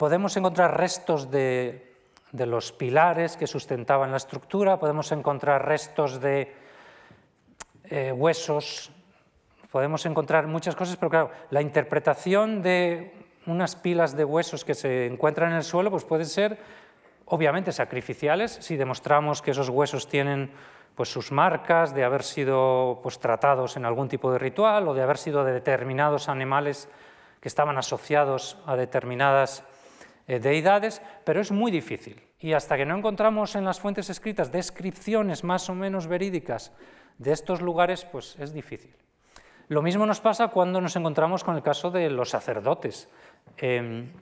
podemos 0.00 0.34
encontrar 0.38 0.78
restos 0.78 1.30
de, 1.30 1.92
los 2.32 2.72
pilares 2.72 3.36
que 3.36 3.46
sustentaban 3.46 4.10
la 4.10 4.16
estructura, 4.16 4.78
podemos 4.78 5.12
encontrar 5.12 5.68
restos 5.68 6.22
de 6.22 6.54
eh, 7.84 8.10
huesos, 8.10 8.90
podemos 9.70 10.06
encontrar 10.06 10.46
muchas 10.46 10.74
cosas, 10.74 10.96
pero 10.96 11.10
claro, 11.10 11.30
la 11.50 11.60
interpretación 11.60 12.62
de 12.62 13.12
unas 13.44 13.76
pilas 13.76 14.16
de 14.16 14.24
huesos 14.24 14.64
que 14.64 14.72
se 14.72 15.04
encuentran 15.04 15.50
en 15.50 15.58
el 15.58 15.64
suelo 15.64 15.90
pues 15.90 16.04
puede 16.04 16.24
ser 16.24 16.56
obviamente 17.26 17.70
sacrificiales. 17.70 18.52
Si 18.52 18.78
demostramos 18.78 19.42
que 19.42 19.50
esos 19.50 19.68
huesos 19.68 20.08
tienen 20.08 20.50
pues 20.94 21.12
sus 21.12 21.30
marcas 21.30 21.94
de 21.94 22.04
haber 22.04 22.22
sido 22.22 23.00
pues, 23.02 23.18
tratados 23.18 23.76
en 23.76 23.84
algún 23.84 24.08
tipo 24.08 24.32
de 24.32 24.38
ritual 24.38 24.88
o 24.88 24.94
de 24.94 25.02
haber 25.02 25.18
sido 25.18 25.44
de 25.44 25.52
determinados 25.52 26.30
animales 26.30 26.88
que 27.42 27.48
estaban 27.48 27.76
asociados 27.76 28.56
a 28.64 28.76
determinadas 28.76 29.62
deidades, 30.38 31.02
pero 31.24 31.40
es 31.40 31.50
muy 31.50 31.72
difícil. 31.72 32.22
Y 32.38 32.52
hasta 32.52 32.76
que 32.76 32.86
no 32.86 32.96
encontramos 32.96 33.56
en 33.56 33.64
las 33.64 33.80
fuentes 33.80 34.10
escritas 34.10 34.52
descripciones 34.52 35.42
más 35.42 35.68
o 35.68 35.74
menos 35.74 36.06
verídicas 36.06 36.72
de 37.18 37.32
estos 37.32 37.60
lugares, 37.60 38.04
pues 38.04 38.36
es 38.38 38.52
difícil. 38.52 38.94
Lo 39.68 39.82
mismo 39.82 40.06
nos 40.06 40.20
pasa 40.20 40.48
cuando 40.48 40.80
nos 40.80 40.96
encontramos 40.96 41.44
con 41.44 41.56
el 41.56 41.62
caso 41.62 41.90
de 41.90 42.10
los 42.10 42.30
sacerdotes. 42.30 43.08
Em, 43.56 44.12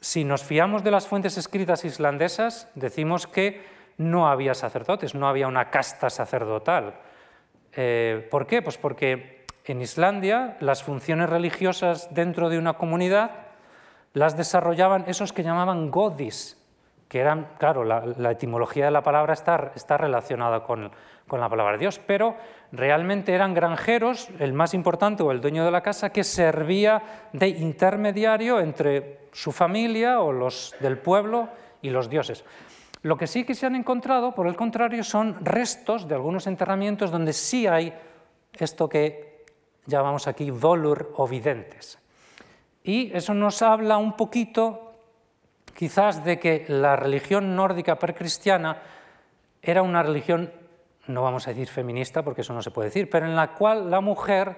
si 0.00 0.24
nos 0.24 0.42
fiamos 0.42 0.84
de 0.84 0.90
las 0.90 1.08
fuentes 1.08 1.38
escritas 1.38 1.84
islandesas, 1.84 2.68
decimos 2.74 3.26
que 3.26 3.62
no 3.96 4.28
había 4.28 4.54
sacerdotes, 4.54 5.14
no 5.14 5.28
había 5.28 5.48
una 5.48 5.70
casta 5.70 6.10
sacerdotal. 6.10 6.94
Eh, 7.72 8.26
¿Por 8.30 8.46
qué? 8.46 8.62
Pues 8.62 8.78
porque 8.78 9.46
en 9.64 9.80
Islandia 9.80 10.56
las 10.60 10.82
funciones 10.82 11.30
religiosas 11.30 12.12
dentro 12.12 12.48
de 12.48 12.58
una 12.58 12.74
comunidad 12.74 13.43
las 14.14 14.36
desarrollaban 14.36 15.04
esos 15.08 15.32
que 15.32 15.42
llamaban 15.42 15.90
godis, 15.90 16.56
que 17.08 17.20
eran, 17.20 17.48
claro, 17.58 17.84
la, 17.84 18.30
etimología 18.30 18.86
de 18.86 18.90
la 18.90 19.02
palabra 19.02 19.34
está, 19.34 19.72
está 19.74 19.96
relacionada 19.96 20.64
con, 20.64 20.90
con, 21.28 21.40
la 21.40 21.48
palabra 21.48 21.76
Dios, 21.76 22.00
pero 22.04 22.36
realmente 22.72 23.34
eran 23.34 23.54
granjeros, 23.54 24.30
el 24.38 24.52
más 24.52 24.72
importante 24.72 25.22
o 25.22 25.30
el 25.30 25.40
dueño 25.40 25.64
de 25.64 25.70
la 25.70 25.82
casa, 25.82 26.10
que 26.10 26.24
servía 26.24 27.28
de 27.32 27.48
intermediario 27.48 28.60
entre 28.60 29.28
su 29.32 29.52
familia 29.52 30.20
o 30.20 30.32
los 30.32 30.74
del 30.80 30.98
pueblo 30.98 31.48
y 31.82 31.90
los 31.90 32.08
dioses. 32.08 32.44
Lo 33.02 33.18
que 33.18 33.26
sí 33.26 33.44
que 33.44 33.54
se 33.54 33.66
han 33.66 33.74
encontrado, 33.74 34.34
por 34.34 34.46
el 34.46 34.56
contrario, 34.56 35.04
son 35.04 35.44
restos 35.44 36.08
de 36.08 36.14
algunos 36.14 36.46
enterramientos 36.46 37.10
donde 37.10 37.32
sí 37.32 37.66
hay 37.66 37.92
esto 38.52 38.88
que 38.88 39.44
llamamos 39.86 40.26
aquí 40.26 40.50
volur 40.50 41.12
o 41.16 41.28
videntes. 41.28 41.98
Y 42.84 43.10
eso 43.16 43.32
nos 43.32 43.62
habla 43.62 43.96
un 43.96 44.12
poquito 44.12 44.92
quizás 45.74 46.22
de 46.22 46.38
que 46.38 46.66
la 46.68 46.96
religión 46.96 47.56
nórdica 47.56 47.98
precristiana 47.98 48.82
era 49.62 49.82
una 49.82 50.02
religión, 50.02 50.52
no 51.06 51.22
vamos 51.22 51.46
a 51.46 51.50
decir 51.50 51.66
feminista 51.66 52.22
porque 52.22 52.42
eso 52.42 52.52
no 52.52 52.62
se 52.62 52.70
puede 52.70 52.88
decir, 52.88 53.08
pero 53.10 53.26
en 53.26 53.34
la 53.34 53.54
cual 53.54 53.90
la 53.90 54.02
mujer 54.02 54.56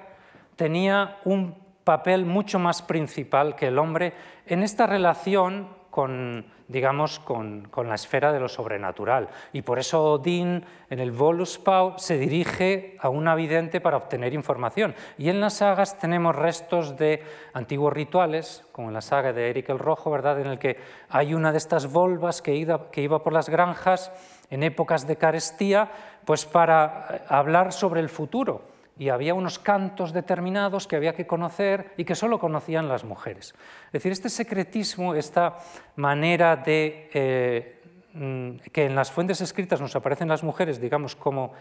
tenía 0.56 1.18
un 1.24 1.54
papel 1.84 2.26
mucho 2.26 2.58
más 2.58 2.82
principal 2.82 3.54
que 3.54 3.68
el 3.68 3.78
hombre 3.78 4.12
en 4.44 4.64
esta 4.64 4.88
relación 4.88 5.68
con, 5.96 6.44
digamos, 6.68 7.20
con, 7.20 7.70
la 7.74 7.94
esfera 7.94 8.30
de 8.30 8.38
lo 8.38 8.50
sobrenatural. 8.50 9.30
Y 9.54 9.62
por 9.62 9.78
eso 9.78 10.12
Odín 10.12 10.62
en 10.90 10.98
el 10.98 11.10
Voluspau 11.10 11.94
se 11.96 12.18
dirige 12.18 12.98
a 13.00 13.08
un 13.08 13.24
vidente 13.34 13.80
para 13.80 13.96
obtener 13.96 14.34
información. 14.34 14.94
Y 15.16 15.30
en 15.30 15.40
las 15.40 15.54
sagas 15.54 15.98
tenemos 15.98 16.36
restos 16.36 16.98
de 16.98 17.22
antiguos 17.54 17.94
rituales, 17.94 18.62
como 18.72 18.88
en 18.88 18.94
la 18.94 19.00
saga 19.00 19.32
de 19.32 19.48
Eric 19.48 19.70
el 19.70 19.78
Rojo, 19.78 20.10
¿verdad? 20.10 20.38
en 20.38 20.48
el 20.48 20.58
que 20.58 20.76
hay 21.08 21.32
una 21.32 21.50
de 21.50 21.56
estas 21.56 21.90
volvas 21.90 22.42
que 22.42 22.54
iba, 22.54 22.90
que 22.90 23.00
iba 23.00 23.22
por 23.22 23.32
las 23.32 23.48
granjas 23.48 24.12
en 24.50 24.64
épocas 24.64 25.06
de 25.06 25.16
carestía, 25.16 25.90
pues 26.26 26.44
para 26.44 27.24
hablar 27.26 27.72
sobre 27.72 28.00
el 28.00 28.10
futuro 28.10 28.75
y 28.98 29.10
había 29.10 29.34
unos 29.34 29.58
cantos 29.58 30.12
determinados 30.12 30.86
que 30.86 30.96
había 30.96 31.14
que 31.14 31.26
conocer 31.26 31.92
y 31.96 32.04
que 32.04 32.14
solo 32.14 32.38
conocían 32.38 32.88
las 32.88 33.04
mujeres. 33.04 33.54
Es 33.86 33.92
decir, 33.92 34.12
este 34.12 34.30
secretismo, 34.30 35.14
esta 35.14 35.58
manera 35.96 36.56
de 36.56 37.10
eh, 37.12 37.82
mm, 38.14 38.70
que 38.72 38.86
en 38.86 38.94
las 38.94 39.10
fuentes 39.10 39.40
escritas 39.40 39.80
nos 39.80 39.94
aparecen 39.96 40.28
las 40.28 40.42
mujeres, 40.42 40.80
digamos, 40.80 41.14
como 41.14 41.52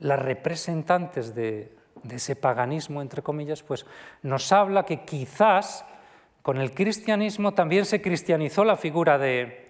las 0.00 0.18
representantes 0.18 1.34
de, 1.34 1.76
ese 2.10 2.36
paganismo, 2.36 3.02
entre 3.02 3.22
comillas, 3.22 3.62
pues 3.62 3.84
nos 4.22 4.52
habla 4.52 4.84
que 4.84 5.00
quizás 5.00 5.84
con 6.42 6.58
el 6.58 6.72
cristianismo 6.72 7.52
también 7.52 7.84
se 7.84 8.00
cristianizó 8.00 8.64
la 8.64 8.76
figura 8.76 9.18
de, 9.18 9.66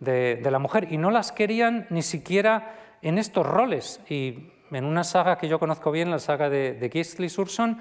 la 0.00 0.58
mujer 0.58 0.90
y 0.90 0.96
no 0.96 1.10
las 1.10 1.32
querían 1.32 1.86
ni 1.90 2.00
siquiera 2.02 2.74
en 3.02 3.18
estos 3.18 3.46
roles. 3.46 4.00
Y 4.08 4.52
en 4.70 4.84
una 4.84 5.04
saga 5.04 5.38
que 5.38 5.48
yo 5.48 5.58
conozco 5.58 5.90
bien, 5.90 6.10
la 6.10 6.18
saga 6.18 6.48
de, 6.48 6.74
de 6.74 7.28
Surson, 7.28 7.80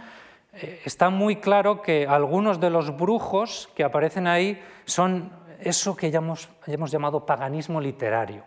eh, 0.54 0.82
está 0.86 1.10
muy 1.10 1.38
claro 1.38 1.82
que 1.82 2.08
algunos 2.08 2.60
de 2.60 2.70
los 2.70 2.96
brujos 2.96 3.70
que 3.76 3.84
aparecen 3.84 4.26
ahí 4.26 4.62
son 4.86 5.32
eso 5.60 5.96
que 5.96 6.12
ya 6.12 6.20
hemos, 6.20 6.92
llamado 6.92 7.26
paganismo 7.26 7.82
literario 7.82 8.44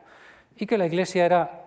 y 0.57 0.67
que 0.67 0.79
la 0.79 0.87
Iglesia 0.87 1.27
era 1.27 1.65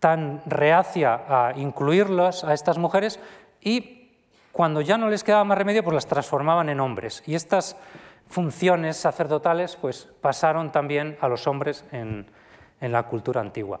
tan 0.00 0.42
reacia 0.46 1.24
a 1.28 1.52
incluirlas 1.56 2.44
a 2.44 2.54
estas 2.54 2.78
mujeres 2.78 3.20
y 3.60 4.12
cuando 4.52 4.80
ya 4.80 4.96
no 4.96 5.10
les 5.10 5.22
quedaba 5.22 5.44
más 5.44 5.58
remedio, 5.58 5.84
pues 5.84 5.94
las 5.94 6.06
transformaban 6.06 6.70
en 6.70 6.80
hombres. 6.80 7.22
Y 7.26 7.34
estas 7.34 7.76
funciones 8.26 8.96
sacerdotales 8.96 9.76
pues, 9.76 10.08
pasaron 10.22 10.72
también 10.72 11.18
a 11.20 11.28
los 11.28 11.46
hombres 11.46 11.84
en, 11.92 12.26
la 12.80 13.02
cultura 13.02 13.42
antigua. 13.42 13.80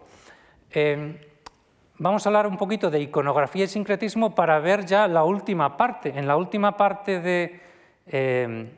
Eh, 0.70 1.35
vamos 1.98 2.26
a 2.26 2.28
hablar 2.28 2.46
un 2.46 2.56
poquito 2.56 2.90
de 2.90 3.00
iconografía 3.00 3.64
y 3.64 3.68
sincretismo 3.68 4.34
para 4.34 4.58
ver 4.58 4.84
ya 4.84 5.08
la 5.08 5.24
última 5.24 5.76
parte. 5.76 6.12
En 6.16 6.26
la 6.26 6.36
última 6.36 6.76
parte 6.76 7.20
de 7.20 7.60
eh, 8.06 8.70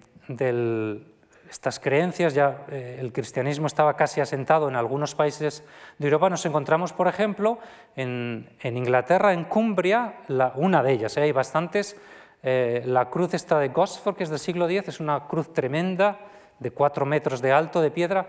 estas 1.50 1.80
creencias, 1.80 2.34
ya 2.34 2.66
eh, 2.70 2.98
el 3.00 3.12
cristianismo 3.12 3.66
estaba 3.66 3.96
casi 3.96 4.20
asentado 4.20 4.68
en 4.68 4.76
algunos 4.76 5.14
países 5.14 5.64
de 5.98 6.06
Europa, 6.06 6.30
nos 6.30 6.44
encontramos, 6.46 6.92
por 6.92 7.08
ejemplo, 7.08 7.58
en, 7.96 8.46
Inglaterra, 8.62 9.32
en 9.32 9.44
Cumbria, 9.44 10.20
una 10.56 10.82
de 10.82 10.92
ellas, 10.92 11.16
¿eh? 11.16 11.22
hay 11.22 11.32
bastantes, 11.32 11.96
la 12.42 13.10
cruz 13.10 13.34
esta 13.34 13.58
de 13.58 13.68
Gosford, 13.68 14.16
que 14.16 14.22
es 14.22 14.30
del 14.30 14.38
siglo 14.38 14.68
X, 14.68 14.88
es 14.88 15.00
una 15.00 15.26
cruz 15.26 15.52
tremenda, 15.52 16.20
de 16.60 16.70
cuatro 16.70 17.04
metros 17.04 17.40
de 17.40 17.52
alto, 17.52 17.80
de 17.80 17.90
piedra, 17.90 18.26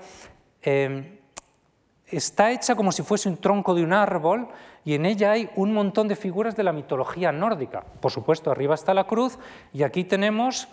está 2.12 2.52
hecha 2.52 2.76
como 2.76 2.92
si 2.92 3.04
fuese 3.04 3.30
un 3.30 3.38
tronco 3.38 3.74
de 3.74 3.84
un 3.84 3.94
árbol 3.94 4.48
y 4.86 4.96
en 4.96 5.06
ella 5.06 5.32
hay 5.32 5.50
un 5.56 5.74
montón 5.74 6.08
de 6.08 6.16
figuras 6.16 6.56
de 6.56 6.64
la 6.64 6.74
mitología 6.74 7.32
nórdica. 7.32 7.84
Por 8.00 8.12
supuesto, 8.12 8.52
arriba 8.52 8.76
está 8.76 8.94
la 8.94 9.06
cruz 9.06 9.38
y 9.74 9.84
aquí 9.84 10.04
tenemos 10.04 10.68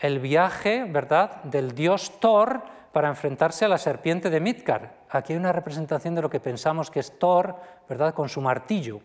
el 0.00 0.18
viaje, 0.18 0.84
¿verdad?, 0.84 1.42
del 1.44 1.74
dios 1.74 2.18
Thor 2.20 2.62
para 2.92 3.08
enfrentarse 3.08 3.64
a 3.64 3.68
la 3.68 3.78
serpiente 3.78 4.30
de 4.30 4.40
Midgard. 4.40 4.90
Aquí 5.10 5.32
hay 5.32 5.38
una 5.38 5.52
representación 5.52 6.14
de 6.14 6.22
lo 6.22 6.30
que 6.30 6.40
pensamos 6.40 6.90
que 6.90 7.00
es 7.00 7.18
Thor, 7.18 7.56
¿verdad?, 7.88 8.12
con 8.12 8.28
su 8.28 8.40
martillo. 8.40 9.00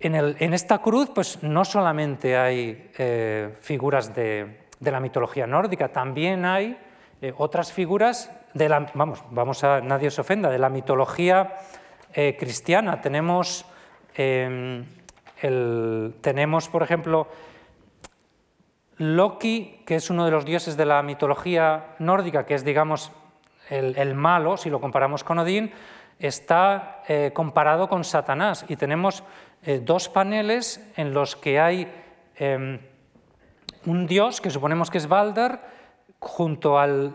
En, 0.00 0.52
esta 0.52 0.78
cruz, 0.78 1.10
pues 1.14 1.42
no 1.42 1.64
solamente 1.64 2.36
hay 2.36 2.90
eh, 2.98 3.54
figuras 3.60 4.14
de, 4.14 4.66
la 4.80 5.00
mitología 5.00 5.46
nórdica, 5.46 5.88
también 5.88 6.44
hay 6.44 6.76
eh, 7.24 7.32
otras 7.38 7.72
figuras 7.72 8.30
de 8.52 8.68
la, 8.68 8.80
vamos, 8.92 9.24
vamos 9.30 9.64
a, 9.64 9.80
nadie 9.80 10.10
se 10.10 10.20
ofenda, 10.20 10.50
de 10.50 10.58
la 10.58 10.68
mitología 10.68 11.56
eh, 12.12 12.36
cristiana. 12.38 13.00
Tenemos, 13.00 13.64
em, 14.14 14.84
tenemos, 16.20 16.68
por 16.68 16.82
ejemplo, 16.82 17.26
Loki, 18.98 19.80
que 19.86 19.96
es 19.96 20.10
uno 20.10 20.26
de 20.26 20.32
los 20.32 20.44
dioses 20.44 20.76
de 20.76 20.84
la 20.84 21.02
mitología 21.02 21.94
nórdica, 21.98 22.44
que 22.44 22.52
es, 22.52 22.62
digamos, 22.62 23.10
el, 23.70 24.14
malo, 24.14 24.58
si 24.58 24.68
lo 24.68 24.78
comparamos 24.78 25.24
con 25.24 25.38
Odín, 25.38 25.72
está 26.18 27.02
eh, 27.08 27.30
comparado 27.32 27.88
con 27.88 28.04
Satanás. 28.04 28.66
Y 28.68 28.76
tenemos 28.76 29.24
dos 29.80 30.10
paneles 30.10 30.92
en 30.94 31.14
los 31.14 31.36
que 31.36 31.58
hay 31.58 31.90
em, 32.36 32.80
un 33.86 34.06
dios, 34.06 34.42
que 34.42 34.50
suponemos 34.50 34.90
que 34.90 34.98
es 34.98 35.08
Balder, 35.08 35.72
junto 36.24 36.78
al 36.78 37.14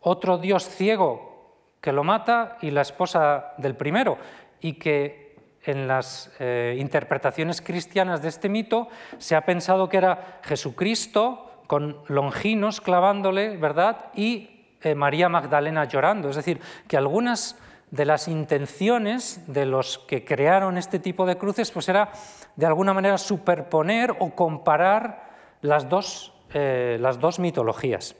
otro 0.00 0.38
dios 0.38 0.68
ciego 0.68 1.56
que 1.80 1.92
lo 1.92 2.04
mata 2.04 2.58
y 2.60 2.70
la 2.70 2.82
esposa 2.82 3.54
del 3.58 3.76
primero, 3.76 4.18
y 4.60 4.74
que 4.74 5.36
en 5.62 5.86
las 5.86 6.30
eh, 6.38 6.76
interpretaciones 6.78 7.60
cristianas 7.60 8.22
de 8.22 8.28
este 8.28 8.48
mito 8.48 8.88
se 9.18 9.36
ha 9.36 9.44
pensado 9.44 9.88
que 9.88 9.96
era 9.96 10.40
Jesucristo 10.42 11.62
con 11.66 11.98
Longinos 12.08 12.80
clavándole, 12.80 13.56
¿verdad? 13.56 14.06
Y 14.14 14.66
eh, 14.82 14.94
María 14.94 15.28
Magdalena 15.28 15.84
llorando. 15.84 16.30
Es 16.30 16.36
decir, 16.36 16.60
que 16.86 16.96
algunas 16.96 17.56
de 17.90 18.04
las 18.04 18.28
intenciones 18.28 19.44
de 19.46 19.66
los 19.66 19.98
que 19.98 20.24
crearon 20.24 20.78
este 20.78 20.98
tipo 20.98 21.26
de 21.26 21.36
cruces 21.36 21.70
pues 21.70 21.88
era 21.88 22.10
de 22.56 22.66
alguna 22.66 22.92
manera 22.92 23.18
superponer 23.18 24.14
o 24.18 24.34
comparar 24.34 25.28
las 25.62 25.88
dos, 25.88 26.34
eh, 26.54 26.98
las 27.00 27.18
dos 27.18 27.38
mitologías. 27.38 28.16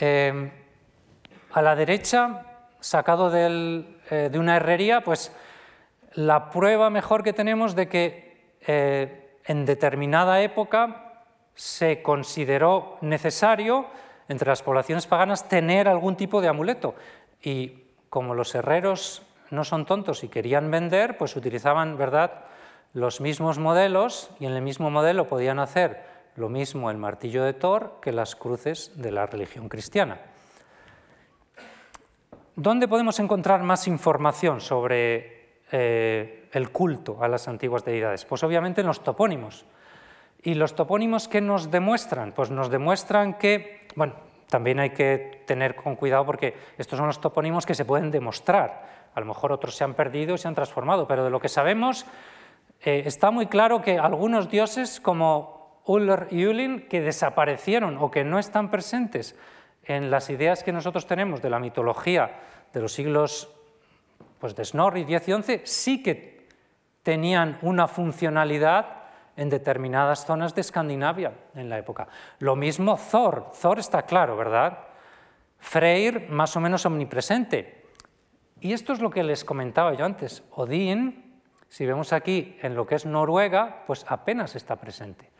A 0.00 1.62
la 1.62 1.74
derecha, 1.74 2.42
sacado 2.80 3.30
eh, 3.34 4.28
de 4.30 4.38
una 4.38 4.56
herrería, 4.56 5.00
pues 5.00 5.32
la 6.12 6.50
prueba 6.50 6.90
mejor 6.90 7.22
que 7.22 7.32
tenemos 7.32 7.74
de 7.74 7.88
que 7.88 8.56
eh, 8.66 9.38
en 9.44 9.64
determinada 9.64 10.40
época 10.42 11.24
se 11.54 12.02
consideró 12.02 12.98
necesario 13.00 13.86
entre 14.28 14.48
las 14.48 14.62
poblaciones 14.62 15.06
paganas 15.06 15.48
tener 15.48 15.88
algún 15.88 16.16
tipo 16.16 16.40
de 16.40 16.48
amuleto. 16.48 16.94
Y 17.42 17.84
como 18.10 18.34
los 18.34 18.54
herreros 18.54 19.22
no 19.50 19.64
son 19.64 19.86
tontos 19.86 20.24
y 20.24 20.28
querían 20.28 20.70
vender, 20.70 21.16
pues 21.16 21.36
utilizaban 21.36 21.96
¿verdad? 21.96 22.44
los 22.92 23.20
mismos 23.20 23.58
modelos 23.58 24.30
y 24.40 24.46
en 24.46 24.52
el 24.52 24.62
mismo 24.62 24.90
modelo 24.90 25.28
podían 25.28 25.58
hacer 25.58 26.15
lo 26.36 26.48
mismo 26.48 26.90
el 26.90 26.96
martillo 26.96 27.44
de 27.44 27.54
Thor 27.54 27.98
que 28.00 28.12
las 28.12 28.36
cruces 28.36 28.92
de 28.94 29.10
la 29.10 29.26
religión 29.26 29.68
cristiana. 29.68 30.20
¿Dónde 32.54 32.88
podemos 32.88 33.18
encontrar 33.20 33.62
más 33.62 33.86
información 33.86 34.60
sobre 34.60 35.60
eh, 35.70 36.48
el 36.52 36.70
culto 36.70 37.22
a 37.22 37.28
las 37.28 37.48
antiguas 37.48 37.84
deidades? 37.84 38.24
Pues 38.24 38.42
obviamente 38.44 38.80
en 38.80 38.86
los 38.86 39.02
topónimos. 39.02 39.66
¿Y 40.42 40.54
los 40.54 40.74
topónimos 40.74 41.28
qué 41.28 41.40
nos 41.40 41.70
demuestran? 41.70 42.32
Pues 42.32 42.50
nos 42.50 42.70
demuestran 42.70 43.34
que, 43.34 43.88
bueno, 43.94 44.14
también 44.48 44.78
hay 44.78 44.90
que 44.90 45.42
tener 45.46 45.74
con 45.74 45.96
cuidado 45.96 46.24
porque 46.24 46.54
estos 46.78 46.96
son 46.96 47.08
los 47.08 47.20
topónimos 47.20 47.66
que 47.66 47.74
se 47.74 47.84
pueden 47.84 48.10
demostrar. 48.10 49.10
A 49.14 49.20
lo 49.20 49.26
mejor 49.26 49.52
otros 49.52 49.74
se 49.74 49.84
han 49.84 49.94
perdido 49.94 50.34
y 50.34 50.38
se 50.38 50.48
han 50.48 50.54
transformado, 50.54 51.06
pero 51.06 51.24
de 51.24 51.30
lo 51.30 51.40
que 51.40 51.48
sabemos 51.48 52.06
eh, 52.80 53.02
está 53.06 53.30
muy 53.30 53.46
claro 53.46 53.82
que 53.82 53.98
algunos 53.98 54.48
dioses 54.48 55.00
como 55.00 55.55
Uller 55.86 56.28
y 56.30 56.46
Ullin 56.46 56.88
que 56.88 57.00
desaparecieron 57.00 57.98
o 57.98 58.10
que 58.10 58.24
no 58.24 58.38
están 58.38 58.70
presentes 58.70 59.36
en 59.84 60.10
las 60.10 60.30
ideas 60.30 60.62
que 60.62 60.72
nosotros 60.72 61.06
tenemos 61.06 61.40
de 61.40 61.50
la 61.50 61.58
mitología 61.58 62.40
de 62.72 62.80
los 62.80 62.92
siglos 62.92 63.48
pues, 64.38 64.54
de 64.54 64.64
Snorri 64.64 65.04
10 65.04 65.28
y 65.28 65.32
11, 65.32 65.60
sí 65.64 66.02
que 66.02 66.46
tenían 67.02 67.58
una 67.62 67.86
funcionalidad 67.86 69.04
en 69.36 69.48
determinadas 69.48 70.24
zonas 70.26 70.54
de 70.54 70.62
Escandinavia 70.62 71.32
en 71.54 71.68
la 71.68 71.78
época. 71.78 72.08
Lo 72.40 72.56
mismo 72.56 72.98
Thor, 73.10 73.52
Thor 73.60 73.78
está 73.78 74.02
claro, 74.02 74.36
¿verdad? 74.36 74.78
Freyr 75.58 76.28
más 76.30 76.56
o 76.56 76.60
menos 76.60 76.84
omnipresente. 76.86 77.84
Y 78.60 78.72
esto 78.72 78.92
es 78.92 79.00
lo 79.00 79.10
que 79.10 79.22
les 79.22 79.44
comentaba 79.44 79.94
yo 79.94 80.04
antes. 80.04 80.42
Odín, 80.52 81.40
si 81.68 81.84
vemos 81.84 82.12
aquí 82.12 82.56
en 82.62 82.74
lo 82.74 82.86
que 82.86 82.94
es 82.94 83.04
Noruega, 83.04 83.84
pues 83.86 84.04
apenas 84.08 84.56
está 84.56 84.76
presente. 84.76 85.30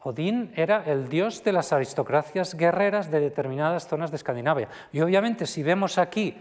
Odín 0.00 0.52
era 0.54 0.84
el 0.84 1.08
dios 1.08 1.42
de 1.42 1.52
las 1.52 1.72
aristocracias 1.72 2.54
guerreras 2.54 3.10
de 3.10 3.20
determinadas 3.20 3.88
zonas 3.88 4.10
de 4.10 4.16
Escandinavia. 4.16 4.68
Y 4.92 5.00
obviamente 5.00 5.46
si 5.46 5.62
vemos 5.62 5.98
aquí 5.98 6.36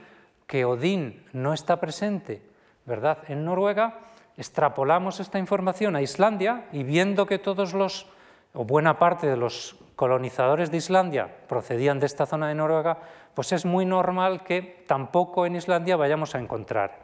que 0.47 0.65
Odín 0.65 1.25
no 1.33 1.53
está 1.53 1.79
presente, 1.79 2.41
¿verdad? 2.85 3.19
En 3.27 3.45
Noruega, 3.45 3.99
extrapolamos 4.37 5.19
esta 5.19 5.39
información 5.39 5.95
a 5.95 6.01
Islandia 6.01 6.65
y 6.71 6.83
viendo 6.83 7.25
que 7.25 7.39
todos 7.39 7.73
los, 7.73 8.07
o 8.53 8.65
buena 8.65 8.99
parte 8.99 9.27
de 9.27 9.37
los 9.37 9.77
colonizadores 9.95 10.71
de 10.71 10.77
Islandia 10.77 11.29
procedían 11.47 11.99
de 11.99 12.05
esta 12.05 12.25
zona 12.25 12.49
de 12.49 12.55
Noruega, 12.55 12.99
pues 13.33 13.51
es 13.51 13.65
muy 13.65 13.85
normal 13.85 14.43
que 14.43 14.83
tampoco 14.87 15.45
en 15.45 15.55
Islandia 15.55 15.95
vayamos 15.95 16.35
a 16.35 16.39
encontrar 16.39 16.99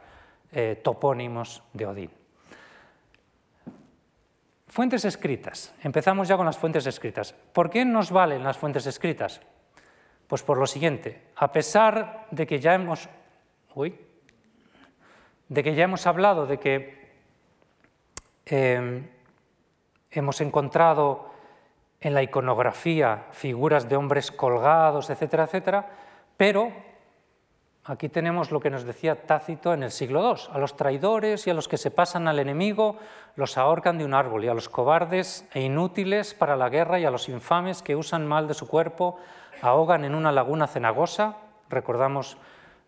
eh, 0.52 0.80
topónimos 0.84 1.64
de 1.74 1.86
Odín. 1.86 2.21
Fuentes 4.72 5.06
escritas. 5.06 5.76
Empezamos 5.84 6.28
ya 6.28 6.38
con 6.38 6.48
las 6.48 6.58
fuentes 6.58 6.88
escritas. 6.88 7.34
¿Por 7.54 7.70
qué 7.70 7.86
nos 7.86 8.10
valen 8.10 8.44
las 8.44 8.58
fuentes 8.58 8.88
escritas? 8.88 9.42
Pues 10.26 10.42
por 10.42 10.58
lo 10.58 10.66
siguiente, 10.66 11.28
a 11.36 11.52
pesar 11.52 12.26
de 12.32 12.48
que 12.48 12.60
ya 12.60 12.74
hemos, 12.74 13.08
de 15.50 15.64
que 15.64 15.76
ya 15.76 15.84
hemos 15.84 16.08
hablado 16.08 16.48
de 16.48 16.58
que 16.58 17.02
Em, 18.46 19.08
hemos 20.10 20.42
encontrado 20.42 21.30
en 22.02 22.14
la 22.14 22.24
iconografía 22.24 23.28
figuras 23.32 23.88
de 23.88 23.96
hombres 23.96 24.32
colgados, 24.32 25.10
etcétera, 25.10 25.46
etcétera, 25.46 25.90
pero 26.36 26.74
aquí 27.84 28.10
tenemos 28.10 28.52
lo 28.52 28.60
que 28.60 28.70
nos 28.70 28.84
decía 28.84 29.26
Tácito 29.26 29.74
en 29.74 29.84
el 29.84 29.92
siglo 29.92 30.22
II. 30.30 30.44
A 30.52 30.58
los 30.60 30.76
traidores 30.76 31.48
y 31.48 31.50
a 31.50 31.54
los 31.54 31.68
que 31.68 31.78
se 31.78 31.92
pasan 31.92 32.28
al 32.28 32.40
enemigo 32.40 32.98
los 33.36 33.58
ahorcan 33.58 33.98
de 33.98 34.06
un 34.06 34.14
árbol, 34.14 34.44
y 34.44 34.48
a 34.48 34.54
los 34.54 34.70
cobardes 34.70 35.48
e 35.54 35.62
inútiles 35.62 36.34
para 36.34 36.56
la 36.56 36.70
guerra 36.70 37.00
y 37.00 37.06
a 37.06 37.12
los 37.12 37.30
infames 37.30 37.82
que 37.82 37.96
usan 37.96 38.28
mal 38.28 38.48
de 38.48 38.54
su 38.54 38.68
cuerpo 38.68 39.18
ahogan 39.62 40.06
en 40.06 40.16
una 40.16 40.32
laguna 40.32 40.68
cenagosa. 40.68 41.38
Recordamos 41.70 42.38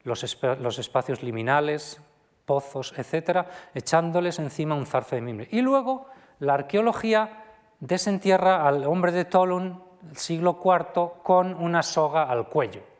los, 0.03 0.37
los 0.59 0.79
espacios 0.79 1.23
liminales, 1.23 2.01
pozos, 2.45 2.93
etcétera, 2.97 3.47
echándoles 3.73 4.39
encima 4.39 4.75
un 4.75 4.85
zarzo 4.85 5.15
de 5.15 5.21
mimbre. 5.21 5.47
Y 5.51 5.61
luego 5.61 6.07
la 6.39 6.55
arqueología 6.55 7.43
desentierra 7.79 8.67
al 8.67 8.85
hombre 8.85 9.11
de 9.11 9.25
Tolun, 9.25 9.83
siglo 10.13 10.59
IV, 10.63 11.23
con 11.23 11.53
una 11.53 11.83
soga 11.83 12.23
al 12.23 12.47
cuello. 12.47 12.92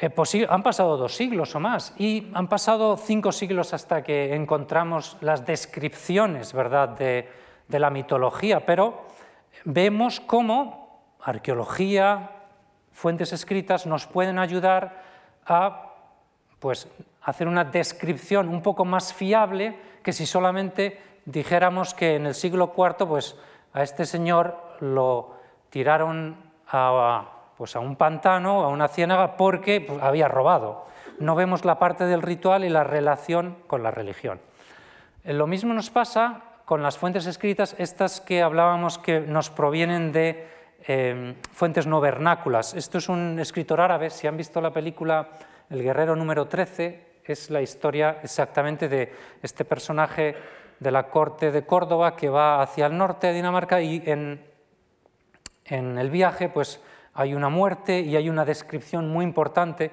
Eh, 0.00 0.10
pues 0.10 0.36
han 0.48 0.62
pasado 0.62 0.96
dos 0.96 1.16
siglos 1.16 1.56
o 1.56 1.60
más 1.60 1.92
y 1.98 2.30
han 2.32 2.46
pasado 2.46 2.96
cinco 2.96 3.32
siglos 3.32 3.74
hasta 3.74 4.04
que 4.04 4.32
encontramos 4.32 5.16
las 5.20 5.44
descripciones 5.44 6.52
¿verdad? 6.52 6.90
De, 6.90 7.28
la 7.68 7.90
mitología, 7.90 8.64
pero 8.64 9.02
vemos 9.64 10.20
cómo 10.20 11.02
arqueología, 11.20 12.30
fuentes 12.92 13.32
escritas 13.32 13.86
nos 13.86 14.06
pueden 14.06 14.38
ayudar 14.38 15.02
a 15.44 15.94
pues, 16.60 16.88
hacer 17.22 17.48
una 17.48 17.64
descripción 17.64 18.48
un 18.48 18.62
poco 18.62 18.84
más 18.84 19.12
fiable 19.12 19.76
que 20.02 20.12
si 20.12 20.26
solamente 20.26 20.98
dijéramos 21.26 21.92
que 21.92 22.14
en 22.14 22.26
el 22.26 22.34
siglo 22.34 22.72
IV 22.74 23.06
pues, 23.06 23.36
a 23.74 23.82
este 23.82 24.06
señor 24.06 24.56
lo 24.80 25.34
tiraron 25.70 26.36
a, 26.68 27.37
pues, 27.58 27.74
a 27.74 27.80
un 27.80 27.96
pantano, 27.96 28.62
a 28.62 28.68
una 28.68 28.86
ciénaga, 28.86 29.36
porque 29.36 29.80
pues, 29.80 30.00
había 30.00 30.28
robado. 30.28 30.86
No 31.18 31.34
vemos 31.34 31.64
la 31.64 31.80
parte 31.80 32.04
del 32.04 32.22
ritual 32.22 32.64
y 32.64 32.68
la 32.68 32.84
relación 32.84 33.56
con 33.66 33.82
la 33.82 33.90
religión. 33.90 34.40
Eh, 35.24 35.32
lo 35.32 35.48
mismo 35.48 35.74
nos 35.74 35.90
pasa 35.90 36.42
con 36.64 36.82
las 36.82 36.96
fuentes 36.96 37.26
escritas, 37.26 37.74
estas 37.78 38.20
que 38.20 38.42
hablábamos 38.42 38.98
que 38.98 39.20
nos 39.20 39.50
provienen 39.50 40.12
de 40.12 40.46
eh, 40.86 41.34
fuentes 41.52 41.88
no 41.88 42.00
vernáculas. 42.00 42.74
Esto 42.74 42.98
es 42.98 43.08
un 43.08 43.40
escritor 43.40 43.80
árabe, 43.80 44.10
si 44.10 44.28
han 44.28 44.36
visto 44.36 44.60
la 44.60 44.70
película 44.70 45.30
El 45.68 45.82
guerrero 45.82 46.14
número 46.14 46.46
13, 46.46 47.08
es 47.24 47.50
la 47.50 47.60
historia 47.60 48.20
exactamente 48.22 48.88
de 48.88 49.12
este 49.42 49.64
personaje 49.64 50.34
de 50.78 50.90
la 50.90 51.10
corte 51.10 51.50
de 51.50 51.66
Córdoba 51.66 52.16
que 52.16 52.28
va 52.30 52.62
hacia 52.62 52.86
el 52.86 52.96
norte 52.96 53.26
de 53.26 53.34
Dinamarca 53.34 53.82
y 53.82 54.02
en 54.06 54.38
el 55.98 56.08
viaje 56.08 56.48
pues 56.48 56.80
hay 57.18 57.34
una 57.34 57.48
muerte 57.48 57.98
y 57.98 58.14
hay 58.14 58.30
una 58.30 58.44
descripción 58.44 59.08
muy 59.10 59.24
importante 59.24 59.90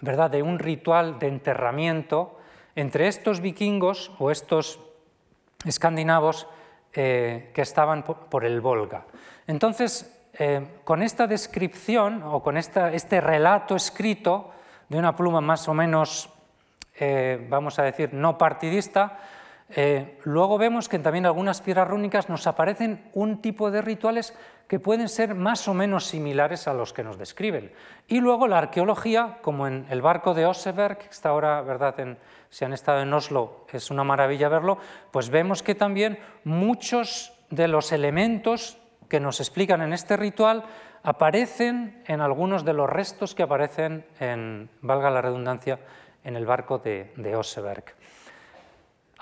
¿verdad? 0.00 0.30
de 0.30 0.40
un 0.40 0.60
ritual 0.60 1.18
de 1.18 1.26
enterramiento 1.26 2.38
entre 2.76 3.08
estos 3.08 3.40
vikingos 3.40 4.12
o 4.20 4.30
estos 4.30 4.78
escandinavos 5.66 6.46
eh, 6.92 7.50
que 7.52 7.62
estaban 7.62 8.04
por 8.04 8.44
el 8.44 8.60
Volga. 8.60 9.04
Entonces, 9.48 10.16
eh, 10.34 10.78
con 10.84 11.02
esta 11.02 11.26
descripción 11.26 12.22
o 12.22 12.40
con 12.40 12.56
este 12.56 13.20
relato 13.20 13.74
escrito 13.74 14.52
de 14.88 14.98
una 14.98 15.16
pluma 15.16 15.40
más 15.40 15.66
o 15.66 15.74
menos 15.74 16.30
eh, 17.00 17.44
vamos 17.50 17.80
a 17.80 17.82
decir, 17.82 18.14
no 18.14 18.38
partidista, 18.38 19.18
eh, 19.76 20.18
luego 20.22 20.56
vemos 20.56 20.88
que 20.88 21.00
también 21.00 21.24
en 21.24 21.26
algunas 21.26 21.60
piedras 21.60 21.88
rúnicas 21.88 22.28
nos 22.28 22.46
aparecen 22.46 23.10
un 23.12 23.42
tipo 23.42 23.72
de 23.72 23.82
rituales 23.82 24.32
que 24.68 24.78
pueden 24.78 25.08
ser 25.08 25.34
más 25.34 25.66
o 25.66 25.74
menos 25.74 26.06
similares 26.06 26.68
a 26.68 26.74
los 26.74 26.92
que 26.92 27.02
nos 27.02 27.18
describen. 27.18 27.72
Y 28.06 28.20
luego 28.20 28.46
la 28.46 28.58
arqueología, 28.58 29.38
como 29.42 29.66
en 29.66 29.86
el 29.90 30.00
barco 30.00 30.32
de 30.32 30.46
Oseberg, 30.46 30.98
que 30.98 31.08
está 31.08 31.30
ahora, 31.30 31.60
¿verdad? 31.62 31.96
si 32.50 32.64
han 32.64 32.72
estado 32.72 33.00
en 33.00 33.12
Oslo, 33.12 33.66
es 33.72 33.90
una 33.90 34.04
maravilla 34.04 34.48
verlo, 34.48 34.78
pues 35.10 35.28
vemos 35.28 35.62
que 35.64 35.74
también 35.74 36.18
muchos 36.44 37.32
de 37.50 37.66
los 37.66 37.90
elementos 37.90 38.78
que 39.08 39.18
nos 39.18 39.40
explican 39.40 39.82
en 39.82 39.92
este 39.92 40.16
ritual 40.16 40.64
aparecen 41.02 42.02
en 42.06 42.20
algunos 42.20 42.64
de 42.64 42.72
los 42.74 42.88
restos 42.88 43.34
que 43.34 43.42
aparecen 43.42 44.06
en, 44.20 44.70
valga 44.80 45.10
la 45.10 45.20
redundancia, 45.20 45.80
en 46.22 46.36
el 46.36 46.46
barco 46.46 46.78
de, 46.78 47.12
de 47.16 47.36
Oseberg. 47.36 47.84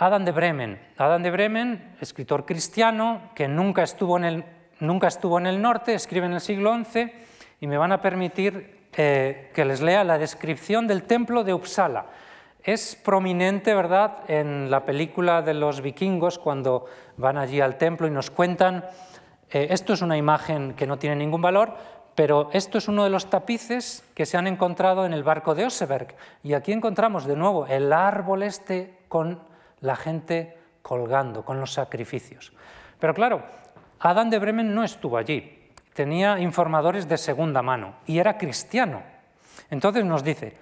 Adam 0.05 0.25
de 0.25 0.33
Bremen. 0.33 0.81
Adam 0.99 1.23
de 1.23 1.31
Bremen, 1.31 1.95
escritor 2.01 2.45
cristiano 2.45 3.31
que 3.37 3.47
nunca 3.47 3.85
estuvo 3.85 4.17
en 4.17 4.25
el, 4.25 4.45
nunca 4.81 5.07
estuvo 5.07 5.39
en 5.39 5.47
el 5.47 5.63
norte, 5.63 5.95
escribe 5.95 6.27
en 6.27 6.33
el 6.33 6.41
siglo 6.41 6.75
XI 6.75 7.13
y 7.61 7.69
me 7.69 7.79
van 7.79 7.93
a 7.93 8.01
permitir 8.01 8.89
eh, 8.97 9.53
que 9.55 9.65
les 9.65 9.81
lea 9.81 10.03
la 10.03 10.19
descripción 10.19 10.89
del 10.89 11.05
templo 11.05 11.45
de 11.45 11.55
Uppsala. 11.55 12.07
Es 12.65 12.97
prominente, 12.97 13.77
¿verdad?, 13.77 14.25
en 14.27 14.73
la 14.73 14.85
película 14.85 15.41
de 15.41 15.55
los 15.55 15.81
vikingos 15.81 16.41
cuando 16.41 16.87
van 17.17 17.39
allí 17.39 17.61
al 17.61 17.79
templo 17.79 18.09
y 18.09 18.11
nos 18.11 18.33
cuentan, 18.33 18.85
eh, 19.53 19.69
esto 19.71 19.93
es 19.93 20.03
una 20.03 20.17
imagen 20.17 20.75
que 20.75 20.89
no 20.89 20.99
tiene 20.99 21.15
ningún 21.15 21.43
valor, 21.43 21.77
pero 22.17 22.51
esto 22.53 22.79
es 22.79 22.89
uno 22.89 23.05
de 23.05 23.11
los 23.11 23.31
tapices 23.31 24.05
que 24.17 24.27
se 24.27 24.37
han 24.37 24.49
encontrado 24.49 25.07
en 25.07 25.13
el 25.13 25.23
barco 25.23 25.55
de 25.55 25.67
Oseberg. 25.67 26.17
Y 26.43 26.55
aquí 26.55 26.73
encontramos 26.73 27.25
de 27.25 27.37
nuevo 27.37 27.69
el 27.69 27.93
árbol 27.93 28.43
este 28.43 28.99
con 29.07 29.52
la 29.83 29.97
gente 29.97 30.57
colgando, 30.81 31.45
con 31.45 31.61
los 31.61 31.73
sacrificios. 31.73 32.53
Pero 32.99 33.15
claro, 33.15 33.43
Adán 34.01 34.31
de 34.31 34.39
Bremen 34.39 34.75
no 34.75 34.83
estuvo 34.83 35.17
allí, 35.17 35.71
tenía 35.93 36.39
informadores 36.41 37.09
de 37.09 37.19
segunda 37.19 37.63
mano 37.63 37.97
y 38.07 38.19
era 38.19 38.39
cristiano. 38.39 39.03
Entonces 39.71 40.05
nos 40.05 40.25
dice, 40.25 40.57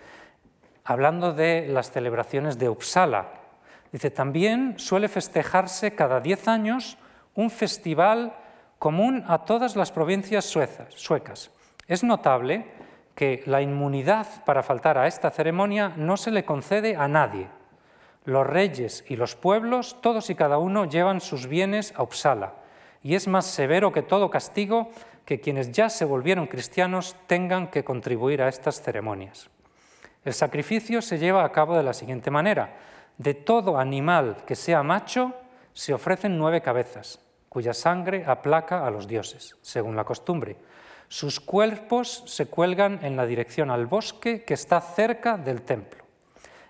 hablando 0.85 1.33
de 1.33 1.69
las 1.69 1.91
celebraciones 1.91 2.59
de 2.59 2.69
Uppsala, 2.69 3.29
dice, 3.93 4.11
también 4.11 4.79
suele 4.79 5.09
festejarse 5.09 5.95
cada 5.95 6.21
diez 6.21 6.49
años 6.49 6.99
un 7.35 7.51
festival 7.51 8.35
común 8.79 9.25
a 9.29 9.45
todas 9.45 9.77
las 9.77 9.93
provincias 9.93 10.45
suecas. 10.45 11.51
Es 11.87 12.03
notable 12.03 12.67
que 13.15 13.43
la 13.47 13.61
inmunidad 13.61 14.27
para 14.45 14.63
faltar 14.63 14.97
a 14.97 15.07
esta 15.07 15.31
ceremonia 15.31 15.93
no 15.97 16.17
se 16.17 16.31
le 16.31 16.45
concede 16.45 16.97
a 16.97 17.07
nadie. 17.09 17.49
Los 18.25 18.47
reyes 18.47 19.05
y 19.09 19.17
los 19.17 19.35
pueblos, 19.35 19.97
todos 20.01 20.31
y 20.31 20.35
cada 20.35 20.59
uno, 20.59 20.85
llevan 20.85 21.21
sus 21.21 21.47
bienes 21.47 21.95
a 21.97 22.03
Uppsala, 22.03 22.55
y 23.03 23.15
es 23.15 23.29
más 23.29 23.47
severo 23.47 23.93
que 23.93 24.03
todo 24.03 24.31
castigo 24.31 24.91
que 25.25 25.41
quienes 25.41 25.73
ya 25.73 25.89
se 25.89 26.05
volvieron 26.05 26.47
cristianos 26.47 27.17
tengan 27.27 27.69
que 27.69 27.85
contribuir 27.85 28.43
a 28.43 28.49
estas 28.49 28.83
ceremonias. 28.83 29.49
El 30.25 30.35
sacrificio 30.35 31.01
se 31.01 31.19
lleva 31.19 31.45
a 31.45 31.53
cabo 31.53 31.77
de 31.77 31.83
la 31.83 31.95
siguiente 31.95 32.31
manera. 32.31 32.77
De 33.17 33.35
todo 33.35 33.79
animal 33.79 34.45
que 34.47 34.55
sea 34.55 34.83
macho 34.83 35.35
se 35.73 35.95
ofrecen 35.95 36.37
nueve 36.37 36.61
cabezas, 36.61 37.21
cuya 37.49 37.73
sangre 37.73 38.25
aplaca 38.27 38.87
a 38.87 38.91
los 38.91 39.07
dioses, 39.07 39.57
según 39.63 39.97
la 39.97 40.05
costumbre. 40.05 40.57
Sus 41.09 41.41
cuerpos 41.41 42.23
se 42.27 42.47
cuelgan 42.47 43.01
en 43.03 43.17
la 43.17 43.25
dirección 43.25 43.71
al 43.71 43.87
bosque 43.87 44.45
que 44.45 44.55
está 44.55 44.81
cerca 44.81 45.37
del 45.37 45.63
templo. 45.63 46.00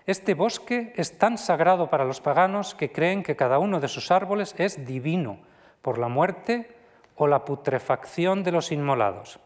Este 0.05 0.33
bosque 0.33 0.93
es 0.95 1.17
tan 1.17 1.37
sagrado 1.37 1.89
para 1.89 2.05
los 2.05 2.21
paganos 2.21 2.73
que 2.73 2.91
creen 2.91 3.23
que 3.23 3.35
cada 3.35 3.59
uno 3.59 3.79
de 3.79 3.87
sus 3.87 4.09
árboles 4.11 4.55
es 4.57 4.85
divino 4.85 5.39
por 5.81 5.97
la 5.97 6.07
muerte 6.07 6.75
o 7.15 7.27
la 7.27 7.45
putrefacción 7.45 8.43
de 8.43 8.51
los 8.51 8.71
inmolados. 8.71 9.39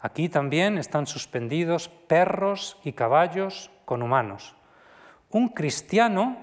Aquí 0.00 0.28
también 0.28 0.78
están 0.78 1.06
suspendidos 1.06 1.88
perros 1.88 2.78
y 2.84 2.92
caballos 2.92 3.70
con 3.84 4.02
humanos. 4.02 4.54
Un 5.30 5.48
cristiano 5.48 6.38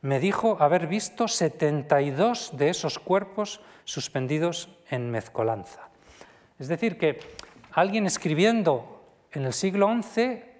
me 0.00 0.18
dijo 0.18 0.56
haber 0.60 0.86
visto 0.86 1.28
72 1.28 2.56
de 2.56 2.70
esos 2.70 2.98
cuerpos 2.98 3.60
suspendidos 3.84 4.68
en 4.88 5.10
mezcolanza. 5.10 5.88
Es 6.58 6.68
decir, 6.68 6.96
que 6.96 7.20
alguien 7.72 8.06
escribiendo 8.06 9.04
en 9.32 9.44
el 9.44 9.52
siglo 9.52 9.90
XI 10.02 10.51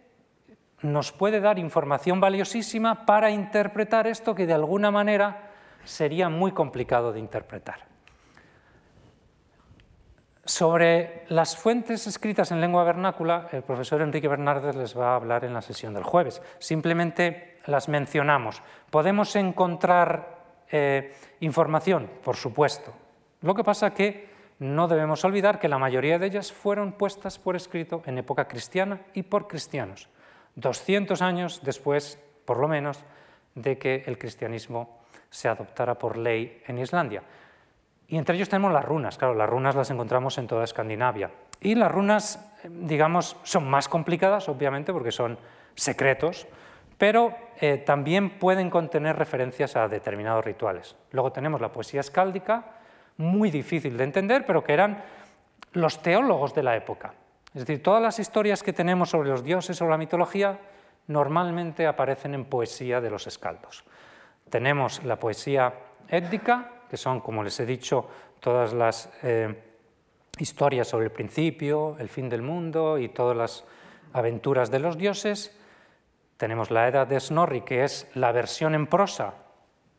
nos 0.83 1.13
puede 1.13 1.41
dar 1.41 1.59
información 1.59 2.21
valiosísima 2.21 3.07
para 3.07 3.31
interpretar 3.31 4.07
esto 4.07 4.35
que 4.35 4.47
de 4.47 4.55
alguna 4.55 4.91
manera 4.91 5.51
sería 5.85 6.29
muy 6.29 6.53
complicado 6.53 7.13
de 7.13 7.21
interpretar. 7.21 7.93
Sobre 10.45 11.25
las 11.29 11.57
fuentes 11.57 12.09
escritas 12.09 12.51
en 12.51 12.61
lengua 12.61 12.83
vernácula, 12.83 13.49
el 13.53 13.63
profesor 13.63 14.03
Enrique 14.03 14.27
Bernardes 14.27 14.75
les 14.75 14.99
va 14.99 15.13
a 15.13 15.17
hablar 15.17 15.45
en 15.45 15.55
la 15.55 15.63
sesión 15.63 15.95
del 15.95 16.03
jueves. 16.03 16.43
Simplemente 16.59 17.59
las 17.67 17.89
mencionamos. 17.89 18.61
¿Podemos 18.91 19.37
encontrar 19.37 20.39
eh, 20.71 21.15
información? 21.41 22.11
Por 22.25 22.35
supuesto. 22.35 22.93
Lo 23.43 23.55
que 23.55 23.63
pasa 23.63 23.95
que 23.95 24.33
no 24.59 24.89
debemos 24.89 25.25
olvidar 25.25 25.59
que 25.59 25.69
la 25.69 25.79
mayoría 25.79 26.19
de 26.19 26.27
ellas 26.27 26.53
fueron 26.53 26.93
puestas 26.93 27.39
por 27.39 27.55
escrito 27.55 28.03
en 28.07 28.19
época 28.19 28.47
cristiana 28.47 29.01
y 29.15 29.23
por 29.23 29.49
cristianos, 29.49 30.09
200 30.57 31.23
años 31.23 31.61
después, 31.63 32.19
por 32.45 32.59
lo 32.59 32.69
menos, 32.69 33.05
de 33.55 33.79
que 33.79 34.05
el 34.07 34.19
cristianismo 34.19 35.01
se 35.31 35.49
adoptara 35.49 35.99
por 35.99 36.17
ley 36.17 36.63
en 36.67 36.79
Islandia. 36.79 37.23
Y 38.09 38.19
entre 38.19 38.37
ellos 38.37 38.49
tenemos 38.49 38.73
las 38.73 38.85
runas, 38.85 39.17
claro, 39.17 39.35
las 39.35 39.49
runas 39.49 39.75
las 39.75 39.91
encontramos 39.91 40.37
en 40.37 40.47
toda 40.47 40.65
Escandinavia. 40.65 41.31
Y 41.61 41.75
las 41.75 41.91
runas, 41.91 42.53
digamos, 42.69 43.37
son 43.43 43.69
más 43.71 43.89
complicadas, 43.89 44.49
obviamente, 44.49 44.93
porque 44.93 45.13
son 45.13 45.39
secretos, 45.75 46.47
pero 46.99 47.35
eh, 47.61 47.79
también 47.79 48.39
pueden 48.39 48.69
contener 48.69 49.17
referencias 49.17 49.77
a 49.77 49.89
determinados 49.89 50.45
rituales. 50.45 50.97
Luego 51.13 51.33
tenemos 51.33 51.61
la 51.61 51.73
poesía 51.73 52.01
escáldica, 52.01 52.65
muy 53.17 53.51
difícil 53.51 53.97
de 53.97 54.05
entender, 54.05 54.45
pero 54.45 54.63
que 54.63 54.73
eran 54.73 55.03
los 55.73 56.03
teólogos 56.03 56.55
de 56.55 56.63
la 56.63 56.77
época. 56.77 57.15
Es 57.55 57.67
decir, 57.67 57.83
todas 57.83 58.03
las 58.03 58.19
historias 58.19 58.63
que 58.63 58.73
tenemos 58.73 59.11
sobre 59.11 59.29
los 59.29 59.45
dioses 59.45 59.81
o 59.83 59.89
la 59.89 59.99
mitología 59.99 60.59
normalmente 61.09 61.87
aparecen 61.87 62.35
en 62.35 62.47
poesía 62.47 63.01
de 63.01 63.11
los 63.11 63.27
escaldos. 63.27 63.85
Tenemos 64.49 65.05
la 65.05 65.19
poesía 65.19 65.75
étnica, 66.09 66.83
que 66.89 66.97
son, 66.97 67.21
como 67.21 67.43
les 67.43 67.59
he 67.61 67.67
dicho, 67.67 68.09
todas 68.41 68.73
las 68.73 69.11
eh, 69.23 69.55
historias 70.39 70.89
sobre 70.89 71.07
el 71.07 71.13
principio, 71.13 71.97
el 71.99 72.09
fin 72.09 72.29
del 72.29 72.43
mundo 72.43 72.99
y 72.99 73.09
todas 73.09 73.37
las 73.37 73.65
aventuras 74.13 74.71
de 74.71 74.79
los 74.79 74.97
dioses. 74.97 75.57
Tenemos 76.37 76.71
la 76.71 76.89
Edad 76.89 77.07
de 77.07 77.21
Snorri, 77.21 77.63
que 77.63 77.85
es 77.85 78.09
la 78.15 78.33
versión 78.33 78.75
en 78.75 78.87
prosa 78.87 79.35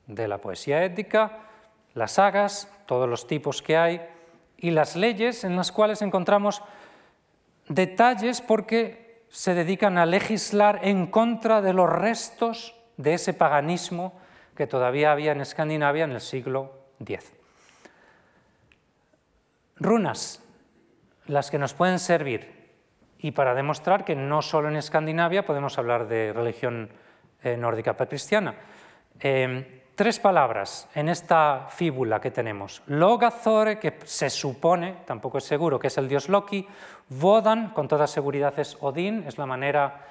de 0.07 0.27
la 0.27 0.39
poesía 0.39 0.83
étnica, 0.83 1.39
las 1.93 2.13
sagas, 2.13 2.71
todos 2.85 3.07
los 3.07 3.27
tipos 3.27 3.61
que 3.61 3.77
hay, 3.77 4.01
y 4.57 4.71
las 4.71 4.95
leyes 4.95 5.43
en 5.43 5.55
las 5.55 5.71
cuales 5.71 6.01
encontramos 6.01 6.61
detalles 7.67 8.41
porque 8.41 9.23
se 9.29 9.53
dedican 9.53 9.97
a 9.97 10.05
legislar 10.05 10.81
en 10.83 11.07
contra 11.07 11.61
de 11.61 11.73
los 11.73 11.89
restos 11.89 12.75
de 12.97 13.15
ese 13.15 13.33
paganismo 13.33 14.13
que 14.55 14.67
todavía 14.67 15.11
había 15.11 15.31
en 15.31 15.41
Escandinavia 15.41 16.03
en 16.03 16.11
el 16.11 16.21
siglo 16.21 16.71
X. 16.99 17.33
Runas, 19.77 20.43
las 21.25 21.49
que 21.49 21.57
nos 21.57 21.73
pueden 21.73 21.99
servir, 21.99 22.63
y 23.17 23.31
para 23.31 23.55
demostrar 23.55 24.05
que 24.05 24.15
no 24.15 24.41
solo 24.41 24.67
en 24.67 24.75
Escandinavia 24.75 25.45
podemos 25.45 25.77
hablar 25.77 26.07
de 26.07 26.33
religión 26.33 26.89
eh, 27.41 27.57
nórdica 27.57 27.95
precristiana. 27.95 28.55
Eh, 29.19 29.82
tres 29.95 30.19
palabras 30.19 30.87
en 30.95 31.09
esta 31.09 31.67
fíbula 31.69 32.19
que 32.19 32.31
tenemos. 32.31 32.81
Logazore, 32.87 33.79
que 33.79 33.99
se 34.03 34.29
supone, 34.29 34.97
tampoco 35.05 35.37
es 35.37 35.43
seguro, 35.43 35.79
que 35.79 35.87
es 35.87 35.97
el 35.97 36.07
dios 36.07 36.29
Loki. 36.29 36.67
Vodan, 37.09 37.69
con 37.69 37.87
toda 37.87 38.07
seguridad 38.07 38.57
es 38.59 38.77
Odín, 38.81 39.23
es 39.27 39.37
la 39.37 39.45
manera 39.45 40.05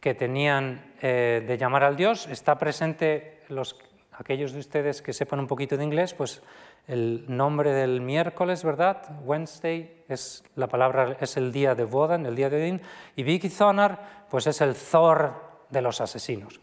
que 0.00 0.14
tenían 0.14 0.92
eh, 1.00 1.42
de 1.46 1.56
llamar 1.56 1.84
al 1.84 1.96
dios. 1.96 2.26
Está 2.26 2.58
presente, 2.58 3.40
los, 3.48 3.78
aquellos 4.12 4.52
de 4.52 4.58
ustedes 4.58 5.00
que 5.00 5.12
sepan 5.12 5.40
un 5.40 5.46
poquito 5.46 5.76
de 5.76 5.84
inglés, 5.84 6.12
pues 6.12 6.42
el 6.86 7.24
nombre 7.28 7.72
del 7.72 8.02
miércoles, 8.02 8.62
¿verdad? 8.62 9.02
Wednesday 9.24 10.04
es 10.08 10.44
la 10.54 10.66
palabra, 10.66 11.16
es 11.18 11.38
el 11.38 11.50
día 11.50 11.74
de 11.74 11.84
Vodan, 11.84 12.26
el 12.26 12.36
día 12.36 12.50
de 12.50 12.62
Odín. 12.62 12.82
Y 13.16 13.22
Vicky 13.22 13.48
Zonar, 13.48 14.26
pues 14.28 14.46
es 14.46 14.60
el 14.60 14.74
Thor 14.74 15.32
de 15.70 15.80
los 15.80 16.02
asesinos. 16.02 16.60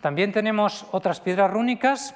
También 0.00 0.32
tenemos 0.32 0.86
otras 0.92 1.20
piedras 1.20 1.50
rúnicas 1.50 2.14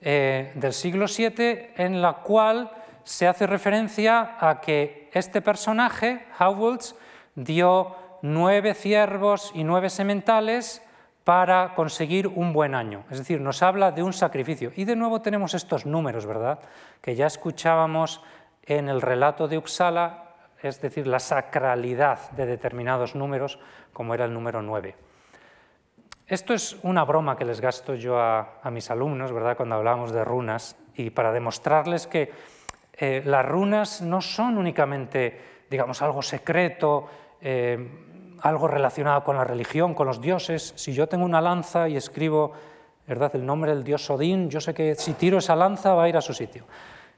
eh, 0.00 0.52
del 0.54 0.72
siglo 0.72 1.06
VII 1.06 1.72
en 1.76 2.00
la 2.00 2.14
cual 2.14 2.70
se 3.04 3.26
hace 3.26 3.46
referencia 3.46 4.36
a 4.38 4.60
que 4.60 5.10
este 5.12 5.42
personaje, 5.42 6.26
Howells, 6.38 6.94
dio 7.34 7.96
nueve 8.22 8.74
ciervos 8.74 9.50
y 9.54 9.64
nueve 9.64 9.90
sementales 9.90 10.82
para 11.24 11.74
conseguir 11.74 12.26
un 12.26 12.52
buen 12.52 12.74
año. 12.74 13.04
Es 13.10 13.18
decir, 13.18 13.40
nos 13.40 13.62
habla 13.62 13.92
de 13.92 14.02
un 14.02 14.12
sacrificio. 14.12 14.72
Y 14.76 14.84
de 14.84 14.96
nuevo 14.96 15.20
tenemos 15.20 15.52
estos 15.54 15.84
números, 15.84 16.26
¿verdad? 16.26 16.60
Que 17.02 17.14
ya 17.14 17.26
escuchábamos 17.26 18.22
en 18.62 18.88
el 18.88 19.02
relato 19.02 19.48
de 19.48 19.58
Uppsala, 19.58 20.36
es 20.62 20.80
decir, 20.80 21.06
la 21.06 21.18
sacralidad 21.18 22.30
de 22.30 22.46
determinados 22.46 23.14
números, 23.14 23.58
como 23.92 24.14
era 24.14 24.24
el 24.24 24.32
número 24.32 24.62
9. 24.62 25.07
Esto 26.28 26.52
es 26.52 26.76
una 26.82 27.06
broma 27.06 27.38
que 27.38 27.46
les 27.46 27.58
gasto 27.58 27.94
yo 27.94 28.20
a, 28.20 28.60
mis 28.70 28.90
alumnos, 28.90 29.32
¿verdad? 29.32 29.56
Cuando 29.56 29.76
hablamos 29.76 30.12
de 30.12 30.22
runas, 30.24 30.76
y 30.94 31.08
para 31.08 31.32
demostrarles 31.32 32.06
que 32.06 32.30
eh, 32.98 33.22
las 33.24 33.46
runas 33.46 34.02
no 34.02 34.20
son 34.20 34.58
únicamente, 34.58 35.64
digamos, 35.70 36.02
algo 36.02 36.20
secreto, 36.20 37.08
eh, 37.40 37.78
algo 38.42 38.68
relacionado 38.68 39.24
con 39.24 39.38
la 39.38 39.44
religión, 39.44 39.94
con 39.94 40.06
los 40.06 40.20
dioses. 40.20 40.74
Si 40.76 40.92
yo 40.92 41.06
tengo 41.06 41.24
una 41.24 41.40
lanza 41.40 41.88
y 41.88 41.96
escribo 41.96 42.52
¿verdad? 43.06 43.34
el 43.34 43.46
nombre 43.46 43.74
del 43.74 43.82
dios 43.82 44.10
Odín, 44.10 44.50
yo 44.50 44.60
sé 44.60 44.74
que 44.74 44.96
si 44.96 45.14
tiro 45.14 45.38
esa 45.38 45.56
lanza 45.56 45.94
va 45.94 46.04
a 46.04 46.08
ir 46.10 46.16
a 46.18 46.20
su 46.20 46.34
sitio. 46.34 46.66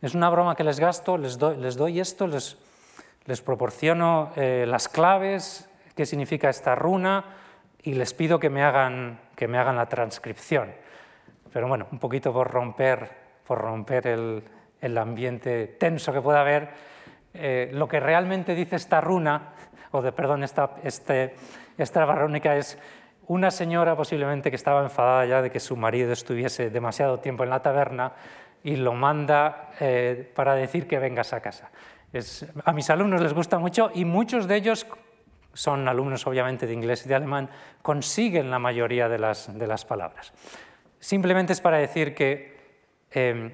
Es 0.00 0.14
una 0.14 0.30
broma 0.30 0.54
que 0.54 0.62
les 0.62 0.78
gasto, 0.78 1.18
les 1.18 1.36
doy, 1.36 1.98
esto, 1.98 2.28
les, 2.28 2.58
les 3.24 3.42
proporciono 3.42 4.30
eh, 4.36 4.66
las 4.68 4.88
claves, 4.88 5.68
qué 5.96 6.06
significa 6.06 6.48
esta 6.48 6.76
runa, 6.76 7.39
y 7.83 7.95
les 7.95 8.14
pido 8.14 8.39
que 8.39 8.51
me 8.51 8.62
hagan, 8.62 9.20
que 9.37 9.49
me 9.49 9.59
hagan 9.59 9.76
la 9.76 9.87
transcripción. 9.87 10.72
Pero 11.53 11.68
bueno, 11.68 11.87
un 11.91 11.99
poquito 11.99 12.33
por 12.33 12.51
romper, 12.51 13.11
por 13.47 13.59
romper 13.59 14.07
el, 14.07 14.45
el 14.81 14.99
ambiente 14.99 15.66
tenso 15.66 16.12
que 16.12 16.20
pueda 16.20 16.41
haber, 16.41 16.70
eh, 17.35 17.70
lo 17.72 17.89
que 17.89 18.01
realmente 18.01 18.55
dice 18.55 18.76
esta 18.76 19.01
runa, 19.01 19.55
o 19.93 20.03
de, 20.03 20.12
perdón, 20.12 20.45
esta, 20.45 20.76
este, 20.83 21.35
esta 21.78 22.05
barrónica 22.05 22.57
es 22.57 22.78
una 23.26 23.51
señora 23.51 23.97
posiblemente 23.97 24.51
que 24.51 24.57
estaba 24.57 24.83
enfadada 24.83 25.24
ya 25.26 25.43
de 25.43 25.51
que 25.51 25.61
su 25.61 25.76
marido 25.76 26.12
estuviese 26.12 26.70
demasiado 26.70 27.20
tiempo 27.20 27.45
en 27.45 27.51
la 27.51 27.62
taberna 27.62 28.12
y 28.62 28.76
lo 28.76 28.93
manda 28.93 29.70
eh, 29.81 30.31
para 30.35 30.55
decir 30.55 30.87
que 30.87 30.99
vengas 30.99 31.33
a 31.33 31.41
casa. 31.41 31.70
Es, 32.12 32.45
a 32.64 32.72
mis 32.72 32.91
alumnos 32.91 33.20
les 33.20 33.33
gusta 33.33 33.59
mucho 33.59 33.91
y 33.95 34.05
muchos 34.05 34.49
de 34.49 34.57
ellos 34.57 34.87
son 35.53 35.88
alumnos 35.88 36.26
obviamente 36.26 36.66
de 36.66 36.72
inglés 36.72 37.05
y 37.07 37.09
de 37.09 37.14
alemán, 37.14 37.51
consiguen 37.82 38.51
la 38.51 38.59
mayoría 38.59 39.09
de 39.09 39.18
las, 39.18 39.57
de 39.59 39.66
las 39.66 39.84
palabras. 39.84 40.32
Simplemente 40.98 41.53
es 41.53 41.61
para 41.61 41.78
decir 41.78 42.14
que 42.14 42.59
em, 43.11 43.53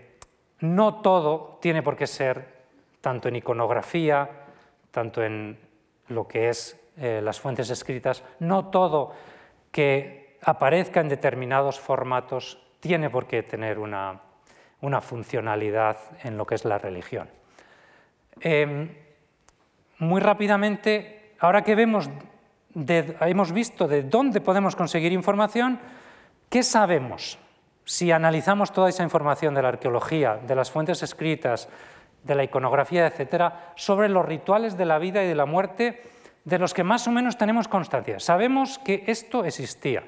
no 0.60 0.96
todo 0.96 1.58
tiene 1.60 1.82
por 1.82 1.96
qué 1.96 2.06
ser, 2.06 2.56
tanto 3.00 3.28
en 3.28 3.36
iconografía, 3.36 4.28
tanto 4.90 5.22
en 5.22 5.58
lo 6.08 6.26
que 6.26 6.48
es 6.48 6.80
eh, 6.96 7.20
las 7.22 7.40
fuentes 7.40 7.70
escritas, 7.70 8.24
no 8.40 8.66
todo 8.66 9.14
que 9.70 10.38
aparezca 10.42 11.00
en 11.00 11.08
determinados 11.08 11.78
formatos 11.78 12.62
tiene 12.80 13.10
por 13.10 13.26
qué 13.26 13.42
tener 13.42 13.78
una, 13.78 14.20
funcionalidad 15.00 15.96
en 16.24 16.36
lo 16.36 16.46
que 16.46 16.54
es 16.54 16.64
la 16.64 16.78
religión. 16.78 17.28
Em, 18.40 18.88
muy 19.98 20.20
rápidamente 20.20 21.15
ahora 21.40 21.62
que 21.62 21.74
vemos 21.74 22.10
hemos 23.20 23.52
visto 23.52 23.88
de 23.88 24.02
dónde 24.02 24.40
podemos 24.40 24.76
conseguir 24.76 25.12
información, 25.12 25.78
¿qué 26.48 26.62
sabemos 26.62 27.38
Si 27.88 28.10
analizamos 28.10 28.72
toda 28.72 28.88
esa 28.88 29.04
información 29.04 29.54
de 29.54 29.62
la 29.62 29.68
arqueología, 29.68 30.40
de 30.44 30.56
las 30.56 30.72
fuentes 30.72 31.04
escritas, 31.04 31.68
de 32.24 32.34
la 32.34 32.42
iconografía, 32.42 33.06
etcétera, 33.06 33.72
sobre 33.76 34.08
los 34.08 34.26
rituales 34.26 34.76
de 34.76 34.86
la 34.86 34.98
vida 34.98 35.22
y 35.22 35.28
de 35.28 35.36
la 35.36 35.46
muerte 35.46 36.02
de 36.44 36.58
los 36.58 36.74
que 36.74 36.82
más 36.82 37.06
o 37.06 37.12
menos 37.12 37.38
tenemos 37.38 37.68
constancia. 37.68 38.18
Sabemos 38.18 38.80
que 38.80 39.04
esto 39.06 39.44
existía. 39.44 40.02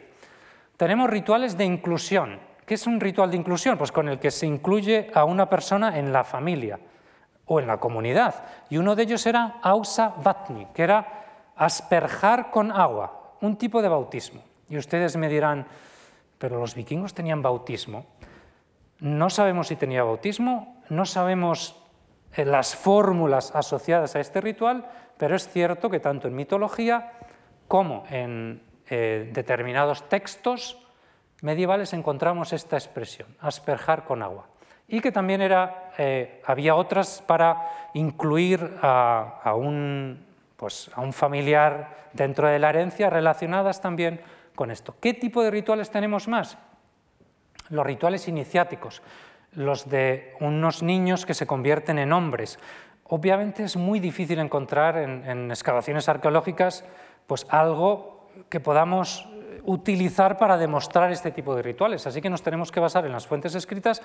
Tenemos 0.76 1.08
rituales 1.08 1.56
de 1.56 1.66
inclusión. 1.66 2.40
¿Qué 2.66 2.74
es 2.74 2.84
un 2.88 2.98
ritual 2.98 3.30
de 3.30 3.36
inclusión? 3.36 3.78
Pues 3.78 3.92
con 3.92 4.08
el 4.08 4.18
que 4.18 4.32
se 4.32 4.46
incluye 4.46 5.12
a 5.14 5.22
una 5.22 5.48
persona 5.48 5.96
en 6.00 6.12
la 6.12 6.24
familia 6.24 6.80
o 7.48 7.58
en 7.58 7.66
la 7.66 7.78
comunidad. 7.78 8.44
Y 8.70 8.76
uno 8.76 8.94
de 8.94 9.02
ellos 9.02 9.26
era 9.26 9.58
ausa 9.62 10.14
vatni, 10.22 10.66
que 10.74 10.82
era 10.82 11.52
asperjar 11.56 12.50
con 12.50 12.70
agua, 12.70 13.34
un 13.40 13.56
tipo 13.56 13.82
de 13.82 13.88
bautismo. 13.88 14.42
Y 14.68 14.76
ustedes 14.76 15.16
me 15.16 15.28
dirán, 15.28 15.66
pero 16.38 16.60
los 16.60 16.74
vikingos 16.74 17.14
tenían 17.14 17.42
bautismo. 17.42 18.06
No 19.00 19.30
sabemos 19.30 19.68
si 19.68 19.76
tenía 19.76 20.04
bautismo, 20.04 20.82
no 20.88 21.04
sabemos 21.04 21.76
eh, 22.34 22.44
las 22.44 22.76
fórmulas 22.76 23.54
asociadas 23.54 24.14
a 24.14 24.20
este 24.20 24.40
ritual, 24.40 24.86
pero 25.16 25.34
es 25.34 25.48
cierto 25.48 25.90
que 25.90 26.00
tanto 26.00 26.28
en 26.28 26.36
mitología 26.36 27.12
como 27.66 28.04
en 28.10 28.62
eh, 28.88 29.30
determinados 29.32 30.08
textos 30.08 30.78
medievales 31.42 31.92
encontramos 31.92 32.52
esta 32.52 32.76
expresión, 32.76 33.28
asperjar 33.40 34.04
con 34.04 34.22
agua, 34.22 34.46
y 34.88 35.00
que 35.00 35.12
también 35.12 35.42
era, 35.42 35.92
eh, 35.98 36.42
había 36.46 36.74
otras 36.74 37.22
para 37.26 37.90
incluir 37.94 38.78
a, 38.82 39.52
un, 39.54 40.24
pues, 40.56 40.90
a 40.94 41.02
un 41.02 41.12
familiar 41.12 42.08
dentro 42.12 42.48
de 42.48 42.58
la 42.58 42.70
herencia 42.70 43.10
relacionadas 43.10 43.80
también 43.80 44.20
con 44.54 44.70
esto. 44.70 44.96
¿Qué 45.00 45.14
tipo 45.14 45.42
de 45.42 45.50
rituales 45.50 45.90
tenemos 45.90 46.26
más? 46.26 46.58
Los 47.68 47.86
rituales 47.86 48.26
iniciáticos 48.28 49.02
los 49.52 49.88
de 49.88 50.34
unos 50.40 50.82
niños 50.82 51.26
que 51.26 51.34
se 51.34 51.46
convierten 51.46 51.98
en 51.98 52.12
hombres. 52.12 52.58
Obviamente 53.04 53.64
es 53.64 53.76
muy 53.76 54.00
difícil 54.00 54.38
encontrar 54.38 54.96
en, 54.98 55.50
excavaciones 55.50 56.08
arqueológicas 56.08 56.84
pues 57.26 57.46
algo 57.50 58.28
que 58.48 58.60
podamos 58.60 59.28
utilizar 59.64 60.38
para 60.38 60.56
demostrar 60.56 61.10
este 61.12 61.30
tipo 61.30 61.54
de 61.54 61.62
rituales. 61.62 62.06
Así 62.06 62.20
que 62.20 62.30
nos 62.30 62.42
tenemos 62.42 62.72
que 62.72 62.80
basar 62.80 63.06
en 63.06 63.12
las 63.12 63.26
fuentes 63.26 63.54
escritas 63.54 64.02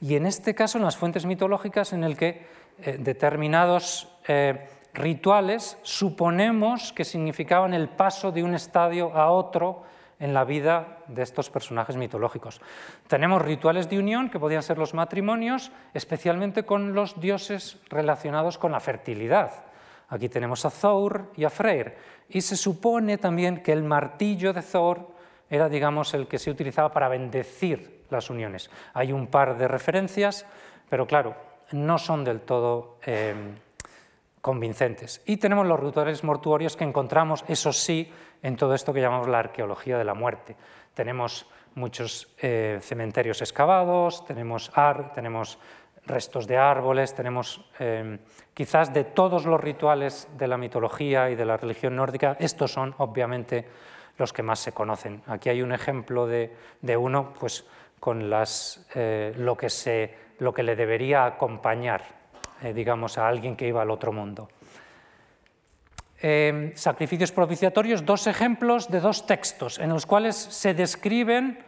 y 0.00 0.16
en 0.16 0.26
este 0.26 0.54
caso 0.54 0.78
en 0.78 0.84
las 0.84 0.96
fuentes 0.96 1.26
mitológicas 1.26 1.92
en 1.92 2.04
el 2.04 2.16
que 2.16 2.46
eh, 2.82 2.98
determinados 2.98 4.08
eh, 4.28 4.68
rituales 4.94 5.78
suponemos 5.82 6.92
que 6.92 7.04
significaban 7.04 7.74
el 7.74 7.88
paso 7.88 8.32
de 8.32 8.42
un 8.42 8.54
estadio 8.54 9.14
a 9.14 9.30
otro 9.30 9.82
en 10.18 10.32
la 10.32 10.44
vida 10.44 10.98
de 11.08 11.22
estos 11.22 11.50
personajes 11.50 11.96
mitológicos. 11.96 12.60
Tenemos 13.06 13.42
rituales 13.42 13.90
de 13.90 13.98
unión, 13.98 14.30
que 14.30 14.40
podían 14.40 14.62
ser 14.62 14.78
los 14.78 14.94
matrimonios, 14.94 15.70
especialmente 15.92 16.64
con 16.64 16.94
los 16.94 17.20
dioses 17.20 17.78
relacionados 17.90 18.56
con 18.56 18.72
la 18.72 18.80
fertilidad. 18.80 19.65
Aquí 20.08 20.28
tenemos 20.28 20.64
a 20.64 20.70
Thor 20.70 21.32
y 21.36 21.44
a 21.44 21.50
Freyr. 21.50 21.96
Y 22.28 22.40
se 22.40 22.56
supone 22.56 23.18
también 23.18 23.62
que 23.62 23.72
el 23.72 23.82
martillo 23.82 24.52
de 24.52 24.62
Thor 24.62 25.08
era, 25.48 25.68
digamos, 25.68 26.14
el 26.14 26.26
que 26.26 26.38
se 26.38 26.50
utilizaba 26.50 26.92
para 26.92 27.08
bendecir 27.08 28.04
las 28.10 28.30
uniones. 28.30 28.70
Hay 28.94 29.12
un 29.12 29.26
par 29.26 29.56
de 29.56 29.68
referencias, 29.68 30.46
pero 30.88 31.06
claro, 31.06 31.34
no 31.72 31.98
son 31.98 32.24
del 32.24 32.40
todo 32.40 32.98
eh, 33.04 33.34
convincentes. 34.40 35.22
Y 35.26 35.38
tenemos 35.38 35.66
los 35.66 35.80
rituales 35.80 36.22
mortuorios 36.22 36.76
que 36.76 36.84
encontramos, 36.84 37.44
eso 37.48 37.72
sí, 37.72 38.12
en 38.42 38.56
todo 38.56 38.74
esto 38.74 38.92
que 38.92 39.00
llamamos 39.00 39.28
la 39.28 39.40
arqueología 39.40 39.98
de 39.98 40.04
la 40.04 40.14
muerte. 40.14 40.56
Tenemos 40.94 41.46
muchos 41.74 42.28
eh, 42.40 42.78
cementerios 42.80 43.40
excavados, 43.40 44.24
tenemos, 44.24 44.70
ar, 44.74 45.12
tenemos 45.12 45.58
restos 46.06 46.46
de 46.46 46.56
árboles, 46.56 47.14
tenemos 47.14 47.64
em, 47.78 48.18
quizás 48.54 48.92
de 48.92 49.04
todos 49.04 49.44
los 49.44 49.60
rituales 49.60 50.28
de 50.38 50.48
la 50.48 50.56
mitología 50.56 51.30
y 51.30 51.34
de 51.34 51.44
la 51.44 51.56
religión 51.56 51.96
nórdica, 51.96 52.36
estos 52.38 52.72
son 52.72 52.94
obviamente 52.98 53.66
los 54.18 54.32
que 54.32 54.42
más 54.42 54.60
se 54.60 54.72
conocen. 54.72 55.22
Aquí 55.26 55.48
hay 55.48 55.62
un 55.62 55.72
ejemplo 55.72 56.26
de, 56.26 56.50
uno 56.96 57.34
pues, 57.38 57.66
con 58.00 58.30
las, 58.30 58.86
eh, 58.94 59.34
lo, 59.36 59.56
que 59.56 59.68
se, 59.68 60.14
lo 60.38 60.54
que 60.54 60.62
le 60.62 60.76
debería 60.76 61.26
acompañar, 61.26 62.02
eh, 62.62 62.72
digamos, 62.72 63.18
a 63.18 63.28
alguien 63.28 63.56
que 63.56 63.68
iba 63.68 63.82
al 63.82 63.90
otro 63.90 64.12
mundo. 64.12 64.48
Em, 66.18 66.74
sacrificios 66.74 67.30
propiciatorios, 67.30 68.06
dos 68.06 68.26
ejemplos 68.26 68.88
de 68.88 69.00
dos 69.00 69.26
textos 69.26 69.78
en 69.78 69.90
los 69.90 70.06
cuales 70.06 70.34
se 70.34 70.72
describen 70.72 71.58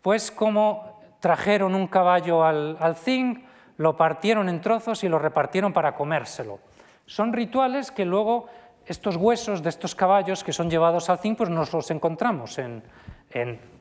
pues 0.00 0.30
cómo 0.30 1.02
trajeron 1.20 1.74
un 1.74 1.86
caballo 1.88 2.42
al, 2.42 2.78
al 2.80 2.96
zinc, 2.96 3.44
lo 3.78 3.96
partieron 3.96 4.48
en 4.48 4.60
trozos 4.60 5.02
y 5.02 5.08
lo 5.08 5.18
repartieron 5.18 5.72
para 5.72 5.94
comérselo. 5.94 6.58
Son 7.06 7.32
rituales 7.32 7.90
que 7.90 8.04
luego 8.04 8.46
estos 8.84 9.16
huesos 9.16 9.62
de 9.62 9.70
estos 9.70 9.94
caballos 9.94 10.44
que 10.44 10.52
son 10.52 10.70
llevados 10.70 11.08
al 11.10 11.18
zinc, 11.18 11.38
pues 11.38 11.50
nos 11.50 11.72
los 11.72 11.90
encontramos 11.90 12.58
en, 12.58 12.82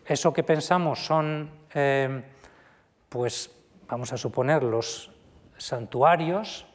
eso 0.05 0.33
que 0.33 0.43
pensamos 0.43 1.05
son, 1.05 1.51
em, 1.73 2.23
pues 3.09 3.51
vamos 3.87 4.13
a 4.13 4.17
suponer, 4.17 4.63
los 4.63 5.11
santuarios 5.57 6.65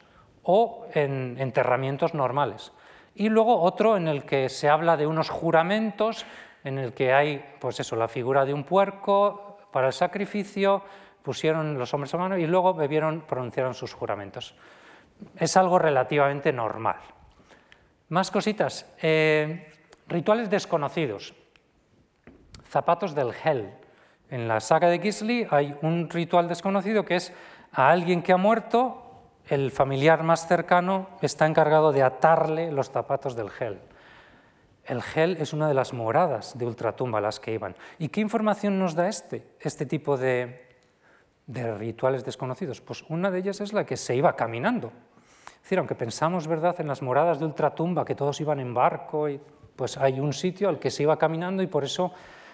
o 0.43 0.85
en 0.93 1.35
enterramientos 1.39 2.13
normales 2.13 2.71
y 3.15 3.29
luego 3.29 3.61
otro 3.61 3.97
en 3.97 4.07
el 4.07 4.23
que 4.25 4.49
se 4.49 4.69
habla 4.69 4.97
de 4.97 5.07
unos 5.07 5.29
juramentos, 5.29 6.25
en 6.63 6.79
el 6.79 6.93
que 6.93 7.13
hay, 7.13 7.43
pues 7.59 7.79
eso, 7.79 7.95
la 7.95 8.07
figura 8.07 8.45
de 8.45 8.53
un 8.53 8.63
puerco 8.63 9.57
para 9.71 9.87
el 9.87 9.93
sacrificio, 9.93 10.83
pusieron 11.23 11.77
los 11.77 11.93
hombres 11.93 12.13
a 12.13 12.17
mano 12.17 12.37
y 12.37 12.45
luego 12.45 12.73
bebieron, 12.73 13.21
pronunciaron 13.21 13.73
sus 13.73 13.93
juramentos. 13.93 14.55
Es 15.37 15.57
algo 15.57 15.79
relativamente 15.79 16.51
normal. 16.51 16.97
Más 18.09 18.29
cositas. 18.29 18.85
Eh, 19.01 19.71
rituales 20.07 20.49
desconocidos. 20.49 21.33
Zapatos 22.67 23.15
del 23.15 23.31
Hel. 23.43 23.73
En 24.29 24.47
la 24.47 24.59
saga 24.59 24.89
de 24.89 24.99
Gisli 24.99 25.47
hay 25.49 25.75
un 25.81 26.09
ritual 26.09 26.47
desconocido 26.47 27.05
que 27.05 27.15
es 27.15 27.33
a 27.71 27.89
alguien 27.89 28.21
que 28.21 28.33
ha 28.33 28.37
muerto 28.37 29.03
el 29.47 29.71
familiar 29.71 30.23
más 30.23 30.47
cercano 30.47 31.09
está 31.21 31.45
encargado 31.45 31.91
de 31.91 32.03
atarle 32.03 32.71
los 32.71 32.91
zapatos 32.91 33.35
del 33.35 33.49
gel. 33.49 33.79
El 34.85 35.01
gel 35.01 35.37
es 35.39 35.53
una 35.53 35.67
de 35.67 35.73
las 35.73 35.93
moradas 35.93 36.57
de 36.57 36.65
ultratumba 36.65 37.19
a 37.19 37.21
las 37.21 37.39
que 37.39 37.53
iban. 37.53 37.75
¿Y 37.99 38.09
qué 38.09 38.21
información 38.21 38.79
nos 38.79 38.95
da 38.95 39.07
este, 39.07 39.45
este 39.59 39.85
tipo 39.85 40.17
de, 40.17 40.62
rituales 41.47 42.25
desconocidos? 42.25 42.81
Pues 42.81 43.03
una 43.09 43.31
de 43.31 43.39
ellas 43.39 43.61
es 43.61 43.73
la 43.73 43.85
que 43.85 43.97
se 43.97 44.15
iba 44.15 44.35
caminando. 44.35 44.91
Es 45.55 45.63
decir, 45.63 45.79
aunque 45.79 45.95
pensamos 45.95 46.47
¿verdad? 46.47 46.75
en 46.79 46.87
las 46.87 47.01
moradas 47.01 47.39
de 47.39 47.45
ultratumba, 47.45 48.05
que 48.05 48.15
todos 48.15 48.39
iban 48.41 48.59
en 48.59 48.73
barco, 48.73 49.29
y, 49.29 49.39
pues 49.75 49.97
hay 49.97 50.19
un 50.19 50.33
sitio 50.33 50.69
al 50.69 50.79
que 50.79 50.91
se 50.91 51.03
iba 51.03 51.17
caminando 51.17 51.63
y 51.63 51.67
por 51.67 51.83
eso 51.83 52.11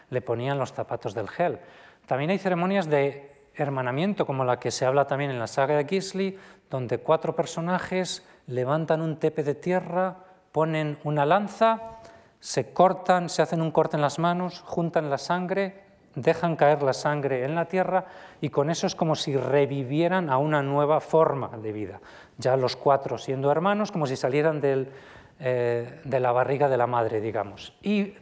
le 0.09 0.21
ponían 0.21 0.57
los 0.57 0.73
zapatos 0.73 1.13
del 1.13 1.27
gel. 1.27 1.59
También 2.05 2.31
hay 2.31 2.37
ceremonias 2.37 2.89
de 2.89 3.29
hermanamiento, 3.55 4.25
como 4.25 4.45
la 4.45 4.59
que 4.59 4.71
se 4.71 4.85
habla 4.85 5.05
también 5.05 5.31
en 5.31 5.39
la 5.39 5.47
saga 5.47 5.75
de 5.75 5.85
Gisli, 5.85 6.37
donde 6.69 6.99
cuatro 6.99 7.35
personajes 7.35 8.25
levantan 8.47 9.01
un 9.01 9.17
tepe 9.17 9.43
de 9.43 9.55
tierra, 9.55 10.17
ponen 10.51 10.97
una 11.03 11.25
lanza, 11.25 11.99
se 12.39 12.73
cortan, 12.73 13.29
se 13.29 13.41
hacen 13.41 13.61
un 13.61 13.71
corte 13.71 13.97
en 13.97 14.01
las 14.01 14.17
manos, 14.17 14.61
juntan 14.65 15.09
la 15.09 15.17
sangre, 15.17 15.83
dejan 16.21 16.55
caer 16.55 16.83
la 16.83 16.93
sangre 16.93 17.43
en 17.45 17.55
la 17.55 17.65
tierra 17.65 18.05
y 18.41 18.49
con 18.49 18.69
eso 18.69 18.87
es 18.87 18.95
como 18.95 19.15
si 19.15 19.35
revivieran 19.35 20.29
a 20.29 20.37
una 20.37 20.61
nueva 20.61 20.99
forma 20.99 21.49
de 21.57 21.71
vida. 21.71 21.99
Ya 22.37 22.55
los 22.57 22.75
cuatro 22.75 23.17
siendo 23.17 23.51
hermanos, 23.51 23.91
como 23.91 24.07
si 24.07 24.15
salieran 24.15 24.61
eh, 24.63 26.01
de 26.03 26.19
la 26.19 26.31
barriga 26.31 26.69
de 26.69 26.77
la 26.77 26.87
madre, 26.87 27.21
digamos. 27.21 27.73
Y 27.81 28.13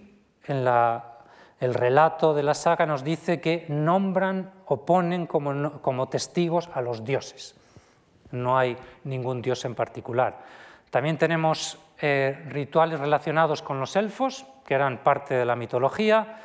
en 0.45 0.63
la 0.63 1.17
el 1.59 1.73
relato 1.73 2.33
de 2.33 2.43
la 2.43 2.53
saga 2.53 2.85
nos 2.85 3.03
dice 3.03 3.41
que 3.41 3.65
nombran 3.69 4.51
o 4.65 4.85
ponen 4.85 5.25
como, 5.25 6.09
testigos 6.09 6.69
a 6.73 6.81
los 6.81 7.03
dioses. 7.03 7.55
No 8.31 8.57
hay 8.57 8.77
ningún 9.05 9.41
dios 9.41 9.65
en 9.65 9.73
particular. 9.73 10.37
También 10.91 11.17
tenemos 11.17 11.79
eh, 11.99 12.45
rituales 12.49 12.99
relacionados 12.99 13.63
con 13.63 13.79
los 13.79 13.95
elfos, 13.95 14.45
que 14.65 14.75
eran 14.75 14.99
parte 14.99 15.33
de 15.33 15.45
la 15.45 15.55
mitología. 15.55 16.41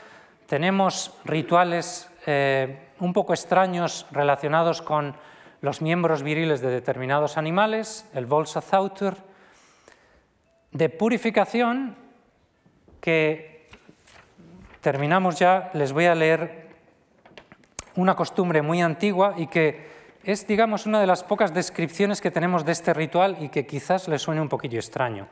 Tenemos 0.47 1.15
rituales 1.25 2.11
eh, 2.27 2.89
un 3.01 3.13
poco 3.13 3.33
extraños 3.33 4.07
relacionados 4.11 4.83
con 4.83 5.15
los 5.61 5.81
miembros 5.81 6.23
viriles 6.23 6.61
de 6.61 6.71
determinados 6.71 7.37
animales, 7.37 8.09
el 8.15 8.27
Volsa 8.27 8.61
Zautur, 8.61 9.17
de 10.73 10.89
purificación 10.89 11.97
que 13.01 13.69
terminamos 14.81 15.39
ya, 15.39 15.71
les 15.75 15.93
voy 15.93 16.07
a 16.07 16.15
leer 16.15 16.69
una 17.97 18.17
costumbre 18.17 18.63
muy 18.63 18.81
antigua 18.81 19.35
y 19.37 19.47
que 19.47 19.91
es, 20.25 20.47
digamos, 20.47 20.87
una 20.87 21.01
de 21.01 21.07
las 21.07 21.25
pocas 21.25 21.53
descripciones 21.53 22.21
que 22.21 22.31
tenemos 22.31 22.65
de 22.65 22.73
este 22.73 22.95
ritual 22.95 23.37
y 23.41 23.49
que 23.49 23.67
quizás 23.67 24.09
les 24.09 24.23
suene 24.23 24.41
un 24.41 24.49
poquillo 24.49 24.79
extraño. 24.79 25.29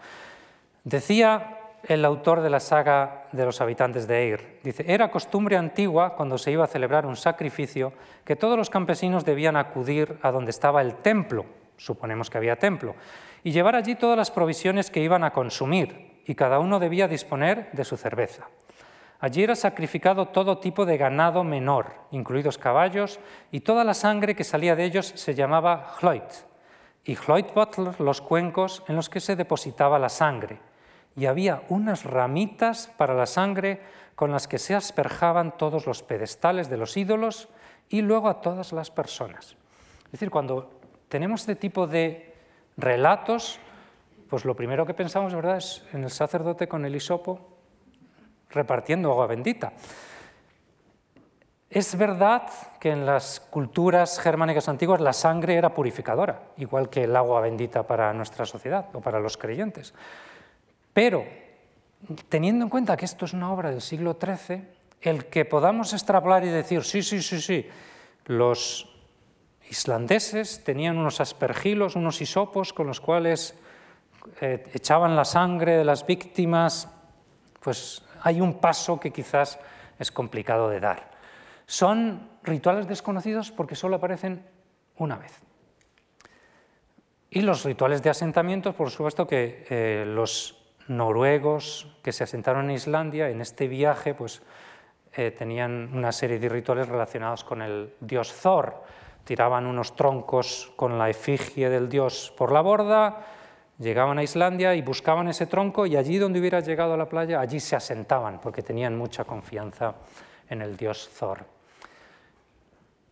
Decía 0.84 1.59
el 1.84 2.04
autor 2.04 2.40
de 2.40 2.50
la 2.50 2.60
saga 2.60 3.26
de 3.32 3.44
los 3.44 3.60
habitantes 3.60 4.06
de 4.06 4.24
Eir. 4.24 4.60
Dice, 4.62 4.84
era 4.86 5.10
costumbre 5.10 5.56
antigua, 5.56 6.14
cuando 6.14 6.38
se 6.38 6.50
iba 6.50 6.64
a 6.64 6.68
celebrar 6.68 7.06
un 7.06 7.16
sacrificio, 7.16 7.92
que 8.24 8.36
todos 8.36 8.56
los 8.56 8.70
campesinos 8.70 9.24
debían 9.24 9.56
acudir 9.56 10.18
a 10.22 10.30
donde 10.30 10.50
estaba 10.50 10.82
el 10.82 10.96
templo, 10.96 11.46
suponemos 11.76 12.28
que 12.28 12.38
había 12.38 12.56
templo, 12.56 12.94
y 13.42 13.52
llevar 13.52 13.76
allí 13.76 13.94
todas 13.94 14.16
las 14.16 14.30
provisiones 14.30 14.90
que 14.90 15.00
iban 15.00 15.24
a 15.24 15.32
consumir, 15.32 16.20
y 16.26 16.34
cada 16.34 16.58
uno 16.58 16.78
debía 16.78 17.08
disponer 17.08 17.70
de 17.72 17.84
su 17.84 17.96
cerveza. 17.96 18.48
Allí 19.18 19.42
era 19.42 19.54
sacrificado 19.54 20.26
todo 20.26 20.58
tipo 20.58 20.86
de 20.86 20.96
ganado 20.96 21.44
menor, 21.44 21.92
incluidos 22.10 22.58
caballos, 22.58 23.20
y 23.50 23.60
toda 23.60 23.84
la 23.84 23.94
sangre 23.94 24.34
que 24.34 24.44
salía 24.44 24.76
de 24.76 24.84
ellos 24.84 25.12
se 25.14 25.34
llamaba 25.34 25.94
hloit, 26.00 26.22
y 27.04 27.16
hloit 27.16 27.52
butler 27.54 28.00
los 28.00 28.20
cuencos 28.20 28.82
en 28.88 28.96
los 28.96 29.08
que 29.08 29.20
se 29.20 29.36
depositaba 29.36 29.98
la 29.98 30.10
sangre 30.10 30.69
y 31.16 31.26
había 31.26 31.62
unas 31.68 32.04
ramitas 32.04 32.88
para 32.96 33.14
la 33.14 33.26
sangre 33.26 33.80
con 34.14 34.30
las 34.32 34.46
que 34.46 34.58
se 34.58 34.74
asperjaban 34.74 35.56
todos 35.56 35.86
los 35.86 36.02
pedestales 36.02 36.68
de 36.68 36.76
los 36.76 36.96
ídolos 36.96 37.48
y 37.88 38.02
luego 38.02 38.28
a 38.28 38.40
todas 38.40 38.72
las 38.72 38.90
personas. 38.90 39.56
Es 40.06 40.12
decir, 40.12 40.30
cuando 40.30 40.70
tenemos 41.08 41.40
este 41.40 41.56
tipo 41.56 41.86
de 41.86 42.34
relatos, 42.76 43.58
pues 44.28 44.44
lo 44.44 44.54
primero 44.54 44.86
que 44.86 44.94
pensamos, 44.94 45.34
¿verdad?, 45.34 45.56
es 45.56 45.84
en 45.92 46.04
el 46.04 46.10
sacerdote 46.10 46.68
con 46.68 46.84
el 46.84 46.94
hisopo 46.94 47.40
repartiendo 48.50 49.10
agua 49.10 49.26
bendita. 49.26 49.72
Es 51.70 51.96
verdad 51.96 52.50
que 52.80 52.90
en 52.90 53.06
las 53.06 53.38
culturas 53.38 54.18
germánicas 54.18 54.68
antiguas 54.68 55.00
la 55.00 55.12
sangre 55.12 55.54
era 55.54 55.72
purificadora, 55.72 56.42
igual 56.56 56.90
que 56.90 57.04
el 57.04 57.14
agua 57.14 57.40
bendita 57.40 57.84
para 57.84 58.12
nuestra 58.12 58.44
sociedad 58.44 58.86
o 58.92 59.00
para 59.00 59.20
los 59.20 59.36
creyentes. 59.36 59.94
Pero, 60.92 61.24
teniendo 62.28 62.64
en 62.64 62.70
cuenta 62.70 62.96
que 62.96 63.04
esto 63.04 63.24
es 63.24 63.32
una 63.32 63.52
obra 63.52 63.70
del 63.70 63.80
siglo 63.80 64.18
XIII, 64.20 64.62
el 65.00 65.26
que 65.26 65.44
podamos 65.44 65.92
extrapolar 65.92 66.44
y 66.44 66.48
decir, 66.48 66.82
sí, 66.84 67.02
sí, 67.02 67.22
sí, 67.22 67.40
sí, 67.40 67.66
los 68.26 68.90
islandeses 69.68 70.62
tenían 70.64 70.98
unos 70.98 71.20
aspergilos, 71.20 71.96
unos 71.96 72.20
hisopos 72.20 72.72
con 72.72 72.86
los 72.86 73.00
cuales 73.00 73.54
eh, 74.40 74.64
echaban 74.74 75.16
la 75.16 75.24
sangre 75.24 75.76
de 75.76 75.84
las 75.84 76.04
víctimas, 76.06 76.88
pues 77.60 78.02
hay 78.22 78.40
un 78.40 78.60
paso 78.60 78.98
que 78.98 79.12
quizás 79.12 79.58
es 79.98 80.10
complicado 80.10 80.68
de 80.68 80.80
dar. 80.80 81.10
Son 81.66 82.28
rituales 82.42 82.88
desconocidos 82.88 83.50
porque 83.52 83.76
solo 83.76 83.96
aparecen 83.96 84.44
una 84.96 85.16
vez. 85.16 85.40
Y 87.30 87.42
los 87.42 87.64
rituales 87.64 88.02
de 88.02 88.10
asentamiento, 88.10 88.72
por 88.72 88.90
supuesto 88.90 89.26
que 89.26 89.66
eh, 89.70 90.04
los 90.04 90.59
noruegos 90.90 91.86
que 92.02 92.12
se 92.12 92.24
asentaron 92.24 92.64
en 92.66 92.72
Islandia, 92.72 93.30
en 93.30 93.40
este 93.40 93.68
viaje, 93.68 94.12
pues 94.12 94.42
eh, 95.14 95.30
tenían 95.30 95.90
una 95.94 96.10
serie 96.10 96.38
de 96.38 96.48
rituales 96.48 96.88
relacionados 96.88 97.44
con 97.44 97.62
el 97.62 97.94
dios 98.00 98.34
Thor. 98.42 98.82
Tiraban 99.24 99.66
unos 99.66 99.94
troncos 99.94 100.72
con 100.76 100.98
la 100.98 101.08
efigie 101.08 101.68
del 101.70 101.88
dios 101.88 102.34
por 102.36 102.50
la 102.50 102.60
borda, 102.60 103.24
llegaban 103.78 104.18
a 104.18 104.24
Islandia 104.24 104.74
y 104.74 104.82
buscaban 104.82 105.28
ese 105.28 105.46
tronco 105.46 105.86
y 105.86 105.96
allí 105.96 106.18
donde 106.18 106.40
hubiera 106.40 106.60
llegado 106.60 106.94
a 106.94 106.96
la 106.96 107.08
playa, 107.08 107.40
allí 107.40 107.60
se 107.60 107.76
asentaban 107.76 108.40
porque 108.40 108.62
tenían 108.62 108.98
mucha 108.98 109.24
confianza 109.24 109.94
en 110.48 110.60
el 110.60 110.76
dios 110.76 111.10
Thor. 111.18 111.44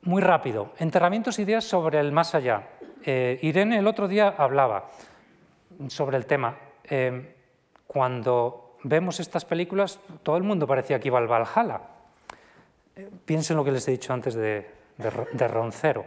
Muy 0.02 0.22
rápido, 0.22 0.72
enterramientos 0.78 1.38
e 1.38 1.42
ideas 1.42 1.64
sobre 1.64 2.00
el 2.00 2.10
más 2.10 2.34
allá. 2.34 2.70
Eh, 3.04 3.38
Irene 3.42 3.78
el 3.78 3.86
otro 3.86 4.08
día 4.08 4.34
hablaba 4.36 4.90
sobre 5.88 6.16
el 6.16 6.26
tema. 6.26 6.56
Eh, 6.84 7.36
cuando 7.88 8.76
vemos 8.84 9.18
estas 9.18 9.44
películas, 9.44 9.98
todo 10.22 10.36
el 10.36 10.44
mundo 10.44 10.66
parecía 10.66 11.00
que 11.00 11.08
iba 11.08 11.18
al 11.18 11.26
Valhalla. 11.26 11.80
Piensen 13.24 13.56
lo 13.56 13.64
que 13.64 13.72
les 13.72 13.88
he 13.88 13.92
dicho 13.92 14.12
antes 14.12 14.34
de, 14.34 14.70
Roncero. 15.48 16.04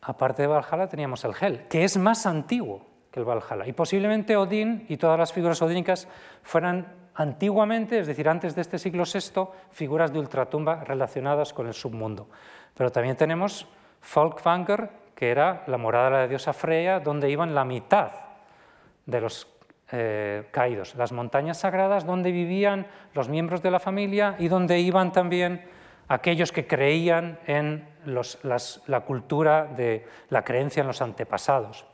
Aparte 0.00 0.42
de 0.42 0.48
Valhalla 0.48 0.88
teníamos 0.88 1.22
el 1.24 1.34
Hel, 1.38 1.68
que 1.68 1.84
es 1.84 1.98
más 1.98 2.24
antiguo 2.26 2.80
que 3.12 3.20
el 3.20 3.26
Valhalla. 3.26 3.66
Y 3.66 3.74
posiblemente 3.74 4.36
Odín 4.36 4.86
y 4.88 4.96
todas 4.96 5.18
las 5.18 5.32
figuras 5.32 5.60
odínicas 5.60 6.08
fueran 6.42 6.86
antiguamente, 7.14 7.98
es 7.98 8.06
decir, 8.06 8.28
antes 8.28 8.54
de 8.54 8.62
este 8.62 8.78
siglo 8.78 9.04
VI, 9.04 9.48
figuras 9.70 10.12
de 10.12 10.18
ultratumba 10.18 10.82
relacionadas 10.84 11.52
con 11.52 11.66
el 11.66 11.74
submundo. 11.74 12.28
Pero 12.74 12.90
también 12.90 13.16
tenemos 13.16 13.66
Folkvanger, 14.00 14.88
que 15.14 15.30
era 15.30 15.64
la 15.66 15.76
morada 15.76 16.04
de 16.06 16.16
la 16.16 16.28
diosa 16.28 16.54
Freya, 16.54 17.00
donde 17.00 17.28
iban 17.28 17.54
la 17.54 17.66
mitad 17.66 18.12
de 19.04 19.20
los 19.20 19.46
eh, 19.92 20.44
caídos, 20.50 20.94
las 20.94 21.12
montañas 21.12 21.58
sagradas 21.58 22.06
donde 22.06 22.32
vivían 22.32 22.86
los 23.14 23.28
miembros 23.28 23.62
de 23.62 23.70
la 23.70 23.80
familia 23.80 24.36
y 24.38 24.48
donde 24.48 24.78
iban 24.78 25.12
también 25.12 25.64
aquellos 26.08 26.52
que 26.52 26.66
creían 26.66 27.38
en 27.46 27.88
la 28.04 29.00
cultura 29.00 29.64
de 29.64 30.06
la 30.28 30.42
creencia 30.42 30.80
en 30.80 30.86
los 30.86 31.02
antepasados. 31.02 31.86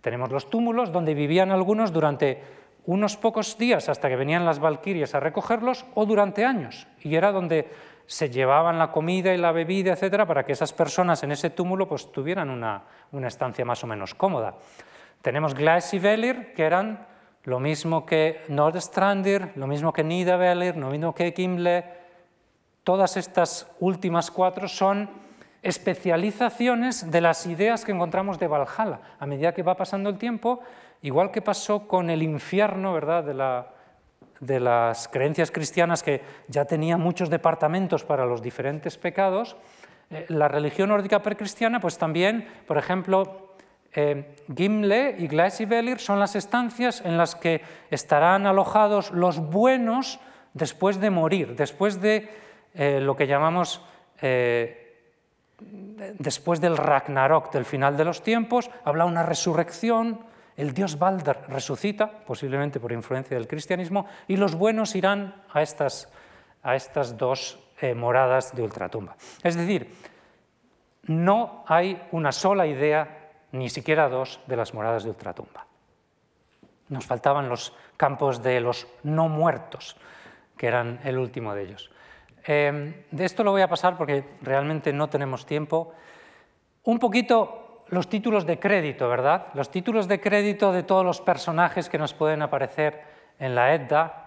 Tenemos 0.00 0.30
los 0.30 0.50
túmulos 0.50 0.92
donde 0.92 1.14
vivían 1.14 1.50
algunos 1.50 1.92
durante 1.92 2.42
unos 2.86 3.16
pocos 3.16 3.56
días 3.56 3.88
hasta 3.88 4.08
que 4.08 4.16
venían 4.16 4.44
las 4.44 4.58
valquirias 4.58 5.14
a 5.14 5.20
recogerlos 5.20 5.86
o 5.94 6.04
durante 6.04 6.44
años 6.44 6.86
y 7.00 7.14
era 7.14 7.32
donde 7.32 7.68
se 8.06 8.28
llevaban 8.28 8.78
la 8.78 8.90
comida 8.90 9.32
y 9.32 9.38
la 9.38 9.52
bebida, 9.52 9.92
etcétera, 9.92 10.26
para 10.26 10.44
que 10.44 10.52
esas 10.52 10.72
personas 10.72 11.22
en 11.22 11.32
ese 11.32 11.50
túmulo 11.50 11.88
pues, 11.88 12.12
tuvieran 12.12 12.50
una, 12.50 12.82
estancia 13.26 13.64
más 13.64 13.82
o 13.82 13.86
menos 13.86 14.14
cómoda. 14.14 14.56
Tenemos 15.22 15.54
Velir, 15.54 16.52
que 16.52 16.64
eran 16.64 17.06
lo 17.44 17.60
mismo 17.60 18.06
que 18.06 18.42
Nordstrandir, 18.48 19.50
lo 19.56 19.66
mismo 19.66 19.92
que 19.92 20.02
Nidavellir, 20.02 20.76
lo 20.76 20.90
mismo 20.90 21.14
que 21.14 21.32
Gimle, 21.32 21.84
todas 22.82 23.16
estas 23.16 23.70
últimas 23.80 24.30
cuatro 24.30 24.66
son 24.68 25.08
especializaciones 25.62 27.10
de 27.10 27.20
las 27.20 27.46
ideas 27.46 27.84
que 27.84 27.92
encontramos 27.92 28.38
de 28.38 28.48
Valhalla. 28.48 29.00
A 29.18 29.26
medida 29.26 29.52
que 29.52 29.62
va 29.62 29.76
pasando 29.76 30.10
el 30.10 30.18
tiempo, 30.18 30.60
igual 31.02 31.30
que 31.30 31.42
pasó 31.42 31.88
con 31.88 32.10
el 32.10 32.22
infierno 32.22 32.92
¿verdad? 32.92 33.24
De, 34.40 34.60
las 34.60 35.08
creencias 35.08 35.50
cristianas 35.50 36.02
que 36.02 36.20
ya 36.48 36.66
tenía 36.66 36.98
muchos 36.98 37.30
departamentos 37.30 38.04
para 38.04 38.26
los 38.26 38.42
diferentes 38.42 38.98
pecados, 38.98 39.56
eh, 40.10 40.26
la 40.28 40.48
religión 40.48 40.90
nórdica 40.90 41.22
precristiana, 41.22 41.80
pues 41.80 41.96
también, 41.96 42.46
por 42.66 42.76
ejemplo, 42.76 43.43
eh, 43.94 44.34
Gimle 44.54 45.14
y 45.18 45.28
Gleisivelir 45.28 46.00
son 46.00 46.18
las 46.18 46.34
estancias 46.34 47.00
en 47.04 47.16
las 47.16 47.36
que 47.36 47.62
estarán 47.90 48.46
alojados 48.46 49.12
los 49.12 49.38
buenos 49.38 50.18
después 50.52 50.98
de 50.98 51.10
morir, 51.10 51.54
después 51.54 52.00
de 52.00 52.28
eh, 52.74 52.98
lo 53.00 53.14
que 53.14 53.28
llamamos 53.28 53.80
eh, 54.20 54.80
después 56.18 56.60
del 56.60 56.76
Ragnarok, 56.76 57.52
del 57.52 57.64
final 57.64 57.96
de 57.96 58.04
los 58.04 58.22
tiempos, 58.22 58.68
habla 58.84 59.04
una 59.04 59.22
resurrección, 59.22 60.26
el 60.56 60.74
dios 60.74 60.98
Balder 60.98 61.38
resucita, 61.48 62.10
posiblemente 62.10 62.80
por 62.80 62.90
influencia 62.90 63.36
del 63.36 63.46
cristianismo, 63.46 64.06
y 64.26 64.36
los 64.36 64.56
buenos 64.56 64.96
irán 64.96 65.42
a 65.52 65.62
estas, 65.62 66.12
a 66.62 66.74
estas 66.74 67.16
dos 67.16 67.60
moradas 67.96 68.54
de 68.54 68.62
ultratumba. 68.62 69.16
Es 69.42 69.56
decir, 69.56 69.94
no 71.06 71.64
hay 71.66 72.00
una 72.12 72.32
sola 72.32 72.66
idea 72.66 73.23
ni 73.54 73.70
siquiera 73.70 74.08
dos 74.08 74.40
de 74.46 74.56
las 74.56 74.74
moradas 74.74 75.04
de 75.04 75.10
ultratumba. 75.10 75.66
Nos 76.88 77.06
faltaban 77.06 77.48
los 77.48 77.72
campos 77.96 78.42
de 78.42 78.60
los 78.60 78.88
no 79.04 79.28
muertos, 79.28 79.96
que 80.56 80.66
eran 80.66 81.00
el 81.04 81.18
último 81.18 81.54
de 81.54 81.62
ellos. 81.62 81.90
Em, 82.44 83.04
de 83.10 83.24
esto 83.24 83.44
lo 83.44 83.52
voy 83.52 83.62
a 83.62 83.68
pasar 83.68 83.96
porque 83.96 84.24
realmente 84.42 84.92
no 84.92 85.08
tenemos 85.08 85.46
tiempo. 85.46 85.92
Un 86.82 86.98
poquito 86.98 87.84
los 87.88 88.08
títulos 88.08 88.44
de 88.44 88.58
crédito, 88.58 89.08
¿verdad? 89.08 89.46
Los 89.54 89.70
títulos 89.70 90.08
de 90.08 90.20
crédito 90.20 90.72
de 90.72 90.82
todos 90.82 91.04
los 91.04 91.20
personajes 91.20 91.88
que 91.88 91.98
nos 91.98 92.12
pueden 92.12 92.42
aparecer 92.42 93.02
en 93.38 93.54
la 93.54 93.72
Edda. 93.72 94.23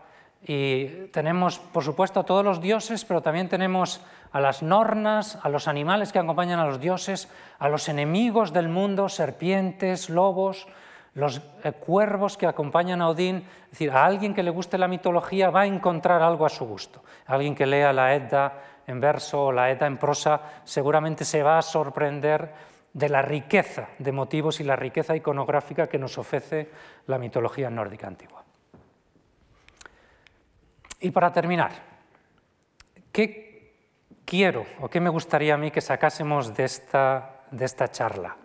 Y 0.47 0.85
tenemos, 1.11 1.59
por 1.59 1.83
supuesto, 1.83 2.21
a 2.21 2.25
todos 2.25 2.43
los 2.43 2.61
dioses, 2.61 3.03
pero 3.03 3.21
también 3.21 3.49
tenemos 3.49 4.01
a 4.31 4.39
las 4.39 4.63
nornas, 4.63 5.37
a 5.43 5.49
los 5.49 5.67
animales 5.67 6.13
que 6.13 6.19
acompañan 6.19 6.59
a 6.59 6.65
los 6.65 6.79
dioses, 6.79 7.29
a 7.59 7.67
los 7.67 7.89
enemigos 7.89 8.53
del 8.53 8.69
mundo, 8.69 9.09
serpientes, 9.09 10.09
lobos, 10.09 10.67
los 11.15 11.41
eh, 11.63 11.73
cuervos 11.73 12.37
que 12.37 12.45
acompañan 12.45 13.01
a 13.01 13.09
Odín, 13.09 13.43
es 13.65 13.71
decir, 13.71 13.91
a 13.91 14.05
alguien 14.05 14.33
que 14.33 14.43
le 14.43 14.51
guste 14.51 14.77
la 14.77 14.87
mitología 14.87 15.49
va 15.49 15.61
a 15.61 15.65
encontrar 15.65 16.21
algo 16.21 16.45
a 16.45 16.49
su 16.49 16.65
gusto. 16.65 17.03
Alguien 17.25 17.53
que 17.55 17.65
lea 17.65 17.91
la 17.91 18.15
Edda 18.15 18.53
en 18.85 19.01
verso 19.01 19.45
o 19.45 19.51
la 19.51 19.69
Edda 19.69 19.87
en 19.87 19.97
prosa 19.97 20.39
seguramente 20.63 21.25
se 21.25 21.43
va 21.43 21.57
a 21.57 21.61
sorprender 21.63 22.53
de 22.93 23.09
la 23.09 23.21
riqueza 23.21 23.89
de 23.97 24.11
motivos 24.11 24.59
y 24.59 24.63
la 24.63 24.75
riqueza 24.75 25.15
iconográfica 25.15 25.87
que 25.87 25.99
nos 25.99 26.17
ofrece 26.17 26.69
la 27.07 27.17
mitología 27.17 27.69
nórdica 27.69 28.07
antigua. 28.07 28.36
Y 30.99 31.11
para 31.11 31.31
terminar, 31.31 31.71
¿qué 33.11 33.75
quiero 34.25 34.65
o 34.81 34.89
qué 34.89 34.99
me 34.99 35.09
gustaría 35.09 35.53
a 35.53 35.57
mí 35.57 35.69
que 35.69 35.81
sacásemos 35.81 36.55
de 36.55 36.63
esta, 36.63 37.41
de 37.51 37.65
esta 37.65 37.91
charla? 37.91 38.35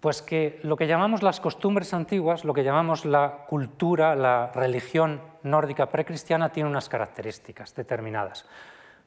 Pues 0.00 0.22
que 0.22 0.60
lo 0.62 0.76
que 0.76 0.86
llamamos 0.86 1.22
las 1.22 1.40
costumbres 1.40 1.92
antiguas, 1.92 2.44
lo 2.44 2.54
que 2.54 2.64
llamamos 2.64 3.04
la 3.04 3.44
cultura, 3.46 4.14
la 4.14 4.52
religión 4.54 5.20
nórdica 5.42 5.90
precristiana, 5.90 6.50
tiene 6.50 6.70
unas 6.70 6.88
características 6.88 7.74
determinadas. 7.74 8.46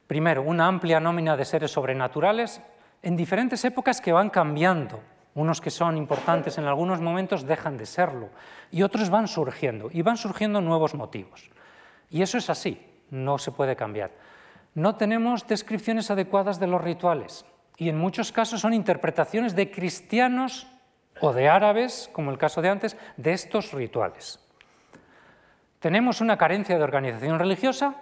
Primero, 0.06 0.42
una 0.42 0.66
amplia 0.66 1.00
nómina 1.00 1.36
de 1.36 1.46
seres 1.46 1.70
sobrenaturales 1.70 2.60
en 3.02 3.16
diferentes 3.16 3.64
épocas 3.64 4.00
que 4.00 4.12
van 4.12 4.30
cambiando. 4.30 5.00
Unos 5.34 5.62
que 5.62 5.70
son 5.70 5.96
importantes 5.96 6.58
en 6.58 6.66
algunos 6.66 7.00
momentos 7.00 7.46
dejan 7.46 7.78
de 7.78 7.86
serlo 7.86 8.28
y 8.70 8.82
otros 8.82 9.08
van 9.08 9.28
surgiendo 9.28 9.88
y 9.90 10.02
van 10.02 10.18
surgiendo 10.18 10.60
nuevos 10.60 10.94
motivos. 10.94 11.50
Y 12.12 12.22
eso 12.22 12.38
es 12.38 12.50
así, 12.50 12.78
no 13.10 13.38
se 13.38 13.50
puede 13.50 13.74
cambiar. 13.74 14.12
No 14.74 14.96
tenemos 14.96 15.46
descripciones 15.46 16.10
adecuadas 16.10 16.60
de 16.60 16.66
los 16.66 16.80
rituales 16.80 17.44
y 17.78 17.88
en 17.88 17.98
muchos 17.98 18.30
casos 18.32 18.60
son 18.60 18.74
interpretaciones 18.74 19.56
de 19.56 19.70
cristianos 19.70 20.66
o 21.20 21.32
de 21.32 21.48
árabes, 21.48 22.10
como 22.12 22.30
el 22.30 22.38
caso 22.38 22.60
de 22.60 22.68
antes, 22.68 22.96
de 23.16 23.32
estos 23.32 23.72
rituales. 23.72 24.38
Tenemos 25.78 26.20
una 26.20 26.36
carencia 26.36 26.76
de 26.76 26.84
organización 26.84 27.38
religiosa, 27.38 27.96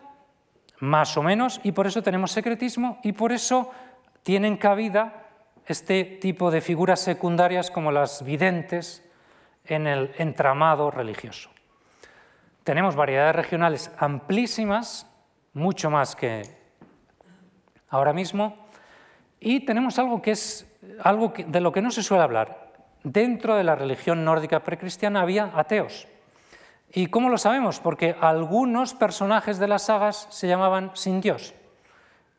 más 0.81 1.17
o 1.17 1.23
menos, 1.23 1.61
y 1.63 1.73
por 1.73 1.87
eso 1.87 2.03
tenemos 2.03 2.33
secretismo 2.33 2.99
y 3.03 3.13
por 3.13 3.33
eso 3.33 3.71
tienen 4.23 4.57
cabida 4.57 5.29
este 5.67 6.05
tipo 6.05 6.51
de 6.51 6.61
figuras 6.61 7.01
secundarias 7.01 7.71
como 7.71 7.93
las 7.93 8.25
videntes 8.25 9.05
en 9.65 9.87
el 9.87 10.13
entramado 10.19 10.91
religioso. 10.91 11.51
Tenemos 12.65 12.95
variedades 12.95 13.35
regionales 13.35 13.91
amplísimas, 13.99 15.07
mucho 15.55 15.91
más 15.91 16.15
que 16.15 16.43
ahora 17.89 18.13
mismo, 18.13 18.69
y 19.41 19.61
tenemos 19.61 19.99
algo 19.99 20.21
que 20.21 20.33
es 20.33 20.67
algo 21.03 21.33
de 21.35 21.61
lo 21.61 21.73
que 21.73 21.83
no 21.83 21.91
se 21.91 22.03
suele 22.03 22.23
hablar, 22.23 22.73
dentro 23.03 23.57
de 23.57 23.65
la 23.65 23.75
religión 23.75 24.25
nórdica 24.25 24.61
precristiana 24.61 25.23
había 25.23 25.51
ateos. 25.55 26.07
¿Y 26.93 27.07
cómo 27.07 27.29
lo 27.29 27.39
sabemos? 27.39 27.81
Porque 27.81 28.17
algunos 28.21 28.95
personajes 28.95 29.59
de 29.59 29.69
las 29.69 29.83
sagas 29.83 30.27
se 30.31 30.49
llamaban 30.49 30.91
sin 30.95 31.21
Dios. 31.21 31.55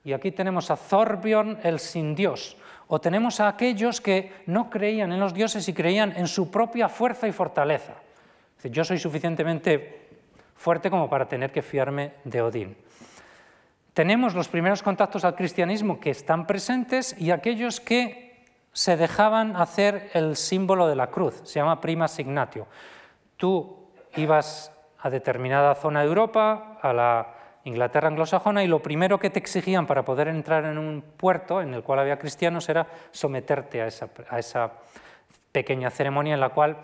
Y 0.03 0.13
aquí 0.13 0.31
tenemos 0.31 0.69
a 0.71 0.77
Thorbjorn 0.77 1.59
el 1.63 1.79
sin 1.79 2.15
Dios, 2.15 2.57
o 2.87 2.99
tenemos 2.99 3.39
a 3.39 3.47
aquellos 3.47 4.01
que 4.01 4.33
no 4.45 4.69
creían 4.69 5.11
en 5.11 5.19
los 5.19 5.33
dioses 5.33 5.67
y 5.67 5.73
creían 5.73 6.13
en 6.15 6.27
su 6.27 6.51
propia 6.51 6.89
fuerza 6.89 7.27
y 7.27 7.31
fortaleza. 7.31 7.93
Yo 8.63 8.83
soy 8.83 8.99
suficientemente 8.99 10.00
fuerte 10.61 10.91
como 10.91 11.09
para 11.09 11.27
tener 11.27 11.51
que 11.51 11.63
fiarme 11.63 12.13
de 12.23 12.41
Odín. 12.41 12.77
Tenemos 13.93 14.35
los 14.35 14.47
primeros 14.47 14.83
contactos 14.83 15.25
al 15.25 15.35
cristianismo 15.35 15.99
que 15.99 16.11
están 16.11 16.45
presentes 16.45 17.19
y 17.19 17.31
aquellos 17.31 17.81
que 17.81 18.45
se 18.71 18.95
dejaban 18.95 19.55
hacer 19.57 20.11
el 20.13 20.37
símbolo 20.37 20.87
de 20.87 20.95
la 20.95 21.07
cruz, 21.07 21.41
se 21.43 21.59
llama 21.59 21.81
prima 21.81 22.07
signatio. 22.07 22.67
Tú 23.37 23.89
ibas 24.15 24.71
a 24.99 25.09
determinada 25.09 25.75
zona 25.75 26.01
de 26.01 26.07
Europa, 26.07 26.77
a 26.81 26.93
la 26.93 27.35
Inglaterra 27.63 28.07
anglosajona, 28.07 28.63
y 28.63 28.67
lo 28.67 28.81
primero 28.81 29.19
que 29.19 29.31
te 29.31 29.39
exigían 29.39 29.87
para 29.87 30.05
poder 30.05 30.27
entrar 30.27 30.65
en 30.65 30.77
un 30.77 31.01
puerto 31.01 31.59
en 31.61 31.73
el 31.73 31.83
cual 31.83 31.99
había 31.99 32.19
cristianos 32.19 32.69
era 32.69 32.87
someterte 33.11 33.81
a 33.81 33.87
esa, 33.87 34.71
pequeña 35.51 35.89
ceremonia 35.89 36.35
en 36.35 36.39
la 36.39 36.49
cual 36.49 36.77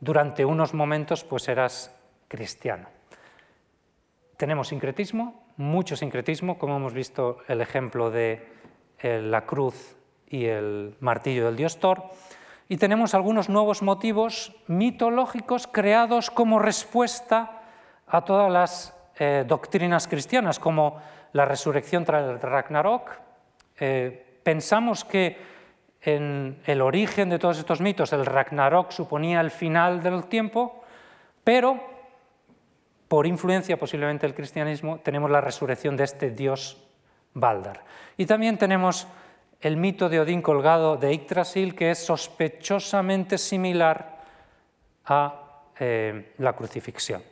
durante 0.00 0.44
unos 0.44 0.72
momentos 0.72 1.24
pues 1.24 1.48
eras 1.48 1.94
cristiano. 2.28 2.93
Tenemos 4.36 4.68
sincretismo, 4.68 5.44
mucho 5.56 5.96
sincretismo, 5.96 6.58
como 6.58 6.76
hemos 6.76 6.92
visto 6.92 7.38
el 7.46 7.60
ejemplo 7.60 8.10
de 8.10 8.48
eh, 8.98 9.20
la 9.22 9.46
cruz 9.46 9.96
y 10.28 10.46
el 10.46 10.96
martillo 11.00 11.46
del 11.46 11.56
dios 11.56 11.78
Thor. 11.78 12.02
Y 12.68 12.78
tenemos 12.78 13.14
algunos 13.14 13.48
nuevos 13.48 13.82
motivos 13.82 14.52
mitológicos 14.66 15.68
creados 15.68 16.30
como 16.30 16.58
respuesta 16.58 17.62
a 18.08 18.24
todas 18.24 18.50
las 18.50 18.96
eh, 19.18 19.44
doctrinas 19.46 20.08
cristianas, 20.08 20.58
como 20.58 21.00
la 21.32 21.44
resurrección 21.44 22.04
tras 22.04 22.28
el 22.28 22.40
Ragnarok. 22.40 23.12
Eh, 23.78 24.40
pensamos 24.42 25.04
que 25.04 25.36
en 26.00 26.58
el 26.66 26.80
origen 26.80 27.30
de 27.30 27.38
todos 27.38 27.58
estos 27.58 27.80
mitos 27.80 28.12
el 28.12 28.26
Ragnarok 28.26 28.90
suponía 28.90 29.40
el 29.40 29.50
final 29.52 30.02
del 30.02 30.24
tiempo, 30.24 30.82
pero 31.44 31.93
por 33.14 33.28
influencia 33.28 33.78
posiblemente 33.78 34.26
del 34.26 34.34
cristianismo 34.34 34.98
tenemos 34.98 35.30
la 35.30 35.40
resurrección 35.40 35.96
de 35.96 36.02
este 36.02 36.32
dios 36.32 36.82
Baldar. 37.32 37.84
Y 38.16 38.26
también 38.26 38.58
tenemos 38.58 39.06
el 39.60 39.76
mito 39.76 40.08
de 40.08 40.18
Odín 40.18 40.42
colgado 40.42 40.96
de 40.96 41.16
Yggdrasil, 41.16 41.76
que 41.76 41.92
es 41.92 42.00
sospechosamente 42.00 43.38
similar 43.38 44.18
a 45.04 45.62
eh, 45.78 46.34
la 46.38 46.56
crucifixión. 46.56 47.22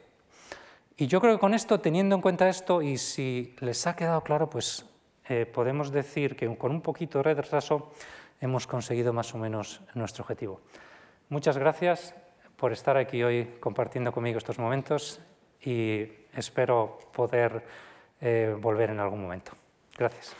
Y 0.97 1.09
yo 1.09 1.21
creo 1.21 1.35
que 1.35 1.41
con 1.41 1.53
esto, 1.53 1.81
teniendo 1.81 2.15
en 2.15 2.23
cuenta 2.23 2.49
esto, 2.49 2.81
y 2.81 2.97
si 2.97 3.57
les 3.59 3.85
ha 3.89 3.97
quedado 3.97 4.21
claro, 4.21 4.49
pues 4.49 4.87
eh, 5.29 5.47
podemos 5.47 5.91
decir 5.91 6.37
que 6.37 6.57
con 6.57 6.71
un 6.71 6.81
poquito 6.81 7.19
de 7.19 7.35
retraso 7.35 7.93
hemos 8.41 8.69
conseguido 8.69 9.13
más 9.13 9.35
o 9.35 9.39
menos 9.39 9.81
nuestro 9.95 10.23
objetivo. 10.23 10.61
Muchas 11.29 11.59
gracias 11.59 12.15
por 12.57 12.71
estar 12.71 12.97
aquí 12.97 13.25
hoy 13.25 13.57
compartiendo 13.59 14.13
conmigo 14.13 14.39
estos 14.39 14.61
momentos 14.61 15.21
y 15.65 16.11
espero 16.35 16.99
poder 17.13 17.63
eh, 18.21 18.55
volver 18.59 18.91
en 18.91 19.01
algún 19.01 19.23
momento. 19.23 19.53
Gracias. 19.97 20.35